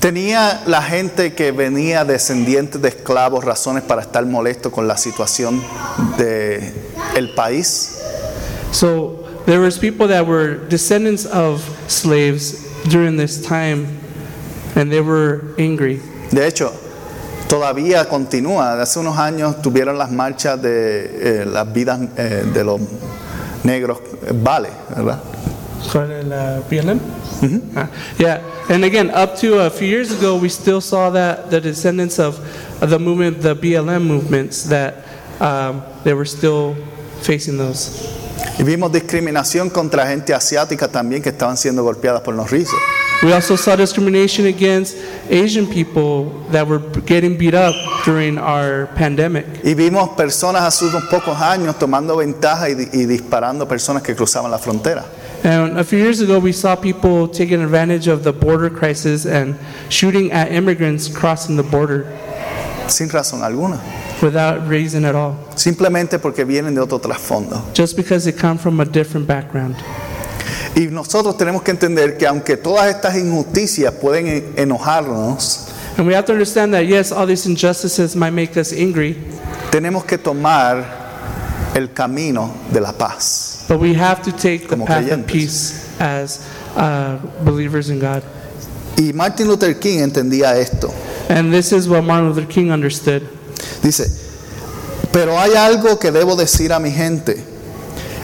Tenía 0.00 0.62
la 0.66 0.82
gente 0.82 1.34
que 1.34 1.52
venía 1.52 2.04
descendientes 2.04 2.80
de 2.80 2.88
esclavos 2.88 3.44
razones 3.44 3.82
para 3.82 4.02
estar 4.02 4.24
molesto 4.26 4.70
con 4.70 4.86
la 4.86 4.96
situación 4.96 5.62
del 6.18 6.72
el 7.16 7.34
país. 7.34 7.98
So, 8.72 9.24
there 9.46 9.58
was 9.58 9.78
people 9.78 10.06
that 10.08 10.26
were 10.26 10.58
descendants 10.68 11.24
of 11.24 11.62
slaves 11.88 12.66
during 12.88 13.16
this 13.16 13.40
time, 13.40 13.86
and 14.74 14.90
they 14.90 15.00
were 15.00 15.54
angry. 15.58 16.00
De 16.30 16.46
hecho, 16.46 16.72
todavía 17.48 18.06
continúa. 18.08 18.80
Hace 18.80 18.98
unos 18.98 19.18
años 19.18 19.62
tuvieron 19.62 19.96
las 19.96 20.10
marchas 20.10 20.60
de 20.60 21.40
eh, 21.42 21.46
las 21.46 21.72
vidas 21.72 22.00
eh, 22.16 22.44
de 22.52 22.64
los 22.64 22.80
negros, 23.64 23.98
vale, 24.42 24.68
¿verdad? 24.94 25.20
¿Cuál 25.90 26.12
es 26.12 26.24
la 26.26 26.60
BLM? 27.40 27.76
Ah, 27.76 27.90
yeah, 28.18 28.42
and 28.68 28.84
again, 28.84 29.10
up 29.10 29.36
to 29.38 29.66
a 29.66 29.70
few 29.70 29.86
years 29.86 30.12
ago, 30.12 30.36
we 30.36 30.48
still 30.48 30.80
saw 30.80 31.10
that 31.10 31.50
the 31.50 31.60
descendants 31.60 32.18
of 32.18 32.38
of 32.80 32.90
the 32.90 32.98
movement, 32.98 33.40
the 33.42 33.54
BLM 33.54 34.04
movements, 34.04 34.64
that 34.64 35.04
um, 35.40 35.82
they 36.04 36.14
were 36.14 36.24
still 36.24 36.74
facing 37.22 37.58
those. 37.58 38.12
Y 38.58 38.64
vimos 38.64 38.90
discriminación 38.92 39.70
contra 39.70 40.06
gente 40.06 40.32
asiática 40.32 40.88
también 40.88 41.22
que 41.22 41.30
estaban 41.30 41.56
siendo 41.56 41.82
golpeadas 41.82 42.22
por 42.22 42.34
los 42.34 42.50
rizos. 42.50 42.78
We 43.22 43.32
also 43.32 43.56
saw 43.56 43.76
discrimination 43.76 44.46
against 44.46 44.96
Asian 45.30 45.66
people 45.66 46.44
that 46.50 46.66
were 46.66 46.80
getting 47.06 47.38
beat 47.38 47.54
up 47.54 47.74
during 48.04 48.38
our 48.38 48.88
pandemic. 48.94 49.46
Y 49.64 49.74
vimos 49.74 50.10
personas 50.10 50.62
hace 50.62 50.84
unos 50.84 51.04
pocos 51.04 51.38
años 51.40 51.78
tomando 51.78 52.16
ventaja 52.16 52.68
y, 52.68 52.88
y 52.92 53.06
disparando 53.06 53.66
personas 53.66 54.02
que 54.02 54.14
cruzaban 54.14 54.50
la 54.50 54.58
frontera. 54.58 55.04
And 55.46 55.78
a 55.78 55.84
few 55.84 55.98
years 55.98 56.20
ago, 56.20 56.40
we 56.40 56.50
saw 56.50 56.74
people 56.74 57.28
taking 57.28 57.62
advantage 57.62 58.08
of 58.08 58.24
the 58.24 58.32
border 58.32 58.68
crisis 58.68 59.24
and 59.26 59.54
shooting 59.88 60.32
at 60.32 60.50
immigrants 60.50 61.06
crossing 61.08 61.56
the 61.56 61.62
border 61.62 62.04
Sin 62.88 63.08
razón 63.08 63.42
alguna. 63.44 63.78
without 64.20 64.66
reason 64.68 65.04
at 65.04 65.14
all, 65.14 65.36
Simplemente 65.54 66.18
porque 66.18 66.44
vienen 66.44 66.74
de 66.74 66.80
otro 66.80 66.98
trasfondo. 66.98 67.62
just 67.74 67.96
because 67.96 68.24
they 68.24 68.32
come 68.32 68.58
from 68.58 68.80
a 68.80 68.84
different 68.84 69.28
background. 69.28 69.76
Y 70.74 70.88
nosotros 70.90 71.36
tenemos 71.38 71.62
que 71.62 71.70
entender 71.70 72.18
que 72.18 72.26
aunque 72.26 72.56
todas 72.56 72.88
estas 72.88 73.14
injusticias 73.16 73.92
pueden 73.94 74.26
en- 74.26 74.52
enojarnos, 74.56 75.68
And 75.96 76.06
we 76.08 76.14
have 76.14 76.26
to 76.26 76.32
understand 76.32 76.74
that, 76.74 76.86
yes, 76.88 77.12
all 77.12 77.24
these 77.26 77.46
injustices 77.46 78.16
might 78.16 78.32
make 78.32 78.56
us 78.58 78.72
angry, 78.72 79.16
tenemos 79.70 80.04
que 80.04 80.18
tomar 80.18 80.84
el 81.74 81.92
camino 81.92 82.52
de 82.72 82.80
la 82.80 82.92
paz. 82.92 83.55
But 83.68 83.78
we 83.80 83.94
have 83.94 84.22
to 84.22 84.32
take 84.32 84.62
the 84.62 84.68
Como 84.68 84.86
path 84.86 85.04
creyentes. 85.04 85.20
of 85.20 85.26
peace 85.26 86.00
as 86.00 86.40
uh, 86.76 87.18
believers 87.44 87.90
in 87.90 87.98
God. 87.98 88.22
Y 88.98 89.12
Martin 89.12 89.48
Luther 89.48 89.74
King 89.78 90.00
entendía 90.00 90.56
esto. 90.56 90.92
And 91.28 91.52
this 91.52 91.72
is 91.72 91.88
what 91.88 92.02
Martin 92.02 92.28
Luther 92.28 92.46
King 92.46 92.70
understood. 92.70 93.22
Dice, 93.82 94.08
pero 95.12 95.38
hay 95.38 95.54
algo 95.54 95.98
que 95.98 96.10
debo 96.10 96.36
decir 96.36 96.72
a 96.72 96.78
mi 96.78 96.90
gente. 96.90 97.42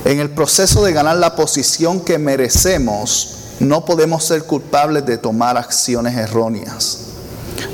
En 0.05 0.19
el 0.19 0.31
proceso 0.31 0.83
de 0.85 0.93
ganar 0.93 1.17
la 1.17 1.37
posición 1.37 2.01
que 2.01 2.19
merecemos, 2.19 3.57
no 3.61 3.85
podemos 3.85 4.25
ser 4.25 4.45
culpables 4.45 5.07
de 5.07 5.17
tomar 5.19 5.57
acciones 5.57 6.17
erróneas. 6.17 7.02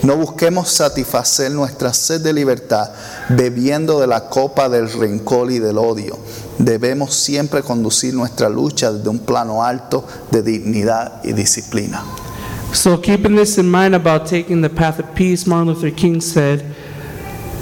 No 0.02 0.16
busquemos 0.16 0.68
satisfacer 0.70 1.50
nuestra 1.50 1.92
sed 1.92 2.20
de 2.20 2.32
libertad 2.32 2.90
bebiendo 3.28 4.00
de 4.00 4.06
la 4.06 4.28
copa 4.28 4.68
del 4.68 4.90
rencor 4.92 5.50
y 5.50 5.58
del 5.58 5.78
odio. 5.78 6.18
Debemos 6.58 7.14
siempre 7.14 7.62
conducir 7.62 8.14
nuestra 8.14 8.48
lucha 8.48 8.92
desde 8.92 9.08
un 9.08 9.20
plano 9.20 9.62
alto 9.62 10.04
de 10.30 10.42
dignidad 10.42 11.20
y 11.24 11.32
disciplina. 11.32 12.02
So, 12.72 13.00
keeping 13.00 13.34
this 13.34 13.56
in 13.56 13.70
mind 13.70 13.94
about 13.94 14.26
taking 14.26 14.60
the 14.60 14.68
path 14.68 14.98
of 14.98 15.14
peace, 15.14 15.46
Martin 15.46 15.72
Luther 15.72 15.90
King 15.90 16.20
said, 16.20 16.62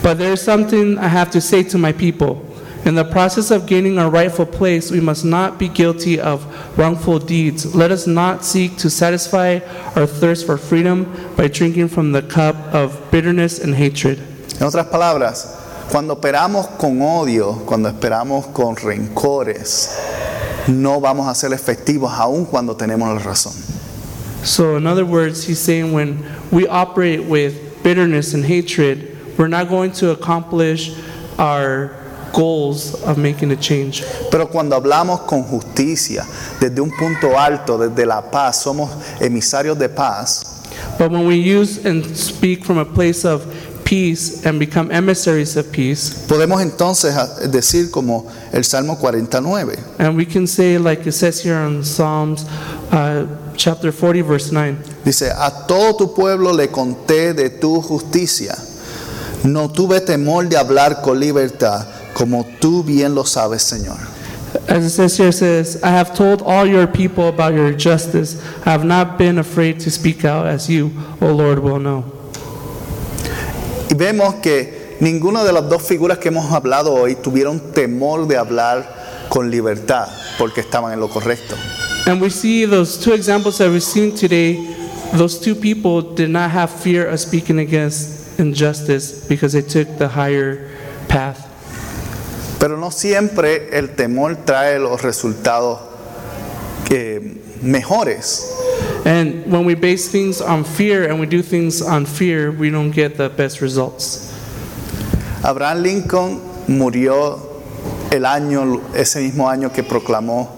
But 0.03 0.19
there 0.19 0.33
is 0.33 0.41
something 0.41 0.99
I 0.99 1.09
have 1.09 1.31
to 1.31 1.41
say 1.41 1.63
to 1.65 1.79
my 1.79 1.93
people. 1.93 2.43
In 2.87 2.95
the 2.95 3.05
process 3.05 3.51
of 3.51 3.67
gaining 3.67 3.99
our 3.99 4.09
rightful 4.09 4.47
place, 4.47 4.93
we 4.93 5.01
must 5.01 5.25
not 5.25 5.59
be 5.59 5.69
guilty 5.69 6.21
of 6.21 6.47
wrongful 6.79 7.19
deeds. 7.19 7.75
Let 7.75 7.91
us 7.91 8.07
not 8.07 8.45
seek 8.45 8.77
to 8.77 8.89
satisfy 8.89 9.59
our 9.97 10.07
thirst 10.07 10.47
for 10.47 10.57
freedom 10.57 11.13
by 11.37 11.49
drinking 11.49 11.89
from 11.89 12.13
the 12.13 12.23
cup 12.23 12.55
of 12.73 13.11
bitterness 13.11 13.59
and 13.59 13.75
hatred. 13.75 14.21
En 14.61 14.69
otras 14.69 14.87
palabras, 14.87 15.91
cuando 15.91 16.15
operamos 16.15 16.79
con 16.79 17.03
odio, 17.03 17.67
cuando 17.67 17.91
esperamos 17.91 18.55
con 18.55 18.77
rencores, 18.77 19.99
no 20.69 21.01
vamos 21.01 21.27
a 21.27 21.35
ser 21.35 21.51
efectivos 21.51 22.13
aun 22.13 22.47
cuando 22.47 22.77
tenemos 22.77 23.13
la 23.17 23.21
razón. 23.21 23.53
So, 24.47 24.77
in 24.77 24.87
other 24.87 25.05
words, 25.05 25.43
he's 25.43 25.59
saying 25.59 25.93
when 25.93 26.25
we 26.53 26.69
operate 26.69 27.25
with 27.25 27.83
bitterness 27.83 28.33
and 28.33 28.45
hatred, 28.45 29.37
we're 29.37 29.49
not 29.49 29.69
going 29.69 29.91
to 29.95 30.11
accomplish 30.11 30.97
our 31.37 32.06
goals 32.33 32.95
of 33.05 33.19
making 33.19 33.53
a 33.53 33.57
change. 33.57 34.05
Pero 34.31 34.49
cuando 34.49 34.77
hablamos 34.77 35.21
con 35.21 35.43
justicia, 35.43 36.25
desde 36.61 36.81
un 36.81 36.91
punto 36.91 37.39
alto, 37.39 37.79
desde 37.79 38.07
la 38.07 38.23
paz, 38.23 38.63
somos 38.63 38.91
emisarios 39.21 39.79
de 39.79 39.89
paz, 39.89 40.57
But 40.99 41.11
when 41.11 41.27
we 41.27 41.37
use 41.37 41.85
and 41.85 42.17
speak 42.17 42.65
from 42.65 42.79
a 42.79 42.85
place 42.85 43.25
of 43.25 43.45
peace 43.85 44.45
and 44.45 44.59
become 44.59 44.91
emissaries 44.91 45.57
of 45.57 45.71
peace, 45.71 46.27
podemos 46.27 46.63
entonces 46.63 47.15
decir 47.51 47.91
como 47.91 48.27
el 48.53 48.65
Salmo 48.65 48.97
49, 48.97 49.77
and 49.99 50.17
we 50.17 50.25
can 50.25 50.47
say, 50.47 50.79
like 50.79 51.07
it 51.07 51.13
says 51.13 51.43
here 51.43 51.61
in 51.67 51.85
Psalms 51.85 52.45
uh, 52.91 53.27
chapter 53.57 53.93
40, 53.93 54.23
verse 54.23 54.53
9, 54.53 54.77
dice, 55.05 55.31
a 55.31 55.67
todo 55.67 55.97
tu 55.97 56.15
pueblo 56.15 56.53
le 56.53 56.69
conté 56.69 57.35
de 57.35 57.51
tu 57.51 57.81
justicia, 57.81 58.57
no 59.45 59.69
tuve 59.69 60.01
temor 60.01 60.49
de 60.49 60.57
hablar 60.57 61.03
con 61.03 61.21
libertad, 61.21 61.87
como 62.17 62.47
tú 62.61 62.83
bien 62.83 63.15
lo 63.15 63.27
sabes, 63.27 63.63
Señor. 63.63 63.99
as 64.69 64.87
it 64.87 64.91
says 64.91 65.19
here, 65.19 65.29
it 65.29 65.35
says, 65.35 65.83
I 65.83 65.91
have 65.91 66.15
told 66.15 66.41
all 66.41 66.65
your 66.65 66.87
people 66.87 67.29
about 67.29 67.53
your 67.53 67.73
justice. 67.73 68.43
I 68.65 68.71
have 68.71 68.87
not 68.87 69.19
been 69.19 69.37
afraid 69.37 69.81
to 69.81 69.91
speak 69.91 70.25
out 70.25 70.47
as 70.47 70.67
you, 70.67 70.93
O 71.21 71.31
Lord, 71.31 71.59
will 71.59 71.79
know. 71.79 72.05
Y 73.91 73.95
vemos 73.95 74.37
que 74.37 74.97
ninguna 74.99 75.45
de 75.45 75.53
las 75.53 75.69
dos 75.69 75.83
figuras 75.83 76.17
que 76.17 76.29
hemos 76.29 76.51
hablado 76.53 76.95
hoy 76.95 77.17
tuvieron 77.17 77.61
temor 77.75 78.27
de 78.27 78.39
hablar 78.39 79.29
con 79.29 79.51
libertad 79.51 80.09
porque 80.39 80.63
estaban 80.63 80.95
en 80.95 81.01
lo 81.01 81.09
correcto. 81.09 81.55
And 82.07 82.19
we 82.19 82.31
see 82.31 82.65
those 82.65 82.97
two 82.97 83.13
examples 83.13 83.59
that 83.59 83.69
we've 83.69 83.83
seen 83.83 84.15
today, 84.15 84.75
those 85.13 85.39
two 85.39 85.55
people 85.55 86.01
did 86.01 86.31
not 86.31 86.51
have 86.51 86.71
fear 86.71 87.07
of 87.07 87.21
speaking 87.21 87.59
against 87.59 88.39
injustice 88.39 89.27
because 89.29 89.53
they 89.53 89.61
took 89.61 89.99
the 89.99 90.09
higher 90.09 90.71
path. 91.09 91.47
Pero 92.59 92.77
no 92.77 92.91
siempre 92.91 93.79
el 93.79 93.91
temor 93.91 94.37
trae 94.45 94.79
los 94.79 95.03
resultados 95.03 95.81
eh, 96.91 97.37
mejores. 97.63 98.53
And 99.05 99.47
when 99.51 99.65
we 99.65 99.75
base 99.75 100.09
things 100.09 100.41
on 100.41 100.65
fear 100.65 101.09
and 101.09 101.21
we 101.21 101.27
do 101.27 101.43
things 101.43 101.81
on 101.81 102.07
fear, 102.07 102.51
we 102.51 102.71
don't 102.71 102.91
get 102.91 103.17
the 103.17 103.29
best 103.29 103.61
results. 103.61 104.33
Abraham 105.45 105.83
Lincoln 105.83 106.41
murió 106.67 107.39
el 108.11 108.25
año, 108.25 108.83
ese 108.95 109.21
mismo 109.21 109.49
año 109.49 109.73
que 109.73 109.83
proclamó 109.83 110.51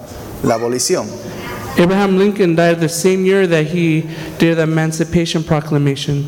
la 0.43 0.55
abolición. 0.55 1.07
Abraham 1.77 2.17
Lincoln 2.17 2.55
died 2.55 2.79
the 2.79 2.89
same 2.89 3.23
year 3.25 3.45
that 3.45 3.67
he 3.67 4.01
did 4.37 4.55
the 4.55 4.63
Emancipation 4.63 5.43
Proclamation. 5.43 6.27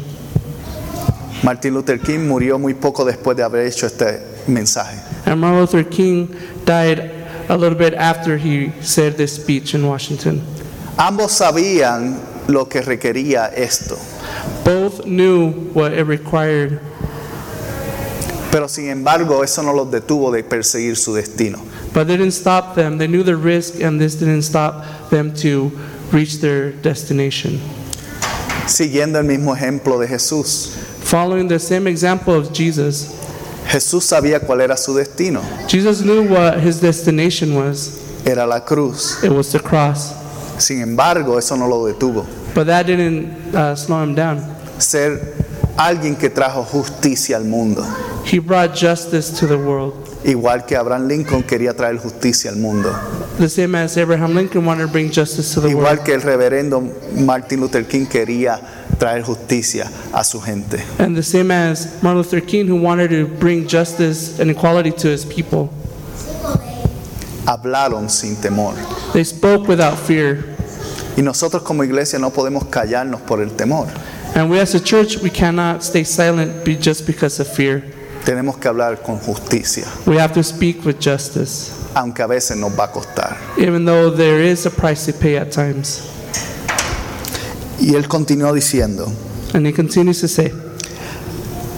Martin 1.44 1.74
Luther 1.74 1.98
King 1.98 2.28
murió 2.28 2.60
muy 2.60 2.74
poco 2.76 3.04
después 3.04 3.36
de 3.36 3.44
haber 3.44 3.66
hecho 3.66 3.88
este 3.88 4.22
mensaje. 4.48 5.11
And 5.26 5.40
Martin 5.40 5.60
Luther 5.60 5.84
King 5.84 6.36
died 6.66 7.12
a 7.50 7.58
little 7.58 7.78
bit 7.78 7.94
after 7.94 8.38
he 8.38 8.72
said 8.82 9.18
this 9.18 9.36
speech 9.36 9.74
in 9.76 9.86
Washington. 9.86 10.42
Ambos 10.98 11.32
sabían 11.40 12.20
lo 12.48 12.66
que 12.66 12.82
requería 12.82 13.52
esto, 13.56 13.96
Both 14.64 15.06
knew 15.06 15.52
what 15.74 15.94
it 15.94 16.04
required, 16.06 16.80
pero 18.52 18.68
sin 18.68 18.90
embargo 18.90 19.42
eso 19.44 19.62
no 19.64 19.72
los 19.74 19.88
detuvo 19.90 20.32
de 20.32 20.44
perseguir 20.44 20.98
su 20.98 21.14
destino. 21.14 21.60
but 21.94 22.08
they 22.08 22.18
didn't 22.18 22.34
stop 22.34 22.76
them. 22.76 22.98
They 22.98 23.08
knew 23.08 23.24
the 23.24 23.36
risk, 23.36 23.82
and 23.82 24.00
this 24.00 24.16
didn't 24.16 24.44
stop 24.44 25.10
them 25.10 25.34
to 25.36 25.70
reach 26.12 26.40
their 26.40 26.72
destination. 26.72 27.60
Siguiendo 28.66 29.16
el 29.18 29.24
mismo 29.24 29.56
ejemplo 29.56 30.00
de 30.00 30.08
Jesús. 30.08 30.76
Following 31.04 31.48
the 31.48 31.60
same 31.60 31.88
example 31.88 32.34
of 32.34 32.54
Jesus, 32.54 33.21
Jesús 33.72 34.04
sabía 34.04 34.40
cuál 34.42 34.62
era 34.62 34.76
su 34.76 34.94
destino. 34.94 35.42
Jesus 35.68 36.02
knew 36.02 36.24
what 36.24 36.60
his 36.60 36.82
destination 36.82 37.56
was. 37.56 38.00
Era 38.26 38.46
la 38.46 38.60
cruz. 38.60 39.24
It 39.24 39.32
was 39.32 39.52
the 39.52 39.60
cross. 39.60 40.14
Sin 40.58 40.82
embargo, 40.82 41.40
eso 41.40 41.56
no 41.56 41.68
lo 41.68 41.86
detuvo. 41.86 42.26
But 42.54 42.68
that 42.68 42.86
didn't 42.86 43.56
uh, 43.56 43.76
slow 43.76 44.04
him 44.04 44.14
down. 44.14 44.44
Ser 44.78 45.36
alguien 45.78 46.18
que 46.18 46.30
trajo 46.30 46.64
justicia 46.66 47.38
al 47.38 47.46
mundo. 47.46 47.84
He 48.26 48.40
brought 48.40 48.76
justice 48.76 49.32
to 49.40 49.48
the 49.48 49.58
world, 49.58 49.94
Igual 50.24 50.66
que 50.68 50.76
Abraham 50.76 51.08
Lincoln 51.08 51.42
quería 51.42 51.74
traer 51.74 51.98
justicia 51.98 52.52
al 52.52 52.58
mundo. 52.58 52.94
the 53.40 53.50
same 53.50 53.74
as 53.76 53.98
Abraham 53.98 54.36
Lincoln 54.36 54.66
wanted 54.66 54.84
to 54.84 54.88
bring 54.92 55.10
justice 55.10 55.54
to 55.54 55.62
the 55.62 55.70
world. 55.70 55.88
Igual 55.88 56.04
que 56.04 56.14
el 56.14 56.22
reverendo 56.22 56.82
Martin 57.16 57.62
Luther 57.62 57.88
King 57.88 58.06
quería 58.06 58.60
traer 59.02 59.24
justicia 59.24 59.90
a 60.14 60.24
su 60.24 60.40
gente. 60.40 60.78
And 61.00 61.16
the 61.16 61.24
same 61.24 61.50
as 61.50 62.02
Martin 62.04 62.18
Luther 62.18 62.40
King, 62.40 62.68
who 62.68 62.76
wanted 62.76 63.10
to 63.10 63.26
bring 63.40 63.66
justice 63.68 64.40
and 64.40 64.52
equality 64.52 64.92
to 64.92 65.08
his 65.08 65.26
people. 65.26 65.70
hablaron 67.48 68.10
sin 68.12 68.36
temor. 68.36 68.76
They 69.14 69.24
spoke 69.24 69.68
without 69.68 69.98
fear. 69.98 70.46
Y 71.18 71.24
nosotros 71.24 71.64
como 71.64 71.84
iglesia 71.84 72.20
no 72.20 72.30
podemos 72.30 72.66
callarnos 72.66 73.22
por 73.22 73.42
el 73.42 73.50
temor. 73.50 73.88
And 74.36 74.52
we 74.52 74.60
as 74.60 74.76
a 74.76 74.80
church, 74.80 75.18
we 75.18 75.32
cannot 75.32 75.82
stay 75.84 76.04
silent 76.06 76.64
be 76.64 76.76
just 76.76 77.08
because 77.08 77.40
of 77.42 77.48
fear. 77.48 77.84
Tenemos 78.24 78.58
que 78.60 78.70
hablar 78.70 79.02
con 79.02 79.18
justicia, 79.20 79.88
We 80.06 80.18
have 80.20 80.32
to 80.36 80.44
speak 80.44 80.86
with 80.86 81.00
justice, 81.00 81.72
aunque 81.96 82.22
a 82.22 82.28
veces 82.28 82.56
nos 82.56 82.72
va 82.78 82.84
a 82.84 82.92
costar. 82.92 83.36
even 83.58 83.84
though 83.84 84.12
there 84.16 84.40
is 84.40 84.68
a 84.68 84.70
price 84.70 85.12
to 85.12 85.14
pay 85.14 85.38
at 85.38 85.52
times. 85.52 86.08
Y 87.82 87.96
él 87.96 88.08
continuó 88.08 88.54
diciendo, 88.54 89.12
And 89.54 89.66
he 89.68 89.74
continues 89.74 90.22
to 90.22 90.28
say, 90.28 90.52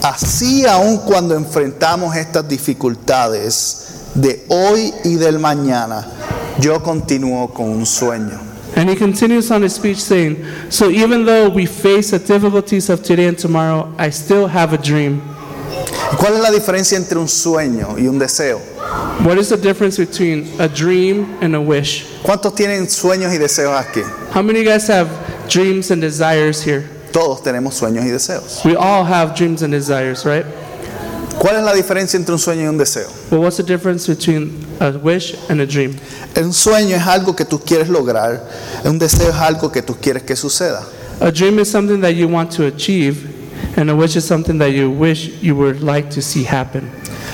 así 0.04 0.66
aun 0.66 0.98
cuando 1.00 1.36
enfrentamos 1.36 2.16
estas 2.16 2.48
dificultades 2.48 4.12
de 4.14 4.44
hoy 4.50 4.94
y 5.06 5.16
del 5.16 5.40
mañana, 5.40 6.06
yo 6.60 6.84
continúo 6.84 7.54
con 7.54 7.70
un 7.70 7.86
sueño. 7.86 8.40
and 8.76 8.90
he 8.90 8.96
continues 8.96 9.52
on 9.52 9.62
his 9.64 9.76
speech 9.76 9.98
saying, 9.98 10.44
So 10.70 10.90
even 10.90 11.26
though 11.26 11.48
we 11.50 11.66
face 11.68 12.12
the 12.12 12.20
difficulties 12.20 12.90
of 12.90 13.04
today 13.04 13.28
and 13.28 13.38
tomorrow, 13.38 13.94
I 13.98 14.10
still 14.10 14.48
have 14.48 14.74
a 14.74 14.78
dream. 14.78 15.22
¿Cuál 16.18 16.34
es 16.36 16.42
la 16.42 16.52
diferencia 16.52 16.98
entre 16.98 17.18
un 17.18 17.28
sueño 17.28 17.98
y 17.98 18.08
un 18.08 18.20
deseo? 18.20 18.60
What 19.24 19.38
is 19.38 19.50
the 19.50 19.58
difference 19.58 19.98
between 19.98 20.48
a 20.60 20.68
dream 20.68 21.38
and 21.42 21.56
a 21.56 21.62
wish? 21.62 22.06
¿Cuántos 22.24 22.56
tienen 22.56 22.88
sueños 22.90 23.32
y 23.34 23.38
deseos 23.38 23.76
aquí? 23.76 24.02
How 24.34 24.42
many 24.44 24.60
of 24.60 24.66
you 24.66 24.72
guys 24.72 24.88
have 24.90 25.08
dreams 25.48 25.92
and 25.92 26.02
desires 26.02 26.64
here? 26.64 26.90
Todos 27.12 27.42
tenemos 27.42 27.76
sueños 27.76 28.06
y 28.06 28.10
deseos. 28.10 28.64
We 28.66 28.76
all 28.76 29.04
have 29.04 29.36
dreams 29.36 29.62
and 29.62 29.72
desires, 29.72 30.26
right? 30.26 30.46
¿Cuál 31.40 31.58
es 31.58 31.64
la 31.64 31.74
diferencia 31.74 32.18
entre 32.18 32.34
un 32.34 32.40
sueño 32.40 32.64
y 32.64 32.68
un 32.68 32.78
deseo? 32.78 33.08
But 33.30 33.40
what's 33.40 33.58
the 33.58 33.64
difference 33.64 34.08
between 34.08 34.66
a 34.80 34.92
wish 34.92 35.36
and 35.50 35.60
a 35.62 35.66
dream? 35.66 35.96
Un 36.38 36.54
sueño 36.54 36.96
es 36.96 37.06
algo 37.06 37.36
que 37.36 37.46
tú 37.46 37.60
quieres 37.60 37.90
lograr, 37.90 38.42
un 38.86 38.98
deseo 38.98 39.30
es 39.30 39.36
algo 39.36 39.72
que 39.72 39.82
tú 39.82 39.96
quieres 40.00 40.24
que 40.24 40.36
suceda. 40.36 40.84
A 41.20 41.32
dream 41.32 41.60
is 41.60 41.70
something 41.70 42.02
that 42.02 42.16
you 42.16 42.28
want 42.28 42.52
to 42.52 42.66
achieve, 42.66 43.28
and 43.78 43.90
a 43.90 43.96
wish 43.96 44.16
is 44.16 44.26
something 44.26 44.58
that 44.58 44.72
you 44.72 44.90
wish 44.90 45.30
you 45.42 45.56
would 45.56 45.82
like 45.82 46.10
to 46.12 46.22
see 46.22 46.44
happen. 46.44 46.90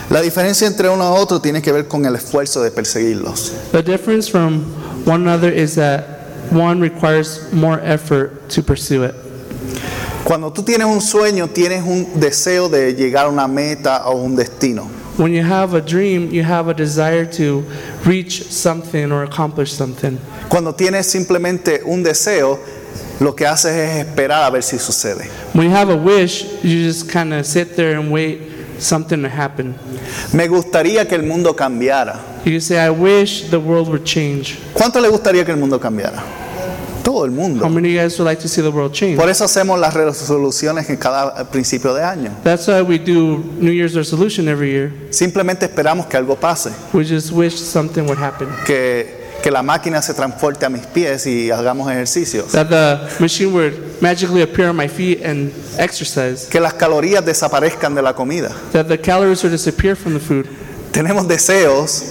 La 0.10 0.22
diferencia 0.22 0.66
entre 0.66 0.90
uno 0.90 1.04
y 1.04 1.22
otro 1.22 1.40
tiene 1.40 1.62
que 1.62 1.72
ver 1.72 1.88
con 1.88 2.04
el 2.06 2.16
esfuerzo 2.16 2.64
de 2.64 2.72
perseguirlos. 2.72 3.72
The 3.72 3.84
difference 3.84 4.28
from 4.28 4.64
one 5.06 5.22
another 5.22 5.52
is 5.52 5.76
that 5.76 6.19
one 6.52 6.80
requires 6.80 7.52
more 7.54 7.80
effort 7.82 8.50
to 8.50 8.62
pursue 8.64 9.04
it. 9.04 9.16
Cuando 10.24 10.52
tú 10.52 10.64
tienes 10.64 10.86
un 10.86 11.02
sueño, 11.02 11.48
tienes 11.48 11.84
un 11.84 12.20
deseo 12.20 12.70
de 12.70 12.94
llegar 12.94 13.26
a 13.26 13.30
una 13.30 13.48
meta 13.48 14.04
o 14.06 14.24
un 14.24 14.36
destino. 14.36 14.90
When 15.18 15.34
you 15.34 15.44
have 15.44 15.74
a 15.74 15.82
dream, 15.82 16.30
you 16.32 16.44
have 16.44 16.70
a 16.70 16.74
desire 16.74 17.26
to 17.38 17.66
reach 18.06 18.44
something 18.44 19.12
or 19.12 19.24
accomplish 19.24 19.74
something. 19.74 20.18
Cuando 20.50 20.74
tienes 20.74 21.08
simplemente 21.08 21.82
un 21.84 22.04
deseo, 22.04 22.60
lo 23.20 23.34
que 23.34 23.46
haces 23.46 23.72
es 23.72 24.06
esperar 24.06 24.44
a 24.44 24.50
ver 24.50 24.62
si 24.62 24.78
sucede. 24.78 25.30
When 25.54 25.70
you 25.70 25.76
have 25.76 25.90
a 25.90 25.98
wish, 25.98 26.44
you 26.64 26.86
just 26.86 27.10
kind 27.10 27.34
of 27.34 27.46
sit 27.46 27.76
there 27.76 28.00
and 28.00 28.12
wait 28.12 28.40
something 28.80 29.22
to 29.24 29.30
happen. 29.30 29.76
Me 30.34 30.48
gustaría 30.48 31.08
que 31.08 31.16
el 31.16 31.24
mundo 31.24 31.54
cambiara. 31.54 32.29
You 32.46 32.60
say, 32.60 32.78
I 32.80 32.90
wish 32.90 33.50
the 33.50 33.60
world 33.60 33.90
would 33.90 34.04
change. 34.06 34.58
¿Cuánto 34.74 35.00
le 35.02 35.10
gustaría 35.10 35.44
que 35.46 35.52
el 35.52 35.58
mundo 35.58 35.80
cambiara? 35.80 36.24
Todo 37.04 37.26
el 37.26 37.32
How 37.32 37.36
mundo. 37.36 37.70
many 37.70 37.90
of 37.90 37.94
you 37.96 38.00
guys 38.02 38.18
would 38.20 38.26
like 38.28 38.40
to 38.42 38.48
see 38.48 38.62
the 38.62 38.70
world 38.72 38.94
change? 38.94 39.18
Por 39.18 39.30
eso 39.30 39.44
hacemos 39.46 39.80
las 39.80 39.94
resoluciones 39.94 40.90
en 40.90 40.98
cada 40.98 41.50
principio 41.50 41.94
de 41.94 42.04
año. 42.04 42.32
That's 42.44 42.68
why 42.68 42.82
we 42.82 42.98
do 43.00 43.38
New 43.60 43.72
Year's 43.72 43.96
resolution 43.96 44.48
every 44.48 44.70
year. 44.72 44.92
Simplemente 45.10 45.66
esperamos 45.66 46.06
que 46.08 46.18
algo 46.18 46.36
pase, 46.36 46.72
We 46.94 47.04
just 47.06 47.32
wish 47.32 47.56
something 47.56 48.04
would 48.06 48.20
happen. 48.20 48.48
que, 48.66 49.18
que 49.42 49.50
la 49.52 49.64
máquina 49.64 50.02
se 50.02 50.14
transporte 50.14 50.66
a 50.66 50.70
mis 50.70 50.86
pies 50.86 51.26
y 51.26 51.50
hagamos 51.52 51.90
ejercicios, 51.92 52.52
That 52.52 52.70
the 52.70 53.00
machine 53.20 53.52
would 53.54 53.74
magically 54.02 54.44
appear 54.44 54.70
on 54.70 54.76
my 54.78 54.88
feet 54.88 55.24
and 55.26 55.52
exercise. 55.78 56.48
que 56.50 56.60
las 56.60 56.74
calorías 56.76 57.26
desaparezcan 57.26 57.96
de 57.96 58.02
la 58.02 58.14
comida. 58.14 58.50
That 58.74 58.88
the 58.88 59.00
calories 59.00 59.42
would 59.44 59.52
disappear 59.52 59.96
from 59.96 60.14
the 60.14 60.20
food. 60.20 60.46
Tenemos 60.92 61.28
deseos 61.28 62.04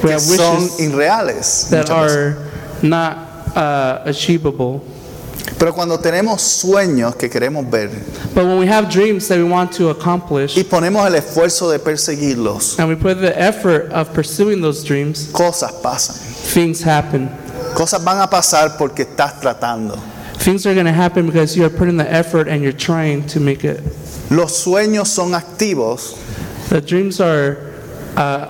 que 0.00 0.12
have 0.12 0.20
son 0.20 0.68
irreales. 0.78 1.68
that 1.70 1.90
are 1.90 2.36
not 2.82 3.16
uh, 3.56 4.02
achievable. 4.04 4.82
Pero 5.58 5.72
cuando 5.74 5.98
tenemos 5.98 6.40
sueños 6.40 7.16
que 7.18 7.28
queremos 7.28 7.68
ver 7.70 7.90
But 8.34 8.46
when 8.46 8.58
we 8.58 8.66
have 8.66 8.88
dreams 8.88 9.28
that 9.28 9.36
we 9.36 9.44
want 9.44 9.72
to 9.72 9.90
accomplish 9.90 10.56
y 10.56 10.62
ponemos 10.64 11.06
el 11.06 11.14
esfuerzo 11.14 11.70
de 11.70 11.78
perseguirlos, 11.78 12.78
and 12.78 12.88
we 12.88 12.94
put 12.94 13.20
the 13.20 13.36
effort 13.38 13.90
of 13.92 14.12
pursuing 14.14 14.60
those 14.62 14.84
dreams, 14.84 15.30
cosas 15.32 15.72
pasan. 15.82 16.14
things 16.52 16.82
happen. 16.82 17.28
Cosas 17.74 18.02
van 18.02 18.20
a 18.20 18.28
pasar 18.28 18.76
porque 18.78 19.04
estás 19.04 19.40
tratando. 19.40 19.98
Things 20.38 20.64
are 20.66 20.72
going 20.74 20.86
to 20.86 20.92
happen 20.92 21.26
because 21.26 21.54
you 21.56 21.64
are 21.64 21.70
putting 21.70 21.98
the 21.98 22.10
effort 22.10 22.48
and 22.48 22.62
you're 22.62 22.72
trying 22.72 23.26
to 23.26 23.40
make 23.40 23.62
it. 23.64 23.80
Los 24.30 24.64
sueños 24.64 25.08
son 25.08 25.32
activos 25.32 26.16
The 26.70 26.80
dreams 26.80 27.20
are 27.20 27.58
uh, 28.16 28.46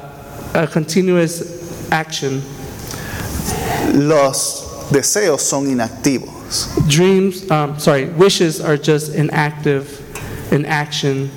a 0.55 0.67
continuous 0.67 1.43
action. 1.91 2.43
los 3.95 4.89
deseos 4.91 5.43
son 5.43 5.67
inactivos. 5.67 6.69
Dreams, 6.89 7.49
um, 7.51 7.79
sorry, 7.79 8.07
wishes 8.07 8.61
are 8.61 8.77
just 8.77 9.15
inactive, 9.15 10.01
in 10.53 10.65
action. 10.67 11.31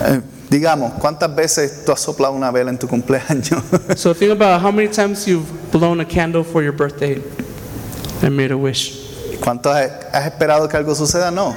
Eh, 0.00 0.20
digamos, 0.50 0.92
¿cuántas 1.00 1.34
veces 1.34 1.84
tú 1.84 1.92
has 1.92 2.00
soplado 2.00 2.34
una 2.34 2.50
vela 2.52 2.70
en 2.70 2.78
tu 2.78 2.86
cumpleaños? 2.86 3.62
So 3.98 4.14
think 4.14 4.32
about 4.32 4.60
how 4.60 4.70
many 4.70 4.88
times 4.88 5.26
you've 5.26 5.72
blown 5.72 6.00
a 6.00 6.04
candle 6.04 6.44
for 6.44 6.62
your 6.62 6.72
birthday 6.72 7.20
and 8.22 8.36
made 8.36 8.52
a 8.52 8.58
wish. 8.58 9.00
¿Cuánto 9.40 9.70
has 9.70 9.90
has 10.12 10.26
esperado 10.26 10.68
que 10.68 10.76
algo 10.76 10.94
suceda? 10.94 11.32
No. 11.32 11.56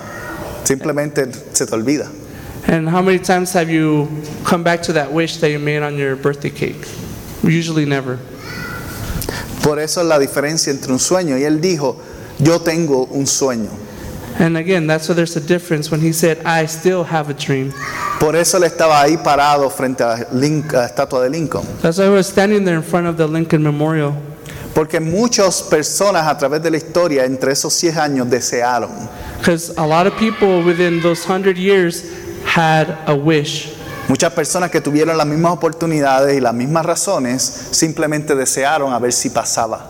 Simplemente 0.63 1.31
se 1.53 1.65
te 1.65 1.75
olvida. 1.75 2.09
And 2.67 2.89
how 2.89 3.01
many 3.01 3.17
times 3.19 3.53
have 3.53 3.69
you 3.69 4.09
come 4.43 4.61
back 4.61 4.81
to 4.83 4.93
that 4.93 5.11
wish 5.11 5.37
that 5.37 5.49
you 5.49 5.59
made 5.59 5.83
on 5.83 5.97
your 5.97 6.17
birthday 6.17 6.49
cake? 6.49 6.85
Usually 7.41 7.85
never. 7.85 8.19
Por 9.63 9.79
eso 9.79 10.01
es 10.01 10.07
la 10.07 10.19
diferencia 10.19 10.71
entre 10.71 10.91
un 10.91 10.99
sueño. 10.99 11.37
Y 11.37 11.43
él 11.43 11.61
dijo, 11.61 11.97
yo 12.39 12.59
tengo 12.59 13.07
un 13.11 13.25
sueño. 13.25 13.69
And 14.39 14.57
again, 14.57 14.85
that's 14.85 15.09
why 15.09 15.15
there's 15.15 15.35
a 15.35 15.41
difference 15.41 15.89
when 15.89 15.99
he 16.01 16.11
said, 16.11 16.45
I 16.45 16.65
still 16.67 17.03
have 17.05 17.29
a 17.29 17.33
dream. 17.33 17.73
Por 18.19 18.35
eso 18.35 18.57
él 18.57 18.65
estaba 18.65 19.01
ahí 19.01 19.17
parado 19.17 19.71
frente 19.71 20.03
a 20.03 20.27
la 20.31 20.87
estatua 20.87 21.23
de 21.23 21.29
Lincoln. 21.29 21.65
That's 21.81 21.97
why 21.97 22.05
I 22.05 22.09
was 22.09 22.27
standing 22.27 22.63
there 22.65 22.75
in 22.75 22.83
front 22.83 23.07
of 23.07 23.17
the 23.17 23.27
Lincoln 23.27 23.63
Memorial. 23.63 24.13
Porque 24.75 24.99
muchas 24.99 25.63
personas 25.63 26.27
a 26.27 26.37
través 26.37 26.61
de 26.61 26.69
la 26.69 26.77
historia, 26.77 27.25
entre 27.25 27.51
esos 27.51 27.73
10 27.81 27.95
años, 27.97 28.29
desearon. 28.29 29.09
Because 29.39 29.69
a 29.77 29.85
lot 29.85 30.05
of 30.05 30.15
people 30.17 30.61
within 30.61 31.01
those 31.01 31.25
hundred 31.25 31.57
years 31.57 32.03
had 32.47 32.97
a 33.07 33.13
wish. 33.15 33.73
Muchas 34.07 34.31
personas 34.31 34.71
que 34.71 34.79
tuvieron 34.79 35.17
las 35.17 35.27
mismas 35.27 35.51
oportunidades 35.51 36.37
y 36.37 36.39
las 36.39 36.53
mismas 36.53 36.85
razones, 36.85 37.41
simplemente 37.71 38.35
desearon 38.35 38.93
a 38.93 38.99
ver 38.99 39.11
si 39.11 39.29
pasaba. 39.29 39.85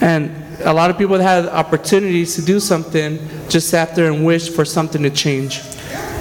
And 0.00 0.30
a 0.64 0.72
lot 0.72 0.90
of 0.90 0.96
people 0.96 1.18
that 1.18 1.24
had 1.24 1.46
opportunities 1.46 2.36
to 2.36 2.42
do 2.42 2.58
something 2.58 3.18
just 3.50 3.68
sat 3.68 3.94
there 3.94 4.10
and 4.10 4.24
wished 4.24 4.54
for 4.54 4.64
something 4.64 5.02
to 5.02 5.10
change. 5.10 5.60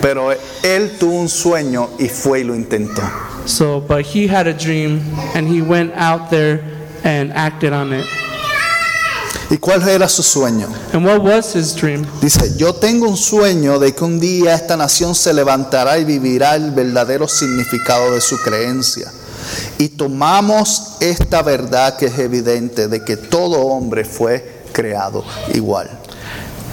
Pero 0.01 0.31
él 0.63 0.97
tuvo 0.97 1.19
un 1.21 1.29
sueño 1.29 1.89
y 1.97 2.09
fue 2.09 2.39
y 2.39 2.43
lo 2.43 2.55
intentó. 2.55 3.01
So, 3.45 3.79
but 3.79 4.05
he 4.05 4.27
had 4.27 4.47
a 4.47 4.53
dream 4.53 5.01
and 5.33 5.47
he 5.47 5.61
went 5.61 5.93
out 5.95 6.29
there 6.29 6.61
and 7.03 7.31
acted 7.33 7.73
on 7.73 7.93
it. 7.93 8.05
¿Y 9.49 9.57
cuál 9.57 9.87
era 9.87 10.07
su 10.07 10.21
sueño? 10.21 10.67
And 10.93 11.03
what 11.05 11.21
was 11.21 11.55
his 11.55 11.75
dream? 11.75 12.05
Dice, 12.21 12.55
yo 12.57 12.73
tengo 12.73 13.07
un 13.07 13.17
sueño 13.17 13.79
de 13.79 13.93
que 13.93 14.03
un 14.03 14.19
día 14.19 14.53
esta 14.53 14.77
nación 14.77 15.15
se 15.15 15.33
levantará 15.33 15.97
y 15.97 16.05
vivirá 16.05 16.55
el 16.55 16.71
verdadero 16.71 17.27
significado 17.27 18.13
de 18.13 18.21
su 18.21 18.37
creencia. 18.37 19.11
Y 19.79 19.89
tomamos 19.89 20.97
esta 20.99 21.41
verdad 21.41 21.97
que 21.97 22.07
es 22.07 22.19
evidente 22.19 22.87
de 22.87 23.03
que 23.03 23.17
todo 23.17 23.59
hombre 23.61 24.05
fue 24.05 24.61
creado 24.71 25.23
igual. 25.53 25.89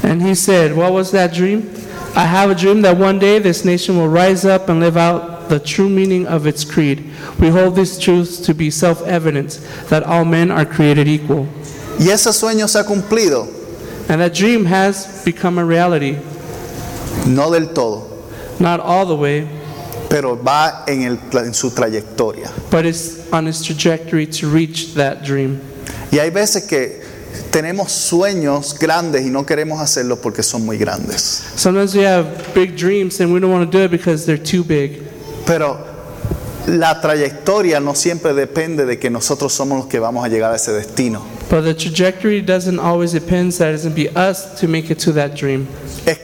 And 0.02 0.22
he 0.22 0.34
said, 0.34 0.74
What 0.76 0.92
was 0.92 1.10
that 1.12 1.32
dream? 1.32 1.70
I 2.14 2.24
have 2.26 2.50
a 2.50 2.54
dream 2.54 2.82
that 2.82 2.96
one 2.98 3.18
day 3.18 3.38
this 3.38 3.64
nation 3.64 3.96
will 3.98 4.08
rise 4.08 4.44
up 4.44 4.68
and 4.68 4.80
live 4.80 4.96
out 4.96 5.48
the 5.48 5.58
true 5.58 5.88
meaning 5.88 6.26
of 6.26 6.46
its 6.46 6.64
creed. 6.64 7.10
We 7.38 7.48
hold 7.48 7.76
these 7.76 7.98
truths 7.98 8.38
to 8.46 8.54
be 8.54 8.70
self 8.70 9.02
evident 9.06 9.60
that 9.88 10.02
all 10.02 10.24
men 10.24 10.50
are 10.50 10.64
created 10.64 11.08
equal. 11.08 11.48
Y 11.98 12.10
ese 12.10 12.32
sueño 12.32 12.68
se 12.68 12.78
ha 12.78 12.84
cumplido, 12.84 13.46
And 14.08 14.20
that 14.20 14.32
dream 14.34 14.64
has 14.66 15.22
become 15.24 15.58
a 15.60 15.64
reality. 15.64 16.16
no 17.26 17.50
del 17.50 17.68
todo, 17.72 18.06
Not 18.58 18.80
all 18.80 19.06
the 19.06 19.14
way, 19.16 19.46
pero 20.08 20.36
va 20.36 20.84
en, 20.86 21.02
el- 21.02 21.18
en 21.38 21.52
su 21.54 21.70
trayectoria. 21.70 22.50
but 22.70 22.84
it's 22.86 23.18
on 23.32 23.48
its 23.48 23.62
trajectory 23.62 24.26
to 24.26 24.48
reach 24.48 24.94
that 24.94 25.22
dream. 25.24 25.60
Y 26.12 26.18
hay 26.18 26.30
veces 26.30 26.64
que 26.64 27.00
tenemos 27.50 27.90
sueños 27.92 28.78
grandes 28.78 29.26
y 29.26 29.30
no 29.30 29.44
queremos 29.44 29.80
hacerlos 29.80 30.18
porque 30.20 30.42
son 30.42 30.64
muy 30.64 30.78
grandes. 30.78 31.42
Sometimes 31.56 31.94
we 31.94 32.04
have 32.06 32.26
big 32.54 32.76
dreams 32.76 33.20
and 33.20 33.32
we 33.32 33.40
don't 33.40 33.50
want 33.52 33.70
to 33.70 33.78
do 33.78 33.84
it 33.84 33.90
because 33.90 34.24
they're 34.24 34.38
too 34.42 34.62
big. 34.62 35.02
Pero 35.46 35.78
La 36.68 37.00
trayectoria 37.00 37.78
no 37.80 37.94
siempre 37.94 38.34
depende 38.34 38.86
de 38.86 38.98
que 38.98 39.08
nosotros 39.08 39.52
somos 39.52 39.78
los 39.78 39.86
que 39.86 40.00
vamos 40.00 40.24
a 40.24 40.28
llegar 40.28 40.52
a 40.52 40.56
ese 40.56 40.72
destino. 40.72 41.22
But 41.48 41.62
the 41.62 41.74
trajectory 41.74 42.40
doesn't 42.40 42.80
always 42.80 43.12
depend 43.12 43.52
that 43.52 43.72
it's 43.72 43.86
be 43.86 44.08
us 44.08 44.58
to 44.60 44.66
make 44.66 44.90
it 44.90 44.98
to 45.00 45.12
that 45.12 45.36
dream. 45.36 45.68
Es 46.04 46.18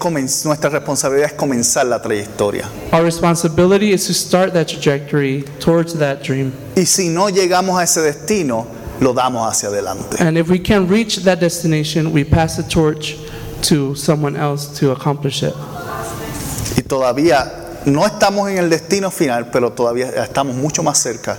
nuestra 0.44 0.68
responsabilidad 0.68 1.26
es 1.26 1.32
comenzar 1.34 1.86
la 1.86 2.00
trayectoria. 2.00 2.68
Our 2.92 3.04
responsibility 3.04 3.92
is 3.92 4.04
to 4.08 4.14
start 4.14 4.52
that 4.54 4.66
trajectory 4.66 5.44
towards 5.60 5.94
that 5.98 6.24
dream. 6.24 6.52
Y 6.76 6.84
si 6.86 7.08
no 7.08 7.28
llegamos 7.28 7.78
a 7.78 7.84
ese 7.84 8.00
destino, 8.00 8.66
lo 9.00 9.12
damos 9.12 9.48
hacia 9.48 9.68
adelante. 9.68 10.16
And 10.20 10.36
if 10.36 10.48
we 10.48 10.58
can 10.58 10.88
reach 10.88 11.18
that 11.24 11.38
destination, 11.38 12.12
we 12.12 12.24
pass 12.24 12.56
the 12.56 12.64
torch 12.64 13.16
to 13.68 13.94
someone 13.94 14.36
else 14.36 14.76
to 14.80 14.90
accomplish 14.90 15.44
it. 15.44 15.54
Y 16.76 16.82
todavía 16.82 17.80
no 17.86 18.04
estamos 18.04 18.50
en 18.50 18.58
el 18.58 18.68
destino 18.68 19.10
final, 19.12 19.50
pero 19.52 19.70
todavía 19.70 20.08
estamos 20.24 20.56
mucho 20.56 20.82
más 20.82 20.98
cerca 20.98 21.38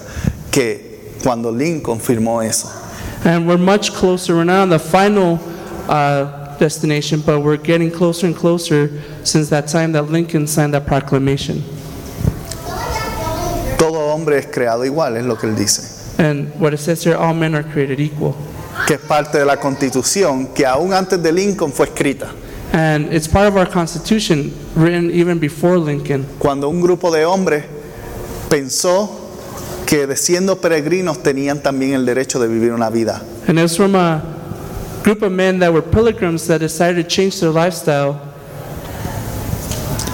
que 0.52 1.12
cuando 1.22 1.52
Lincoln 1.52 2.00
firmó 2.00 2.42
eso. 2.42 2.83
And 3.26 3.48
we're 3.48 3.58
much 3.58 3.94
closer. 3.94 4.36
We're 4.36 4.44
not 4.44 4.64
on 4.64 4.70
the 4.70 4.80
final 4.80 5.40
uh, 5.88 6.58
destination, 6.58 7.22
but 7.26 7.42
we're 7.42 7.58
getting 7.58 7.90
closer 7.92 8.28
and 8.28 8.36
closer 8.36 9.02
since 9.24 9.50
that 9.50 9.68
time 9.68 9.92
that 9.94 10.04
Lincoln 10.04 10.48
signed 10.48 10.74
that 10.74 10.86
proclamation. 10.86 11.64
Todo 13.78 14.14
hombre 14.14 14.38
es 14.38 14.48
creado 14.48 14.86
igual, 14.86 15.18
es 15.18 15.26
lo 15.26 15.36
que 15.36 15.50
él 15.50 15.56
dice. 15.56 16.16
And 16.20 16.54
what 16.60 16.74
it 16.74 16.80
says 16.80 17.04
here, 17.04 17.16
all 17.16 17.34
men 17.34 17.56
are 17.56 17.64
created 17.64 18.00
equal. 18.00 18.36
Que 18.88 18.96
es 18.96 19.02
parte 19.02 19.38
de 19.38 19.46
la 19.46 19.58
constitución 19.58 20.54
que 20.54 20.66
aún 20.66 20.94
antes 20.94 21.22
de 21.22 21.32
Lincoln 21.32 21.72
fue 21.72 21.88
escrita. 21.88 22.32
And 22.74 23.14
it's 23.14 23.28
part 23.28 23.48
of 23.48 23.56
our 23.56 23.68
Constitution, 23.68 24.52
written 24.76 25.12
even 25.12 25.38
before 25.38 25.78
Lincoln. 25.78 26.26
Cuando 26.40 26.70
un 26.70 26.82
grupo 26.82 27.12
de 27.12 27.24
hombres 27.24 27.66
pensó 28.50 29.23
que 29.86 30.08
de 30.08 30.16
siendo 30.16 30.60
peregrinos 30.60 31.22
tenían 31.22 31.62
también 31.62 31.94
el 31.94 32.06
derecho 32.06 32.40
de 32.40 32.48
vivir 32.48 32.72
una 32.72 32.90
vida. 32.90 33.22
And 33.48 33.58
it 33.60 33.64
was 33.64 33.76
from 33.76 33.96
a 33.96 34.22
group 35.04 35.22
of 35.24 35.32
men 35.32 35.60
that 35.60 35.72
were 35.72 35.82
pilgrims 35.82 36.48
that 36.48 36.60
decided 36.60 37.04
to 37.04 37.08
change 37.08 37.40
their 37.40 37.52
lifestyle. 37.52 38.20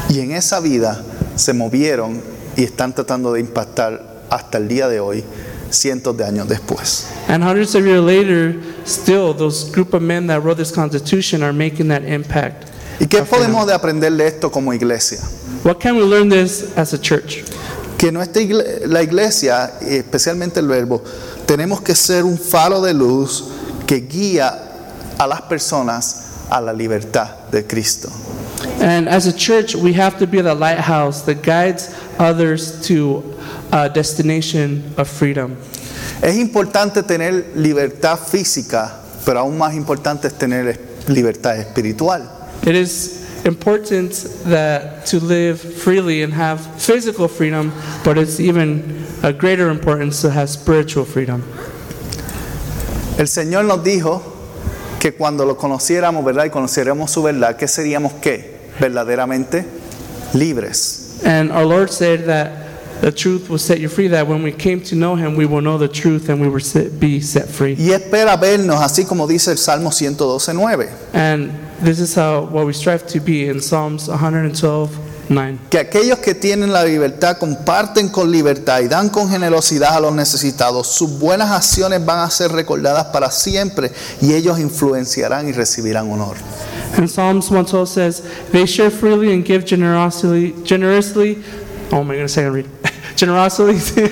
Y 0.10 0.20
en 0.20 0.32
esa 0.32 0.60
vida 0.60 1.04
se 1.36 1.54
movieron 1.54 2.22
y 2.58 2.64
están 2.64 2.94
tratando 2.94 3.32
de 3.34 3.42
impactar 3.42 4.26
hasta 4.30 4.58
el 4.58 4.68
día 4.68 4.88
de 4.88 5.00
hoy, 5.00 5.24
cientos 5.70 6.18
de 6.18 6.26
años 6.26 6.48
después. 6.48 7.06
And 7.28 7.44
hundreds 7.44 7.76
of 7.76 7.86
years 7.86 8.02
later, 8.02 8.56
still, 8.86 9.34
those 9.34 9.70
group 9.72 9.94
of 9.94 10.02
men 10.02 10.28
that 10.28 10.42
wrote 10.44 10.58
this 10.58 10.72
Constitution 10.72 11.44
are 11.44 11.54
making 11.54 11.88
that 11.90 12.04
impact. 12.04 12.66
¿Y 13.00 13.06
qué 13.06 13.22
podemos 13.24 13.66
de 13.68 13.74
aprender 13.74 14.12
de 14.12 14.28
esto 14.28 14.50
como 14.50 14.74
iglesia? 14.74 15.20
What 15.64 15.80
can 15.80 15.96
we 15.96 16.04
learn 16.04 16.30
this 16.30 16.76
as 16.76 16.94
a 16.94 16.98
church? 16.98 17.44
Que 18.00 18.12
nuestra 18.12 18.42
igle- 18.42 18.88
la 18.88 19.04
iglesia, 19.04 19.74
especialmente 19.82 20.60
el 20.62 20.68
verbo, 20.68 21.04
tenemos 21.46 21.82
que 21.82 21.94
ser 21.94 22.24
un 22.24 22.38
faro 22.38 22.82
de 22.82 22.94
luz 22.94 23.44
que 23.86 23.98
guía 24.08 24.58
a 25.18 25.28
las 25.28 25.42
personas 25.42 26.24
a 26.50 26.62
la 26.62 26.72
libertad 26.74 27.28
de 27.52 27.66
Cristo. 27.68 28.10
And 28.82 29.08
as 29.10 29.28
a 29.28 29.34
church, 29.34 29.76
we 29.76 29.94
have 29.94 30.18
to 30.20 30.26
be 30.26 30.42
the 30.42 30.56
lighthouse 30.56 31.22
that 31.26 31.42
guides 31.44 31.90
others 32.18 32.80
to 32.88 33.22
a 33.72 33.90
destination 33.90 34.82
of 34.98 35.10
freedom. 35.10 35.58
Es 36.22 36.38
importante 36.38 37.04
tener 37.04 37.52
libertad 37.56 38.18
física, 38.18 38.94
pero 39.26 39.42
aún 39.42 39.58
más 39.58 39.74
importante 39.76 40.28
es 40.28 40.34
tener 40.38 40.80
libertad 41.08 41.58
espiritual. 41.58 42.30
It 42.64 42.76
is 42.76 43.19
important 43.46 44.12
that 44.46 45.06
to 45.08 45.20
live 45.20 45.60
freely 45.60 46.24
and 46.24 46.34
have 46.34 46.60
physical 46.82 47.28
freedom, 47.28 47.72
but 48.04 48.18
it's 48.18 48.40
even 48.40 49.06
a 49.24 49.34
greater 49.34 49.70
importance 49.70 50.22
to 50.22 50.30
have 50.30 50.50
spiritual 50.50 51.06
freedom. 51.06 51.44
El 53.18 53.28
Señor 53.28 53.66
nos 53.66 53.84
dijo 53.84 54.22
que 55.00 55.14
cuando 55.14 55.46
lo 55.46 55.56
conociéramos, 55.56 56.24
¿verdad? 56.24 56.46
Y 56.46 56.50
conociéramos 56.50 57.10
su 57.10 57.24
verdad, 57.24 57.58
que 57.58 57.68
seríamos 57.68 58.14
qué? 58.22 58.60
Verdaderamente 58.80 59.66
libres. 60.34 61.22
And 61.26 61.52
our 61.52 61.66
Lord 61.66 61.92
said 61.92 62.26
that 62.28 63.02
the 63.02 63.12
truth 63.12 63.50
will 63.50 63.58
set 63.58 63.80
you 63.80 63.90
free, 63.90 64.08
that 64.10 64.28
when 64.28 64.44
we 64.44 64.52
came 64.52 64.82
to 64.82 64.96
know 64.96 65.16
Him, 65.16 65.36
we 65.36 65.46
will 65.46 65.62
know 65.62 65.78
the 65.78 65.88
truth 65.88 66.30
and 66.30 66.40
we 66.40 66.48
will 66.48 66.62
be 67.00 67.22
set 67.22 67.48
free. 67.48 67.76
Y 67.78 67.92
espera 67.92 68.38
vernos, 68.38 68.82
así 68.82 69.06
como 69.06 69.28
dice 69.28 69.52
el 69.52 69.58
Salmo 69.58 69.90
112.9, 69.90 70.90
And 71.14 71.52
this 71.82 72.00
is 72.00 72.16
how 72.16 72.42
what 72.42 72.66
we 72.66 72.74
strive 72.74 73.06
to 73.08 73.20
be 73.20 73.48
in 73.48 73.62
Psalms 73.62 74.08
112 74.08 75.10
9. 75.30 75.60
que 75.70 75.78
aquellos 75.78 76.20
que 76.20 76.34
tienen 76.34 76.74
la 76.74 76.84
libertad 76.84 77.38
comparten 77.38 78.10
con 78.10 78.32
libertad 78.32 78.82
y 78.82 78.88
dan 78.88 79.10
con 79.10 79.30
generosidad 79.30 79.96
a 79.96 80.00
los 80.00 80.14
necesitados. 80.14 80.88
Sus 80.88 81.20
buenas 81.20 81.52
acciones 81.52 82.04
van 82.04 82.20
a 82.20 82.30
ser 82.30 82.52
recordadas 82.52 83.06
para 83.08 83.30
siempre 83.30 83.92
y 84.22 84.34
ellos 84.34 84.60
influenciarán 84.60 85.48
y 85.48 85.52
recibirán 85.52 86.12
honor. 86.12 86.36
And 86.98 87.08
Psalms 87.08 87.52
112 87.52 87.88
says, 87.88 88.24
They 88.52 88.66
share 88.66 88.90
freely 88.90 89.32
and 89.32 89.46
give 89.46 89.66
generosity, 89.66 90.56
generously. 90.64 91.38
Oh 91.92 92.04
my 92.04 92.16
goodness, 92.16 92.38
I 92.38 92.44
can 92.44 92.54
read. 92.54 92.66
generosity 93.16 93.80
to 93.80 94.10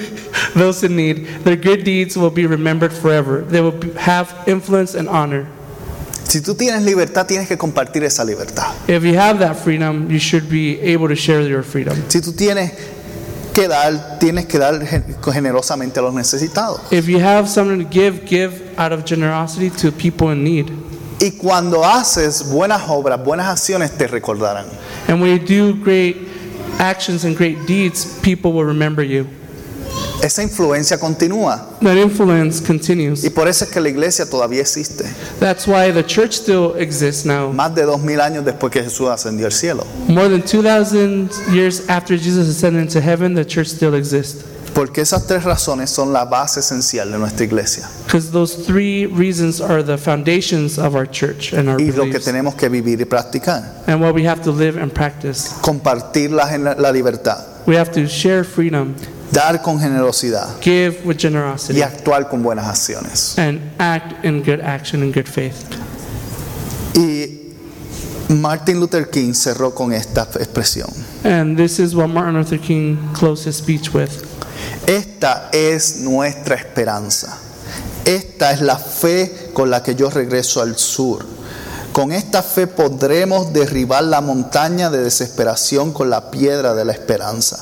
those 0.55 0.83
in 0.83 0.95
need. 0.95 1.25
Their 1.43 1.55
good 1.55 1.83
deeds 1.83 2.15
will 2.15 2.29
be 2.29 2.45
remembered 2.45 2.93
forever. 2.93 3.41
They 3.41 3.61
will 3.61 3.81
have 3.97 4.43
influence 4.47 4.93
and 4.93 5.09
honor. 5.09 5.47
Si 6.27 6.41
tú 6.41 6.55
tienes 6.55 6.83
libertad, 6.83 7.25
tienes 7.25 7.47
que 7.47 7.57
compartir 7.57 8.03
esa 8.03 8.23
libertad. 8.25 8.73
If 8.87 9.03
you 9.03 9.17
have 9.17 9.39
that 9.39 9.55
freedom, 9.55 10.09
you 10.11 10.19
should 10.19 10.49
be 10.49 10.77
able 10.81 11.07
to 11.07 11.15
share 11.15 11.41
your 11.47 11.63
freedom. 11.63 11.95
Si 12.09 12.19
tú 12.19 12.33
tienes 12.33 12.71
que 13.53 13.67
dar, 13.67 14.19
tienes 14.19 14.45
que 14.45 14.59
dar 14.59 14.85
gen- 14.85 15.15
generosamente 15.23 15.99
a 15.99 16.03
los 16.03 16.13
necesitados. 16.13 16.81
If 16.91 17.07
you 17.07 17.19
have 17.19 17.47
something 17.47 17.83
to 17.83 17.89
give, 17.89 18.25
give 18.27 18.61
out 18.77 18.91
of 18.91 19.05
generosity 19.05 19.69
to 19.81 19.91
people 19.91 20.31
in 20.31 20.43
need. 20.43 20.69
Y 21.19 21.31
cuando 21.31 21.83
haces 21.83 22.43
buenas 22.51 22.83
obras, 22.89 23.23
buenas 23.23 23.47
acciones, 23.47 23.91
te 23.97 24.05
recordarán. 24.07 24.65
And 25.07 25.19
when 25.21 25.31
you 25.31 25.39
do 25.39 25.73
great 25.83 26.17
actions 26.77 27.23
and 27.23 27.35
great 27.35 27.65
deeds, 27.65 28.05
people 28.21 28.51
will 28.53 28.65
remember 28.65 29.01
you. 29.01 29.25
Esa 30.21 30.41
influencia 30.41 30.97
continúa. 30.99 31.77
That 31.81 31.95
influence 31.95 32.61
continues. 32.63 33.23
Y 33.23 33.29
por 33.29 33.47
eso 33.47 33.65
es 33.65 33.71
que 33.71 33.79
la 33.79 33.89
iglesia 33.89 34.25
todavía 34.27 34.61
existe. 34.61 35.05
That's 35.39 35.67
why 35.67 35.91
the 35.91 36.03
church 36.03 36.33
still 36.33 36.73
exists 36.77 37.23
now. 37.25 37.51
Más 37.53 37.73
de 37.75 37.83
dos 37.83 38.01
mil 38.01 38.19
años 38.19 38.43
después 38.43 38.71
que 38.71 38.83
Jesús 38.83 39.09
ascendió 39.09 39.45
al 39.45 39.51
cielo. 39.53 39.85
More 40.07 40.27
than 40.29 40.41
2,000 40.41 41.29
years 41.53 41.83
after 41.87 42.17
Jesus 42.17 42.47
ascended 42.49 42.81
into 42.81 42.99
heaven, 42.99 43.35
the 43.35 43.45
church 43.45 43.67
still 43.67 43.93
exists. 43.95 44.43
Porque 44.73 45.01
esas 45.01 45.25
tres 45.25 45.43
razones 45.43 45.89
son 45.89 46.13
la 46.13 46.25
base 46.25 46.59
esencial 46.59 47.11
de 47.11 47.17
nuestra 47.17 47.45
iglesia. 47.45 47.87
Because 48.05 48.31
those 48.31 48.55
three 48.65 49.05
reasons 49.07 49.59
are 49.61 49.81
the 49.83 49.97
foundations 49.97 50.77
of 50.77 50.95
our 50.95 51.07
church 51.09 51.51
and 51.53 51.67
our 51.69 51.79
Y 51.81 51.85
lo 51.91 52.03
que 52.03 52.11
beliefs, 52.11 52.25
tenemos 52.25 52.55
que 52.55 52.69
vivir 52.69 52.99
y 53.01 53.05
practicar. 53.05 53.83
and 53.87 54.01
what 54.01 54.13
we 54.13 54.23
have 54.27 54.41
to 54.43 54.51
live 54.51 54.77
and 54.79 54.91
practice. 54.93 55.49
Compartir 55.61 56.29
la, 56.31 56.45
la 56.77 56.91
libertad. 56.91 57.43
We 57.65 57.75
have 57.75 57.91
to 57.93 58.07
share 58.07 58.43
freedom, 58.43 58.95
Dar 59.31 59.61
con 59.61 59.79
generosidad. 59.79 60.59
give 60.61 61.01
with 61.05 61.17
Y 61.17 61.21
generosity, 61.21 61.81
actuar 61.81 62.29
con 62.29 62.41
buenas 62.43 62.65
acciones. 62.67 63.37
and 63.37 63.59
act 63.79 64.23
in 64.25 64.41
good 64.43 64.61
action 64.61 65.01
and 65.03 65.13
good 65.13 65.27
faith. 65.27 65.55
Y 66.95 67.53
Martin 68.29 68.79
Luther 68.79 69.09
King 69.09 69.33
cerró 69.33 69.73
con 69.75 69.93
esta 69.93 70.27
expresión. 70.39 70.89
And 71.23 71.57
this 71.57 71.79
is 71.79 71.93
what 71.93 72.07
Martin 72.07 72.35
Luther 72.35 72.59
King 72.59 72.97
closed 73.13 73.45
his 73.47 73.57
speech 73.57 73.93
with. 73.93 74.09
Esta 74.87 75.49
es 75.51 75.97
nuestra 76.01 76.55
esperanza. 76.55 77.37
Esta 78.05 78.51
es 78.51 78.61
la 78.61 78.77
fe 78.77 79.49
con 79.53 79.69
la 79.69 79.83
que 79.83 79.93
yo 79.95 80.09
regreso 80.09 80.61
al 80.61 80.77
sur. 80.77 81.25
Con 81.91 82.11
esta 82.11 82.43
fe 82.43 82.67
podremos 82.67 83.51
derribar 83.53 84.03
la 84.03 84.21
montaña 84.21 84.89
de 84.89 84.99
desesperación 85.03 85.91
con 85.93 86.09
la 86.09 86.29
piedra 86.31 86.73
de 86.73 86.85
la 86.85 86.93
esperanza. 86.93 87.57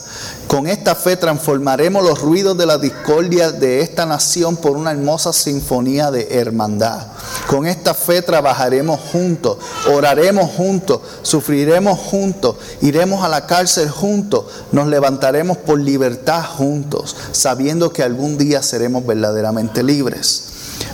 Con 0.48 0.68
esta 0.68 0.94
fe 0.94 1.18
transformaremos 1.18 2.04
los 2.04 2.22
ruidos 2.22 2.56
de 2.58 2.68
la 2.68 2.78
discordia 2.78 3.52
de 3.52 3.82
esta 3.82 4.06
nación 4.06 4.56
por 4.58 4.78
una 4.78 4.92
hermosa 4.92 5.34
sinfonía 5.34 6.12
de 6.12 6.28
hermandad. 6.40 7.08
Con 7.48 7.66
esta 7.66 7.96
fe 7.96 8.22
trabajaremos 8.22 9.00
juntos, 9.12 9.58
oraremos 9.92 10.52
juntos, 10.52 11.02
sufriremos 11.24 11.98
juntos, 11.98 12.58
iremos 12.82 13.24
a 13.24 13.30
la 13.30 13.48
cárcel 13.48 13.90
juntos, 13.90 14.46
nos 14.72 14.88
levantaremos 14.88 15.58
por 15.58 15.80
libertad 15.80 16.44
juntos, 16.46 17.16
sabiendo 17.32 17.92
que 17.92 18.04
algún 18.04 18.38
día 18.38 18.62
seremos 18.62 19.06
verdaderamente 19.06 19.82
libres. 19.82 20.50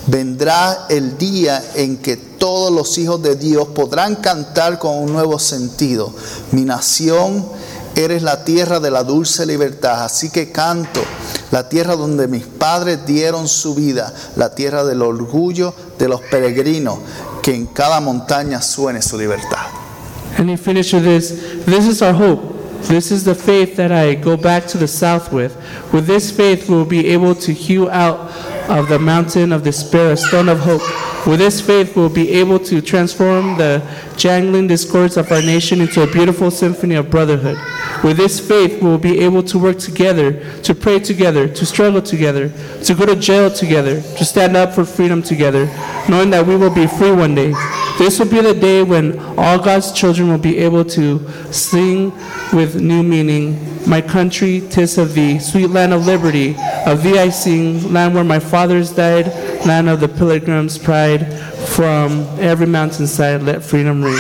Vendrá 0.08 0.88
el 0.90 1.18
día 1.18 1.64
en 1.76 1.98
que 1.98 2.18
todos 2.18 2.72
los 2.72 2.98
hijos 2.98 3.22
de 3.22 3.36
Dios 3.36 3.68
podrán 3.68 4.16
cantar 4.16 4.80
con 4.80 4.98
un 4.98 5.14
nuevo 5.14 5.38
sentido. 5.38 6.12
Mi 6.52 6.66
nación, 6.66 7.46
eres 7.96 8.24
la 8.24 8.44
tierra 8.44 8.80
de 8.80 8.92
la 8.92 9.04
dulce 9.04 9.46
libertad, 9.46 10.04
así 10.04 10.30
que 10.30 10.52
canto, 10.52 11.02
la 11.52 11.68
tierra 11.70 11.96
donde 11.96 12.28
mis 12.28 12.46
padres 12.46 13.06
dieron 13.06 13.48
su 13.48 13.76
vida, 13.76 14.14
la 14.36 14.54
tierra 14.56 14.84
del 14.84 15.02
orgullo 15.02 15.74
de 15.98 16.08
los 16.08 16.22
peregrinos, 16.22 17.00
que 17.42 17.54
en 17.54 17.68
cada 17.68 18.00
montaña 18.00 18.62
suene 18.62 19.02
su 19.02 19.18
libertad. 19.18 19.68
And 20.38 20.50
he 20.50 20.56
finished 20.56 20.94
with 20.94 21.04
this 21.04 21.66
This 21.66 21.86
is 21.86 22.02
our 22.02 22.14
hope, 22.14 22.62
This 22.88 23.12
is 23.12 23.24
the 23.24 23.36
faith 23.36 23.76
that 23.76 23.92
I 23.92 24.16
go 24.16 24.36
back 24.36 24.66
to 24.68 24.78
the 24.78 24.88
south 24.88 25.32
with. 25.32 25.56
With 25.94 26.08
this 26.08 26.32
faith, 26.32 26.68
we 26.68 26.76
will 26.76 26.86
be 26.86 27.10
able 27.10 27.36
to 27.36 27.54
hew 27.54 27.90
out 27.90 28.32
of 28.70 28.90
the 28.90 29.00
mountain 29.00 29.52
of 29.52 29.64
despair 29.64 30.12
a 30.12 30.18
stone 30.18 30.50
of 30.50 30.60
hope. 30.60 30.82
With 31.28 31.40
this 31.40 31.62
faith, 31.62 31.96
we 31.96 32.02
will 32.02 32.10
be 32.10 32.32
able 32.32 32.58
to 32.60 32.82
transform 32.82 33.58
the 33.58 33.82
jangling 34.18 34.68
discords 34.68 35.18
of 35.18 35.32
our 35.32 35.42
nation 35.42 35.80
into 35.82 36.02
a 36.02 36.08
beautiful 36.08 36.50
symphony 36.50 36.96
of 36.96 37.10
brotherhood. 37.10 37.58
With 38.04 38.18
this 38.18 38.40
faith, 38.40 38.82
we 38.82 38.90
will 38.90 38.98
be 38.98 39.20
able 39.20 39.44
to 39.44 39.60
work 39.60 39.78
together, 39.78 40.44
to 40.62 40.74
pray 40.74 41.00
together, 41.00 41.48
to 41.48 41.66
struggle 41.66 42.02
together, 42.02 42.50
to 42.84 42.96
go 42.96 43.06
to 43.06 43.16
jail 43.16 43.52
together, 43.52 44.02
to 44.02 44.26
stand 44.26 44.58
up 44.58 44.74
for 44.74 44.84
freedom 44.84 45.22
together, 45.22 45.66
knowing 46.10 46.32
that 46.32 46.46
we 46.46 46.56
will 46.56 46.74
be 46.74 46.88
free 46.88 47.12
one 47.12 47.36
day. 47.36 47.54
This 47.98 48.20
will 48.20 48.30
be 48.30 48.42
the 48.42 48.54
day 48.54 48.84
when 48.84 49.20
all 49.38 49.60
God's 49.60 49.92
children 49.92 50.30
will 50.30 50.38
be 50.38 50.58
able 50.60 50.84
to 50.86 51.20
sing 51.52 52.12
with 52.52 52.76
new 52.76 53.04
meaning. 53.04 53.60
My 53.88 54.02
country, 54.02 54.62
tis 54.70 54.98
of 54.98 55.14
thee, 55.14 55.40
sweet 55.40 55.68
land 55.68 55.94
of 55.94 56.06
liberty, 56.06 56.56
of 56.86 57.04
thee 57.04 57.20
I 57.20 57.30
sing, 57.30 57.94
land 57.94 58.14
where 58.16 58.24
my 58.24 58.40
fathers 58.40 58.92
died, 58.92 59.28
land 59.66 59.90
of 59.90 60.00
the 60.00 60.08
pilgrim's 60.08 60.78
pride, 60.78 61.32
from 61.68 62.26
every 62.40 62.68
mountainside 62.68 63.44
let 63.44 63.64
freedom 63.64 64.04
ring. 64.04 64.20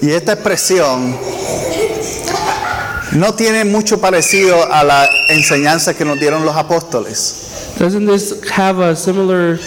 Y 0.00 0.10
esta 0.10 0.32
expresión 0.32 1.16
no 3.12 3.34
tiene 3.34 3.64
mucho 3.64 4.00
parecido 4.00 4.72
a 4.72 4.82
la 4.82 5.08
enseñanza 5.28 5.94
que 5.94 6.04
nos 6.04 6.18
dieron 6.18 6.44
los 6.44 6.56
apóstoles. 6.56 7.51
Doesn't 7.78 8.04
this 8.04 8.48
have 8.50 8.78
a 8.78 8.94
similar 8.94 9.58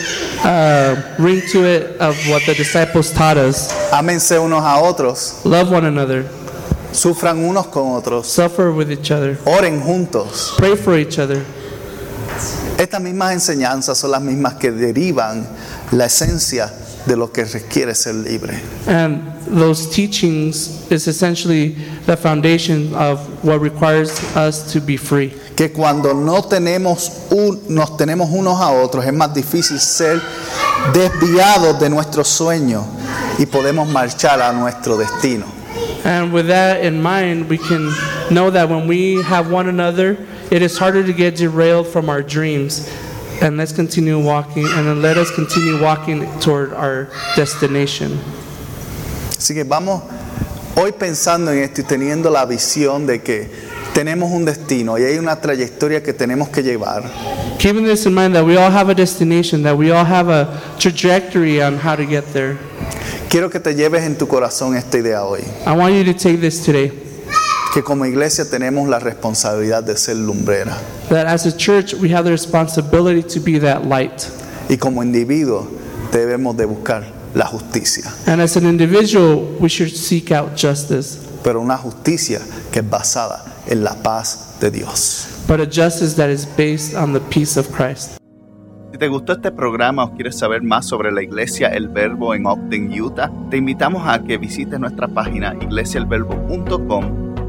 uh, 0.44 1.16
ring 1.20 1.42
to 1.52 1.66
it 1.66 1.98
of 2.00 2.16
what 2.30 2.44
the 2.46 2.54
disciples 2.54 3.12
taught 3.12 3.38
us? 3.38 3.72
Ámense 3.92 4.38
unos 4.40 4.64
a 4.64 4.80
otros, 4.82 5.44
Love 5.44 5.72
one 5.72 5.86
another, 5.86 6.24
sufran 6.92 7.40
unos 7.44 7.68
con 7.72 7.96
otros, 8.02 8.26
suffer 8.26 8.72
with 8.72 8.92
each 8.92 9.12
other, 9.12 9.38
oren 9.46 9.82
juntos. 9.82 10.56
pray 10.58 10.76
for 10.76 10.98
each 10.98 11.20
other. 11.20 11.44
Estas 12.78 13.02
mismas 13.02 13.34
enseñanzas 13.34 13.98
son 13.98 14.12
las 14.12 14.22
mismas 14.22 14.56
que 14.56 14.72
derivan 14.72 15.48
la 15.92 16.06
esencia 16.06 16.70
de 17.06 17.16
lo 17.16 17.28
que 17.32 17.44
requiere 17.46 17.94
ser 17.96 18.14
libre. 18.14 18.60
And 18.88 19.22
those 19.48 19.88
teachings 19.90 20.90
is 20.92 21.08
essentially 21.08 21.76
the 22.06 22.18
foundation 22.18 22.94
of 22.96 23.20
what 23.44 23.60
requires 23.62 24.20
us 24.36 24.72
to 24.74 24.82
be 24.82 24.98
free. 24.98 25.34
Que 25.56 25.70
cuando 25.70 26.14
no 26.14 26.42
tenemos 26.42 27.32
un- 27.32 27.62
nos 27.70 27.92
tenemos 27.98 28.30
unos 28.32 28.60
a 28.60 28.72
otros 28.72 29.06
es 29.06 29.14
más 29.14 29.34
difícil 29.34 29.80
ser 29.80 30.20
desviados 30.94 31.80
de 31.80 31.90
nuestro 31.90 32.24
sueño 32.24 32.84
y 33.38 33.46
podemos 33.46 33.88
marchar 33.88 34.42
a 34.42 34.52
nuestro 34.54 34.98
destino. 34.98 35.46
And 36.04 36.32
with 36.32 36.48
that 36.48 36.84
in 36.84 37.02
mind, 37.02 37.50
we 37.50 37.58
can 37.58 37.92
know 38.30 38.50
that 38.52 38.70
when 38.70 38.88
we 38.88 39.22
have 39.24 39.50
one 39.52 39.68
another, 39.68 40.18
it 40.52 40.62
is 40.62 40.78
harder 40.78 41.04
to 41.04 41.12
get 41.14 41.36
derailed 41.36 41.88
from 41.88 42.10
our 42.10 42.22
dreams. 42.22 42.88
And 43.42 43.58
let's 43.58 43.74
continue 43.74 44.18
walking, 44.18 44.66
and 44.66 44.88
then 44.88 45.02
let 45.02 45.18
us 45.18 45.30
continue 45.30 45.82
walking 45.82 46.26
toward 46.40 46.74
our 46.74 47.10
destination. 47.36 48.20
Así 49.38 49.54
que 49.54 49.64
vamos 49.64 50.02
hoy 50.76 50.92
pensando 50.94 51.52
en 51.52 51.60
esto 51.60 51.82
y 51.82 51.84
teniendo 51.84 52.32
la 52.32 52.46
visión 52.46 53.06
de 53.06 53.22
que 53.22 53.50
tenemos 53.94 54.32
un 54.32 54.46
destino 54.46 54.98
y 54.98 55.04
hay 55.04 55.18
una 55.18 55.40
trayectoria 55.40 56.02
que 56.02 56.14
tenemos 56.14 56.50
que 56.50 56.64
llevar. 56.64 57.04
Keeping 57.60 57.86
this 57.86 58.06
in 58.06 58.14
mind 58.14 58.34
that 58.34 58.46
we 58.46 58.58
all 58.58 58.72
have 58.72 58.90
a 58.90 58.96
destination, 58.96 59.64
that 59.64 59.78
we 59.78 59.92
all 59.92 60.06
have 60.06 60.30
a 60.30 60.62
trajectory 60.80 61.62
on 61.62 61.78
how 61.78 61.96
to 61.96 62.06
get 62.06 62.24
there. 62.34 62.58
Quiero 63.30 63.50
que 63.50 63.60
te 63.60 63.74
lleves 63.76 64.04
en 64.04 64.18
tu 64.18 64.28
corazón 64.28 64.76
esta 64.76 64.98
idea 64.98 65.24
hoy, 65.24 65.44
I 65.66 65.76
want 65.76 65.94
you 65.94 66.04
to 66.06 66.14
take 66.14 66.40
this 66.40 66.64
today 66.64 67.05
que 67.76 67.84
como 67.84 68.06
iglesia 68.06 68.50
tenemos 68.50 68.88
la 68.88 69.00
responsabilidad 69.00 69.84
de 69.84 69.98
ser 69.98 70.16
lumbrera 70.16 70.78
that 71.10 71.28
as 71.28 71.46
a 71.46 71.52
church, 71.56 71.94
we 71.94 72.10
have 72.16 72.24
the 72.24 72.32
responsibility 72.32 73.22
to 73.22 73.40
be 73.42 73.60
that 73.60 73.84
light. 73.86 74.24
y 74.70 74.78
como 74.78 75.04
individuos 75.04 75.68
debemos 76.12 76.56
de 76.56 76.64
buscar 76.66 77.04
la 77.36 77.46
justicia, 77.46 78.04
And 78.28 78.42
as 78.42 78.56
an 78.56 78.66
individual, 78.66 79.58
we 79.60 79.68
should 79.68 79.92
seek 79.94 80.32
out 80.32 80.56
justice, 80.58 81.20
pero 81.44 81.60
una 81.60 81.78
justicia 81.78 82.40
que 82.72 82.80
es 82.80 82.90
basada 82.90 83.44
en 83.68 83.84
la 83.84 83.94
paz 84.02 84.56
de 84.62 84.72
Dios. 84.72 85.28
but 85.46 85.60
a 85.60 85.66
justice 85.66 86.16
that 86.16 86.30
is 86.30 86.48
based 86.58 86.96
on 86.96 87.12
the 87.12 87.20
peace 87.20 87.60
of 87.60 87.68
Christ. 87.76 88.18
Si 88.94 88.98
te 88.98 89.10
gustó 89.10 89.34
este 89.34 89.52
programa 89.52 90.06
o 90.06 90.16
quieres 90.16 90.38
saber 90.40 90.64
más 90.64 90.86
sobre 90.88 91.12
la 91.12 91.22
iglesia 91.22 91.68
El 91.68 91.90
Verbo 91.90 92.34
en 92.34 92.46
Ogden, 92.46 92.90
Utah, 93.02 93.30
te 93.52 93.58
invitamos 93.58 94.08
a 94.08 94.24
que 94.24 94.38
visites 94.38 94.80
nuestra 94.80 95.10
página 95.10 95.54
iglesiaelverbo.com 95.60 97.35